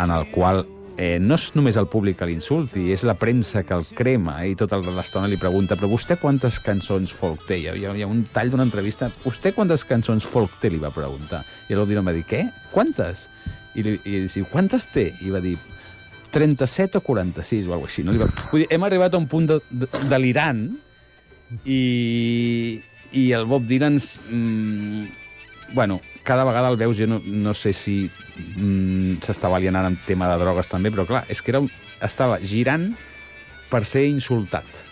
en 0.00 0.12
el 0.14 0.24
qual 0.32 0.64
eh, 0.98 1.16
no 1.22 1.36
és 1.38 1.46
només 1.54 1.76
el 1.78 1.86
públic 1.86 2.18
que 2.18 2.26
l'insulti, 2.26 2.88
és 2.92 3.04
la 3.06 3.14
premsa 3.14 3.62
que 3.62 3.76
el 3.76 3.86
crema 3.96 4.40
eh, 4.42 4.50
i 4.52 4.56
tota 4.58 4.80
l'estona 4.82 5.30
li 5.30 5.38
pregunta 5.38 5.78
però 5.78 5.88
vostè 5.92 6.18
quantes 6.18 6.58
cançons 6.64 7.14
folk 7.14 7.46
té? 7.46 7.60
Hi 7.62 7.68
ha, 7.70 7.76
hi 7.78 8.02
ha- 8.02 8.10
un 8.10 8.24
tall 8.34 8.50
d'una 8.50 8.66
entrevista. 8.66 9.08
Vostè 9.22 9.54
quantes 9.54 9.86
cançons 9.86 10.26
folk 10.26 10.58
té? 10.60 10.72
Li 10.74 10.82
va 10.82 10.90
preguntar. 10.90 11.44
I 11.70 11.78
Dylan 11.78 12.10
va 12.10 12.16
dir, 12.16 12.26
què? 12.26 12.42
Quantes? 12.74 13.28
I, 13.78 13.84
li, 13.86 13.94
i 14.04 14.24
diu, 14.26 14.48
quantes 14.50 14.88
té? 14.90 15.12
I 15.22 15.30
va 15.30 15.40
dir, 15.44 15.54
37 16.34 16.98
o 16.98 17.00
46 17.06 17.68
o 17.68 17.72
alguna 17.76 17.88
així. 17.88 18.02
No? 18.04 18.12
Li 18.12 18.20
va... 18.20 18.28
Vull 18.50 18.64
dir, 18.64 18.68
hem 18.74 18.84
arribat 18.88 19.14
a 19.14 19.22
un 19.22 19.30
punt 19.30 19.46
de, 19.48 19.60
de, 19.70 19.88
delirant 20.10 20.66
i, 21.64 22.80
i 23.14 23.30
el 23.38 23.46
Bob 23.48 23.64
Dylan 23.70 23.96
mm, 24.02 25.06
bueno, 25.78 26.00
cada 26.28 26.44
vegada 26.44 26.68
el 26.68 26.76
veus, 26.76 26.98
jo 26.98 27.06
no, 27.08 27.22
no 27.24 27.54
sé 27.56 27.72
si 27.72 28.02
mm, 28.04 29.22
s'estava 29.24 29.56
alienant 29.56 29.88
amb 29.88 30.02
tema 30.04 30.28
de 30.28 30.36
drogues 30.42 30.68
també, 30.68 30.92
però 30.92 31.06
clar, 31.08 31.22
és 31.32 31.40
que 31.40 31.54
era 31.54 31.62
un, 31.64 31.70
estava 32.04 32.36
girant 32.44 32.90
per 33.72 33.86
ser 33.88 34.04
insultat. 34.10 34.84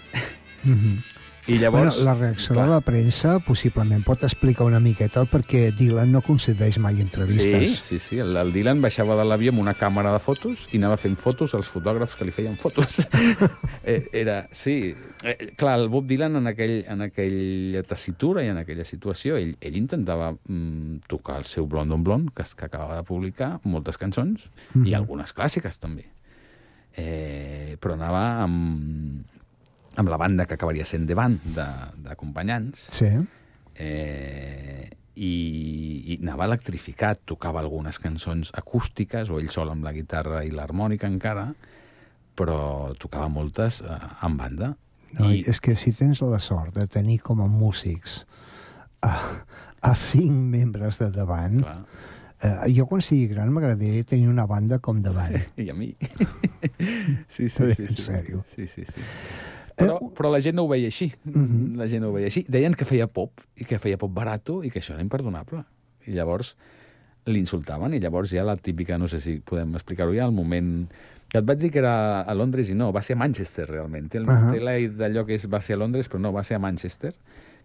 Mhm. 0.65 1.16
I 1.49 1.59
llavors... 1.61 1.95
bueno, 1.95 2.05
la 2.11 2.15
reacció 2.19 2.55
clar, 2.57 2.65
de 2.67 2.71
la 2.73 2.81
premsa 2.83 3.37
possiblement 3.47 4.03
pot 4.03 4.25
explicar 4.27 4.65
una 4.67 4.81
miqueta 4.83 5.21
el 5.23 5.29
perquè 5.31 5.69
Dylan 5.79 6.11
no 6.11 6.21
concedeix 6.27 6.79
mai 6.83 6.97
Sí, 6.97 7.03
entrevistes. 7.05 7.77
sí, 7.87 7.99
sí. 8.03 8.19
El, 8.19 8.35
el 8.37 8.51
Dylan 8.53 8.81
baixava 8.83 9.15
de 9.15 9.25
l'avió 9.25 9.53
amb 9.55 9.63
una 9.63 9.75
càmera 9.79 10.11
de 10.13 10.19
fotos 10.19 10.65
i 10.73 10.81
anava 10.81 10.97
fent 10.99 11.15
fotos 11.17 11.55
als 11.55 11.69
fotògrafs 11.71 12.17
que 12.19 12.25
li 12.27 12.35
feien 12.35 12.57
fotos. 12.59 12.99
eh, 13.85 14.09
era, 14.13 14.49
sí. 14.51 14.95
Eh, 15.23 15.53
clar, 15.57 15.79
el 15.79 15.89
Bob 15.89 16.09
Dylan 16.11 16.35
en, 16.43 16.51
aquell, 16.51 16.81
en 16.89 17.07
aquella 17.07 17.83
tessitura 17.87 18.43
i 18.43 18.51
en 18.51 18.59
aquella 18.65 18.85
situació, 18.85 19.37
ell, 19.39 19.55
ell 19.61 19.77
intentava 19.79 20.33
mm, 20.35 21.07
tocar 21.07 21.39
el 21.39 21.47
seu 21.47 21.69
Blond 21.71 21.93
on 21.95 22.03
Blond, 22.03 22.35
que, 22.35 22.43
que 22.57 22.65
acabava 22.67 22.97
de 22.99 23.07
publicar, 23.07 23.61
moltes 23.63 23.99
cançons, 24.03 24.51
Mhm. 24.75 24.87
i 24.91 24.95
algunes 24.95 25.31
clàssiques 25.33 25.79
també. 25.79 26.09
Eh, 26.97 27.77
però 27.81 27.93
anava 27.95 28.43
amb, 28.43 29.21
amb 29.97 30.09
la 30.13 30.17
banda 30.21 30.47
que 30.47 30.55
acabaria 30.55 30.85
sent 30.87 31.07
de 31.09 31.15
band, 31.15 31.41
de- 31.57 32.03
d'acompanyants, 32.05 32.87
Sí. 32.93 33.09
eh, 33.75 34.91
i, 35.17 35.33
i 36.13 36.19
anava 36.21 36.45
electrificat, 36.45 37.23
tocava 37.25 37.61
algunes 37.63 37.99
cançons 38.03 38.51
acústiques, 38.55 39.31
o 39.33 39.39
ell 39.41 39.49
sol 39.53 39.71
amb 39.73 39.85
la 39.87 39.95
guitarra 39.97 40.43
i 40.45 40.51
l'harmònica 40.53 41.09
encara, 41.09 41.47
però 42.37 42.93
tocava 43.01 43.29
moltes 43.33 43.81
eh, 43.81 43.97
en 44.27 44.37
banda. 44.37 44.75
No, 45.17 45.31
I, 45.33 45.41
És 45.49 45.61
que 45.65 45.77
si 45.79 45.95
tens 45.97 46.21
la 46.21 46.41
sort 46.45 46.75
de 46.77 46.85
tenir 46.87 47.21
com 47.25 47.41
a 47.41 47.47
músics 47.49 48.27
a, 49.01 49.15
a 49.81 49.95
cinc 49.97 50.33
membres 50.53 50.99
de 51.01 51.09
davant, 51.15 51.63
clar, 51.63 51.79
eh, 52.45 52.75
jo 52.77 52.85
quan 52.91 53.01
sigui 53.01 53.31
gran 53.33 53.49
m'agradaria 53.55 54.05
tenir 54.05 54.29
una 54.29 54.45
banda 54.51 54.81
com 54.85 55.01
davant. 55.01 55.39
i 55.57 55.71
a 55.73 55.75
mi. 55.79 55.95
sí, 57.29 57.49
sí, 57.49 57.73
sí, 57.73 57.75
sí, 57.75 57.89
en 57.89 57.97
sèrio. 58.05 58.45
Sí, 58.53 58.67
sí, 58.69 58.85
sí. 58.85 59.01
Però, 59.77 59.99
però 60.17 60.31
la 60.33 60.41
gent 60.41 60.57
no 60.57 60.65
ho 60.65 60.71
veia 60.71 60.89
així. 60.89 61.11
Mhm. 61.25 61.77
La 61.77 61.89
gent 61.91 62.03
no 62.03 62.11
ho 62.11 62.17
veia 62.17 62.31
així. 62.31 62.47
Deien 62.49 62.75
que 62.75 62.87
feia 62.89 63.07
pop, 63.07 63.43
i 63.57 63.67
que 63.69 63.79
feia 63.79 63.99
pop 64.01 64.13
barato, 64.13 64.63
i 64.65 64.71
que 64.73 64.81
això 64.81 64.95
era 64.95 65.05
imperdonable. 65.05 65.65
I 66.07 66.17
llavors 66.17 66.55
l'insultaven, 67.27 67.95
i 67.95 68.01
llavors 68.01 68.31
ja 68.31 68.45
la 68.47 68.57
típica, 68.57 68.97
no 68.99 69.09
sé 69.11 69.21
si 69.21 69.41
podem 69.41 69.75
explicar-ho 69.75 70.15
ja, 70.15 70.25
el 70.25 70.35
moment... 70.35 70.89
Que 71.27 71.41
et 71.43 71.47
vaig 71.47 71.59
dir 71.59 71.73
que 71.75 71.81
era 71.81 72.23
a 72.23 72.35
Londres 72.39 72.69
i 72.71 72.75
no, 72.79 72.93
va 72.95 73.03
ser 73.03 73.17
a 73.17 73.19
Manchester, 73.19 73.67
realment. 73.67 74.07
Té, 74.13 74.21
el, 74.21 74.29
té 74.47 74.61
la 74.63 74.77
d'allò 74.95 75.25
que 75.27 75.35
és, 75.35 75.49
va 75.51 75.59
ser 75.61 75.75
a 75.75 75.81
Londres, 75.81 76.07
però 76.09 76.21
no, 76.23 76.31
va 76.33 76.45
ser 76.47 76.55
a 76.55 76.61
Manchester, 76.63 77.11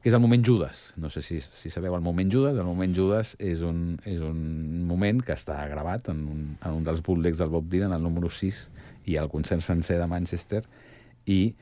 que 0.02 0.10
és 0.10 0.16
el 0.18 0.24
moment 0.24 0.42
Judas. 0.44 0.96
No 0.98 1.12
sé 1.14 1.22
si, 1.22 1.38
si 1.46 1.70
sabeu 1.70 1.94
el 1.94 2.02
moment 2.02 2.32
Judas. 2.34 2.58
El 2.58 2.66
moment 2.66 2.96
Judas 2.98 3.36
és 3.38 3.62
un, 3.62 4.00
és 4.10 4.18
un 4.26 4.82
moment 4.90 5.22
que 5.22 5.38
està 5.38 5.60
gravat 5.70 6.10
en 6.10 6.26
un, 6.26 6.42
en 6.58 6.80
un 6.80 6.88
dels 6.88 7.04
bootlegs 7.06 7.38
del 7.38 7.54
Bob 7.54 7.70
Dylan, 7.70 7.94
el 7.94 8.02
número 8.02 8.34
6, 8.34 8.64
i 9.14 9.22
el 9.22 9.30
concert 9.30 9.62
sencer 9.62 10.00
de 10.02 10.10
Manchester, 10.10 10.64
i 11.30 11.54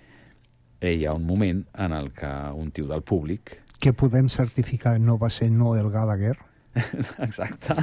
hi 0.82 1.06
ha 1.06 1.14
un 1.14 1.26
moment 1.28 1.66
en 1.76 1.92
el 1.94 2.12
que 2.16 2.30
un 2.56 2.72
tio 2.72 2.88
del 2.88 3.02
públic 3.04 3.58
que 3.80 3.94
podem 3.94 4.28
certificar 4.30 4.98
no 5.00 5.18
va 5.18 5.30
ser 5.30 5.50
Noel 5.52 5.90
Gallagher? 5.92 6.36
Exacte. 7.24 7.76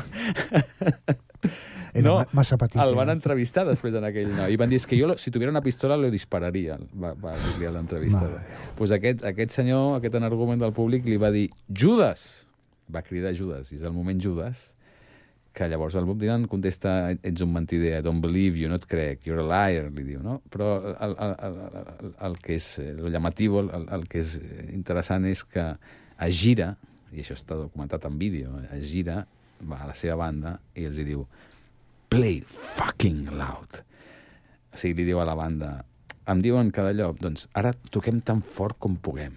Era 1.97 2.13
ma- 2.13 2.27
massa 2.37 2.59
petit, 2.61 2.77
El 2.83 2.95
van 2.95 3.09
era. 3.09 3.15
entrevistar 3.17 3.65
després 3.69 3.95
en 3.97 4.05
aquell 4.05 4.29
noi. 4.37 4.53
I 4.53 4.59
van 4.61 4.69
dir, 4.69 4.77
és 4.77 4.85
que 4.87 4.99
jo, 5.01 5.09
si 5.17 5.31
tuviera 5.33 5.51
una 5.53 5.63
pistola, 5.65 5.97
lo 5.97 6.11
dispararia, 6.13 6.77
va, 6.93 7.15
va 7.17 7.33
dir-li 7.41 7.69
a 7.69 7.73
l'entrevista. 7.73 8.21
Mare 8.21 8.43
Doncs 8.43 8.75
pues 8.77 8.93
aquest, 8.93 9.25
aquest 9.25 9.55
senyor, 9.57 9.97
aquest 9.97 10.15
energument 10.21 10.61
del 10.61 10.75
públic, 10.77 11.07
li 11.09 11.17
va 11.17 11.31
dir, 11.33 11.47
Judas! 11.73 12.45
Va 12.93 13.01
cridar 13.03 13.33
Judas, 13.35 13.73
i 13.73 13.81
és 13.81 13.83
el 13.89 13.95
moment 13.97 14.21
Judas, 14.23 14.76
que 15.57 15.69
llavors 15.73 15.95
el 15.97 16.05
Bob 16.05 16.21
Dylan 16.21 16.45
contesta, 16.53 17.15
ets 17.17 17.41
un 17.41 17.55
mentider, 17.55 17.95
I 17.97 18.05
don't 18.05 18.21
believe 18.21 18.61
you, 18.61 18.69
no 18.69 18.77
et 18.77 18.85
crec, 18.89 19.25
you're 19.25 19.41
a 19.41 19.47
liar, 19.47 19.87
li 19.97 20.05
diu, 20.05 20.21
no? 20.21 20.43
Però 20.53 20.75
el, 20.93 21.17
el, 21.17 21.33
el, 21.49 22.13
el, 22.29 22.37
que 22.45 22.59
és 22.59 22.67
eh, 22.83 22.91
el 22.93 23.09
llamatiu, 23.15 23.57
el, 23.63 23.89
el 23.97 24.05
que 24.13 24.21
és 24.21 24.37
interessant 24.77 25.25
és 25.31 25.41
que 25.49 25.65
es 26.27 26.37
gira, 26.37 26.75
i 27.15 27.25
això 27.25 27.39
està 27.39 27.57
documentat 27.57 28.05
en 28.05 28.21
vídeo, 28.21 28.53
es 28.77 28.85
gira, 28.91 29.23
va 29.65 29.81
a 29.81 29.89
la 29.89 29.97
seva 29.97 30.19
banda 30.21 30.59
i 30.77 30.85
els 30.85 31.01
hi 31.01 31.07
diu 31.09 31.25
play 32.13 32.43
fucking 32.77 33.31
loud. 33.33 33.81
O 34.73 34.77
sigui, 34.77 35.01
li 35.01 35.09
diu 35.09 35.23
a 35.23 35.29
la 35.29 35.37
banda 35.39 35.79
em 36.29 36.43
diuen 36.43 36.73
cada 36.75 36.93
lloc, 36.93 37.21
doncs 37.23 37.47
ara 37.57 37.73
toquem 37.95 38.21
tan 38.21 38.43
fort 38.43 38.77
com 38.83 38.97
puguem. 38.99 39.33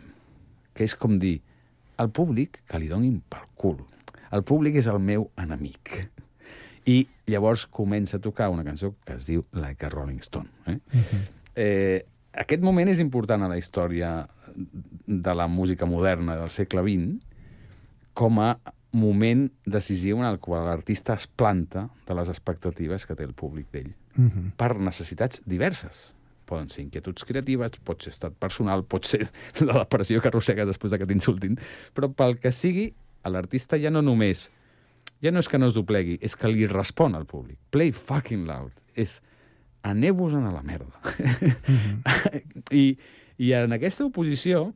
Que 0.73 0.87
és 0.89 0.95
com 0.97 1.19
dir 1.21 1.37
al 2.01 2.11
públic 2.11 2.61
que 2.67 2.79
li 2.81 2.89
donin 2.89 3.19
pel 3.29 3.45
cul. 3.59 3.79
El 4.31 4.43
públic 4.43 4.75
és 4.81 4.87
el 4.87 4.99
meu 4.99 5.29
enemic. 5.41 6.09
I 6.89 7.03
llavors 7.29 7.65
comença 7.67 8.17
a 8.17 8.23
tocar 8.23 8.49
una 8.49 8.63
cançó 8.65 8.93
que 9.05 9.13
es 9.17 9.25
diu 9.29 9.43
Like 9.53 9.85
a 9.85 9.89
Rolling 9.93 10.21
Stone. 10.25 10.49
Eh? 10.67 10.77
eh, 11.55 12.05
aquest 12.33 12.61
moment 12.63 12.89
és 12.89 12.99
important 13.03 13.43
a 13.43 13.49
la 13.51 13.57
història 13.57 14.27
de 15.05 15.33
la 15.35 15.47
música 15.47 15.85
moderna 15.85 16.35
del 16.39 16.49
segle 16.53 16.81
XX 16.85 17.19
com 18.17 18.39
a 18.41 18.53
moment 18.91 19.47
decisiu 19.69 20.17
en 20.17 20.25
el 20.25 20.39
qual 20.41 20.65
l'artista 20.65 21.13
es 21.13 21.27
planta 21.27 21.87
de 22.07 22.15
les 22.17 22.29
expectatives 22.33 23.05
que 23.05 23.15
té 23.15 23.23
el 23.27 23.33
públic 23.37 23.67
d'ell 23.71 23.91
Mhm. 24.17 24.53
per 24.57 24.75
necessitats 24.79 25.41
diverses. 25.45 26.15
Poden 26.49 26.67
ser 26.69 26.81
inquietuds 26.83 27.23
creatives, 27.23 27.77
pot 27.85 28.01
ser 28.01 28.09
estat 28.11 28.33
personal, 28.33 28.83
pot 28.83 29.05
ser 29.05 29.29
la 29.61 29.77
depressió 29.83 30.19
que 30.19 30.27
arrossegues 30.27 30.67
després 30.67 30.91
de 30.91 30.97
que 30.97 31.05
t'insultin, 31.05 31.59
però 31.93 32.09
pel 32.11 32.39
que 32.39 32.51
sigui, 32.51 32.93
l'artista 33.27 33.77
ja 33.81 33.91
no 33.91 34.01
només... 34.05 34.47
Ja 35.19 35.33
no 35.35 35.41
és 35.43 35.49
que 35.51 35.59
no 35.59 35.67
es 35.67 35.75
doblegui, 35.75 36.15
és 36.23 36.31
que 36.39 36.47
li 36.47 36.63
respon 36.69 37.11
al 37.17 37.25
públic. 37.27 37.57
Play 37.75 37.91
fucking 37.91 38.45
loud. 38.47 38.71
És 38.95 39.17
aneu-vos-en 39.83 40.45
a 40.47 40.53
la 40.53 40.61
merda. 40.63 40.95
I, 42.71 42.93
I 43.35 43.51
en 43.59 43.75
aquesta 43.75 44.05
oposició, 44.07 44.69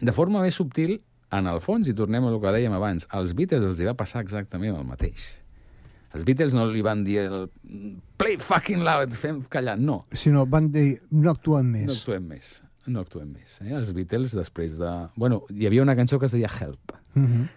de 0.00 0.12
forma 0.12 0.42
més 0.44 0.58
subtil, 0.60 0.98
en 1.32 1.48
el 1.48 1.60
fons, 1.64 1.88
i 1.88 1.94
tornem 1.96 2.26
a 2.26 2.32
el 2.32 2.40
que 2.42 2.52
dèiem 2.56 2.74
abans, 2.76 3.06
als 3.14 3.32
Beatles 3.38 3.64
els 3.70 3.80
hi 3.80 3.88
va 3.88 3.96
passar 3.96 4.20
exactament 4.24 4.76
el 4.76 4.84
mateix. 4.84 5.30
Els 6.12 6.24
Beatles 6.26 6.56
no 6.56 6.64
li 6.66 6.82
van 6.82 7.04
dir 7.06 7.20
el 7.22 7.44
play 8.18 8.36
fucking 8.42 8.82
loud, 8.84 9.14
fem 9.14 9.44
callar, 9.52 9.76
no. 9.78 10.02
Si 10.12 10.32
no, 10.34 10.42
van 10.50 10.72
dir, 10.74 10.98
no 11.14 11.30
actuem 11.36 11.70
més. 11.76 11.86
No 11.86 11.94
actuem 11.94 12.26
més. 12.32 12.50
No 12.90 13.04
actuem 13.04 13.28
més. 13.30 13.60
Eh? 13.62 13.70
Els 13.78 13.92
Beatles, 13.94 14.34
després 14.34 14.74
de... 14.80 14.90
Bueno, 15.20 15.44
hi 15.54 15.68
havia 15.68 15.84
una 15.84 15.94
cançó 15.96 16.18
que 16.18 16.26
es 16.26 16.34
deia 16.34 16.50
Help. 16.50 16.96
Mhm. 17.14 17.48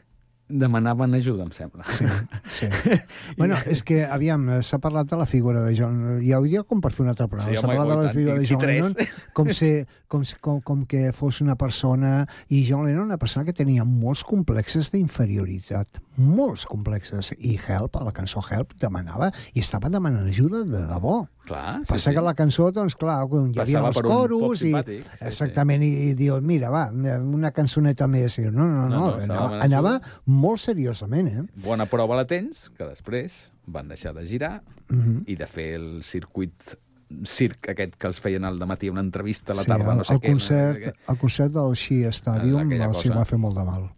Demanaven 0.49 1.13
ajuda, 1.15 1.45
em 1.47 1.51
sembla. 1.55 1.85
Sí, 1.87 2.05
sí. 2.51 2.67
bueno, 3.37 3.55
és 3.71 3.79
que, 3.87 4.01
aviam, 4.03 4.43
s'ha 4.61 4.77
parlat 4.83 5.07
de 5.09 5.17
la 5.17 5.25
figura 5.25 5.63
de 5.63 5.71
John... 5.77 6.19
Hi 6.21 6.33
hauria 6.35 6.65
com 6.67 6.81
per 6.83 6.91
fer 6.91 7.05
un 7.05 7.11
altre 7.13 7.29
programa. 7.31 7.49
Sí, 7.49 7.57
s'ha 7.57 7.67
home, 7.67 7.77
parlat 7.77 7.93
de 7.93 8.07
la 8.09 8.13
figura 8.13 8.35
de 8.37 8.49
John. 8.49 8.65
Lennon 8.67 8.93
com, 9.33 9.49
ser, 9.55 9.71
com, 10.11 10.25
com, 10.43 10.59
com 10.61 10.83
que 10.89 11.05
fos 11.15 11.39
una 11.41 11.55
persona... 11.55 12.25
I 12.51 12.65
John 12.67 12.83
Lennon 12.85 13.07
una 13.07 13.19
persona 13.21 13.47
que 13.47 13.55
tenia 13.55 13.87
molts 13.87 14.25
complexes 14.27 14.91
d'inferioritat. 14.93 16.03
Molts 16.19 16.67
complexes. 16.69 17.31
I 17.39 17.55
Help, 17.55 17.95
a 17.97 18.03
la 18.09 18.13
cançó 18.13 18.43
Help, 18.43 18.75
demanava 18.83 19.31
i 19.55 19.63
estava 19.63 19.89
demanant 19.89 20.27
ajuda 20.27 20.65
de 20.67 20.83
debò. 20.91 21.23
Clar, 21.43 21.81
sí, 21.83 21.89
Passa 21.91 22.09
sí. 22.09 22.15
que 22.15 22.21
la 22.23 22.33
cançó, 22.39 22.69
doncs, 22.71 22.95
clar, 22.95 23.17
hi 23.27 23.35
havia 23.59 23.63
Passava 23.65 23.89
els 23.91 23.97
coros 24.05 24.61
i... 24.61 24.69
simpàtic, 24.69 25.01
sí, 25.03 25.17
sí. 25.17 25.25
exactament, 25.27 25.83
i, 25.83 25.89
i 26.09 26.13
dius, 26.15 26.39
mira, 26.41 26.69
va, 26.71 26.85
una 26.93 27.51
cançoneta 27.51 28.07
més. 28.07 28.37
I, 28.39 28.45
no, 28.47 28.63
no, 28.63 28.85
no, 28.87 28.87
No, 28.87 29.01
no, 29.09 29.17
no, 29.17 29.23
anava, 29.25 29.59
anava 29.65 29.91
molt 30.25 30.61
seriosament, 30.63 31.27
eh? 31.33 31.43
Bona 31.65 31.85
prova 31.91 32.15
la 32.21 32.23
tens, 32.29 32.69
que 32.77 32.87
després 32.87 33.51
van 33.67 33.91
deixar 33.91 34.13
de 34.15 34.23
girar 34.27 34.61
Mhm. 34.89 35.23
i 35.27 35.35
de 35.39 35.45
fer 35.47 35.73
el 35.75 36.01
circuit 36.03 36.77
circ 37.25 37.69
aquest 37.71 37.93
que 37.99 38.07
els 38.07 38.19
feien 38.19 38.43
al 38.45 38.57
matí 38.67 38.89
una 38.89 39.01
entrevista 39.01 39.53
a 39.53 39.55
la 39.55 39.63
Sí, 39.63 39.67
tarda, 39.69 39.91
el, 39.91 39.97
no 39.99 40.03
sé 40.03 40.13
el 40.15 40.19
què. 40.19 40.31
concert, 40.31 40.95
el 41.09 41.17
concert 41.17 41.51
del 41.53 41.75
Xi 41.75 42.03
Stadium 42.11 42.71
els 42.71 43.05
hi 43.05 43.09
va 43.09 43.23
fer 43.25 43.37
molt 43.37 43.55
de 43.57 43.63
mal. 43.67 43.89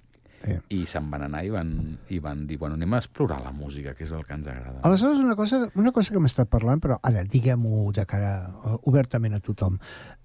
Sí. 0.45 0.55
I 0.77 0.85
se'n 0.85 1.07
van 1.09 1.23
anar 1.25 1.41
i 1.43 1.49
van, 1.49 1.69
i 2.13 2.19
van 2.21 2.45
dir, 2.47 2.57
bueno, 2.61 2.75
anem 2.77 2.93
a 2.93 2.99
explorar 3.01 3.39
la 3.43 3.51
música, 3.51 3.95
que 3.97 4.03
és 4.05 4.11
el 4.13 4.23
que 4.25 4.33
ens 4.37 4.45
agrada. 4.47 4.79
Aleshores, 4.85 5.17
una 5.19 5.35
cosa, 5.35 5.63
una 5.75 5.91
cosa 5.91 6.13
que 6.13 6.19
m'he 6.21 6.29
estat 6.29 6.49
parlant, 6.51 6.79
però 6.83 6.99
ara, 7.01 7.23
diguem-ho 7.25 7.87
de 7.97 8.05
cara 8.05 8.33
uh, 8.63 8.75
obertament 8.85 9.33
a 9.33 9.39
tothom. 9.41 9.79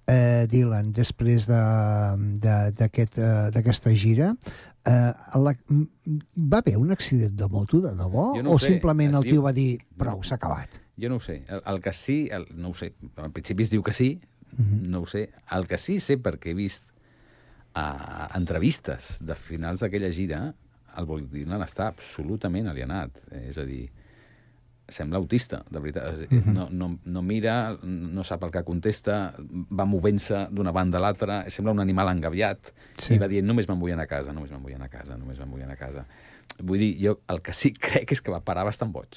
Eh, 0.07 0.45
Dylan, 0.51 0.91
després 0.93 1.47
d'aquesta 1.47 3.21
de, 3.47 3.51
d'aquest, 3.53 3.87
eh, 3.87 3.95
gira, 3.95 4.31
eh, 4.85 5.13
la, 5.35 5.53
va 6.37 6.57
haver 6.61 6.77
un 6.77 6.91
accident 6.91 7.33
de 7.37 7.47
moto, 7.49 7.81
de 7.81 7.93
debò? 7.95 8.31
No 8.43 8.53
o 8.55 8.59
sé, 8.59 8.67
simplement 8.75 9.11
es 9.13 9.17
el 9.21 9.23
tio 9.29 9.39
diu- 9.39 9.45
va 9.45 9.53
dir, 9.53 9.79
prou, 9.97 10.21
s'ha 10.23 10.35
acabat? 10.35 10.69
Jo 11.01 11.09
no 11.09 11.15
ho 11.17 11.23
sé. 11.23 11.41
El, 11.47 11.61
el 11.65 11.81
que 11.81 11.93
sí, 11.93 12.27
el, 12.31 12.45
no 12.55 12.69
ho 12.69 12.75
sé, 12.77 12.93
al 13.17 13.31
principi 13.31 13.63
es 13.63 13.71
diu 13.73 13.83
que 13.83 13.93
sí, 13.93 14.19
Mhm. 14.51 14.89
no 14.91 14.99
ho 15.01 15.05
sé. 15.07 15.29
El 15.55 15.65
que 15.65 15.77
sí 15.79 16.01
sé, 16.03 16.17
perquè 16.19 16.51
he 16.51 16.53
vist 16.53 16.83
a 17.73 18.29
entrevistes 18.37 19.17
de 19.23 19.35
finals 19.35 19.83
d'aquella 19.83 20.09
gira, 20.11 20.41
el 20.97 21.05
Bob 21.07 21.29
Dylan 21.31 21.63
està 21.63 21.87
absolutament 21.87 22.67
alienat. 22.67 23.15
És 23.47 23.57
a 23.61 23.63
dir, 23.67 23.85
sembla 24.91 25.21
autista, 25.21 25.61
de 25.71 25.79
veritat. 25.79 26.25
És- 26.27 26.45
no, 26.45 26.67
no, 26.69 26.89
no 27.05 27.21
mira, 27.23 27.77
no 27.83 28.25
sap 28.27 28.43
el 28.43 28.51
que 28.51 28.63
contesta, 28.67 29.33
va 29.71 29.85
movent-se 29.87 30.47
d'una 30.51 30.73
banda 30.75 30.99
a 30.99 31.01
l'altra, 31.01 31.45
sembla 31.49 31.71
un 31.71 31.79
animal 31.79 32.11
engaviat, 32.11 32.73
sí. 32.97 33.15
i 33.15 33.21
va 33.21 33.29
dient, 33.31 33.47
només 33.47 33.69
me'n 33.69 33.79
vull 33.79 33.93
anar 33.95 34.03
a 34.09 34.11
casa, 34.11 34.33
només 34.35 34.51
me'n 34.51 34.61
vull 34.63 34.75
anar 34.75 34.89
a 34.91 34.95
casa, 34.97 35.17
només 35.17 35.39
me'n 35.39 35.51
vull 35.51 35.63
anar 35.63 35.77
a 35.79 35.83
casa. 35.85 36.05
Vull 36.59 36.79
dir, 36.83 36.91
jo 36.99 37.19
el 37.31 37.39
que 37.41 37.53
sí 37.55 37.71
crec 37.87 38.11
és 38.11 38.21
que 38.21 38.31
va 38.35 38.41
parar 38.43 38.65
bastant 38.67 38.91
boig. 38.91 39.15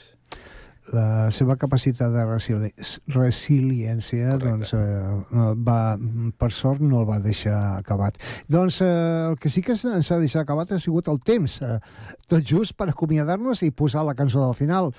La 0.93 1.30
seva 1.32 1.57
capacitat 1.57 2.12
de 2.12 2.24
resili 2.28 2.70
resiliència 3.14 4.35
Correcte. 4.35 4.49
doncs, 4.51 4.72
eh, 4.74 5.55
va, 5.64 5.97
per 6.39 6.51
sort 6.53 6.82
no 6.85 7.01
el 7.01 7.09
va 7.09 7.18
deixar 7.24 7.78
acabat. 7.78 8.18
Doncs 8.49 8.80
eh, 8.85 8.91
el 9.30 9.39
que 9.41 9.49
sí 9.49 9.62
que 9.62 9.72
ens 9.72 10.11
ha 10.12 10.20
deixat 10.20 10.43
acabat 10.43 10.72
ha 10.72 10.80
sigut 10.80 11.09
el 11.09 11.20
temps, 11.24 11.61
eh, 11.62 11.78
tot 12.28 12.45
just 12.45 12.76
per 12.76 12.91
acomiadar-nos 12.91 13.62
i 13.62 13.70
posar 13.70 14.05
la 14.05 14.14
cançó 14.18 14.45
del 14.45 14.55
final. 14.55 14.93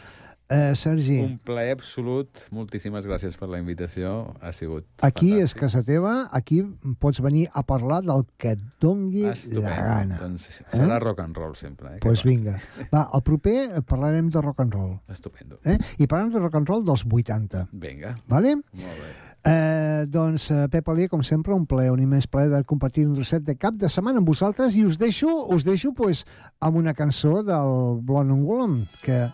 Eh, 0.48 0.76
Sergi, 0.78 1.20
Un 1.24 1.40
plaer 1.42 1.72
absolut. 1.74 2.30
Moltíssimes 2.54 3.08
gràcies 3.10 3.34
per 3.40 3.48
la 3.50 3.58
invitació. 3.58 4.36
Ha 4.46 4.52
sigut 4.54 4.86
aquí 5.02 5.32
és 5.40 5.56
fantàstic. 5.56 5.60
casa 5.64 5.82
teva, 5.84 6.14
aquí 6.32 6.60
pots 7.02 7.20
venir 7.26 7.48
a 7.52 7.64
parlar 7.66 8.04
del 8.06 8.28
que 8.38 8.52
et 8.54 8.60
dongui 8.80 9.24
Estupendo. 9.26 9.62
la 9.66 9.76
gana. 9.76 10.20
Doncs 10.22 10.62
serà 10.70 11.00
rock 11.02 11.20
and 11.24 11.36
roll 11.36 11.56
sempre. 11.56 11.96
Eh? 11.96 12.00
Pues 12.02 12.22
Que 12.22 12.30
vinga. 12.30 12.60
Va, 12.94 13.10
el 13.14 13.24
proper 13.24 13.82
parlarem 13.90 14.30
de 14.30 14.42
rock 14.42 14.60
and 14.62 14.74
roll. 14.74 15.00
Estupendo. 15.10 15.58
Eh? 15.66 15.78
I 15.98 16.06
parlarem 16.06 16.32
de 16.34 16.40
rock 16.40 16.56
and 16.62 16.70
roll 16.70 16.86
dels 16.86 17.06
80. 17.10 17.68
Vinga, 17.72 18.16
Vale? 18.28 18.56
molt 18.56 19.00
bé. 19.02 19.14
Eh, 19.48 20.06
doncs, 20.10 20.50
eh, 20.50 20.68
Pep 20.70 20.88
Alier, 20.90 21.08
com 21.08 21.22
sempre, 21.22 21.54
un 21.54 21.68
plaer, 21.68 21.92
un 21.92 22.00
immens 22.02 22.26
plaer 22.26 22.50
de 22.50 22.64
compartir 22.64 23.08
un 23.08 23.14
trosset 23.14 23.44
de 23.46 23.56
cap 23.56 23.76
de 23.76 23.90
setmana 23.90 24.18
amb 24.18 24.28
vosaltres 24.28 24.76
i 24.76 24.84
us 24.86 24.98
deixo, 24.98 25.28
us 25.54 25.64
deixo 25.64 25.92
pues, 25.94 26.26
amb 26.60 26.78
una 26.78 26.96
cançó 26.96 27.44
del 27.44 28.02
and 28.32 28.44
Woolham 28.44 28.88
que 29.04 29.30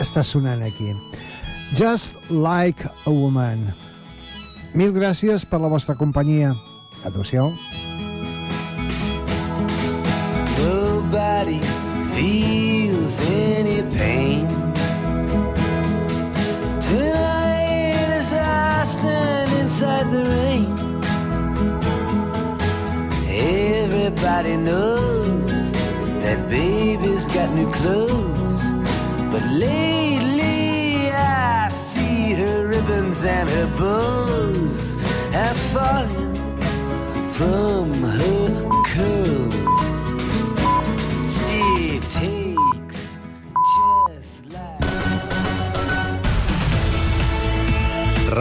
està 0.00 0.22
sonant 0.24 0.62
aquí. 0.62 0.94
Just 1.74 2.16
Like 2.30 2.86
a 3.06 3.10
Woman. 3.10 3.74
Mil 4.74 4.92
gràcies 4.92 5.44
per 5.48 5.60
la 5.60 5.68
vostra 5.68 5.96
companyia. 5.96 6.54
Adéu-siau. 7.04 7.52
Nobody 10.58 11.60
feels 12.14 13.20
any 13.22 13.82
pain. 13.94 14.48
Tonight 16.80 18.08
as 18.20 18.32
I 18.32 18.84
stand 18.84 19.52
inside 19.60 20.10
the 20.10 20.24
rain, 20.24 20.66
everybody 23.28 24.56
knows 24.56 25.72
that 26.22 26.48
baby's 26.48 27.28
got 27.28 27.50
new 27.54 27.70
clothes. 27.72 28.37
But 29.30 29.44
lately 29.44 31.10
I 31.10 31.68
see 31.70 32.32
her 32.32 32.66
ribbons 32.66 33.24
and 33.24 33.48
her 33.50 33.66
bows 33.78 34.96
have 35.32 35.56
fallen 35.74 36.34
from 37.28 37.92
her 38.02 38.70
curls. 38.86 39.57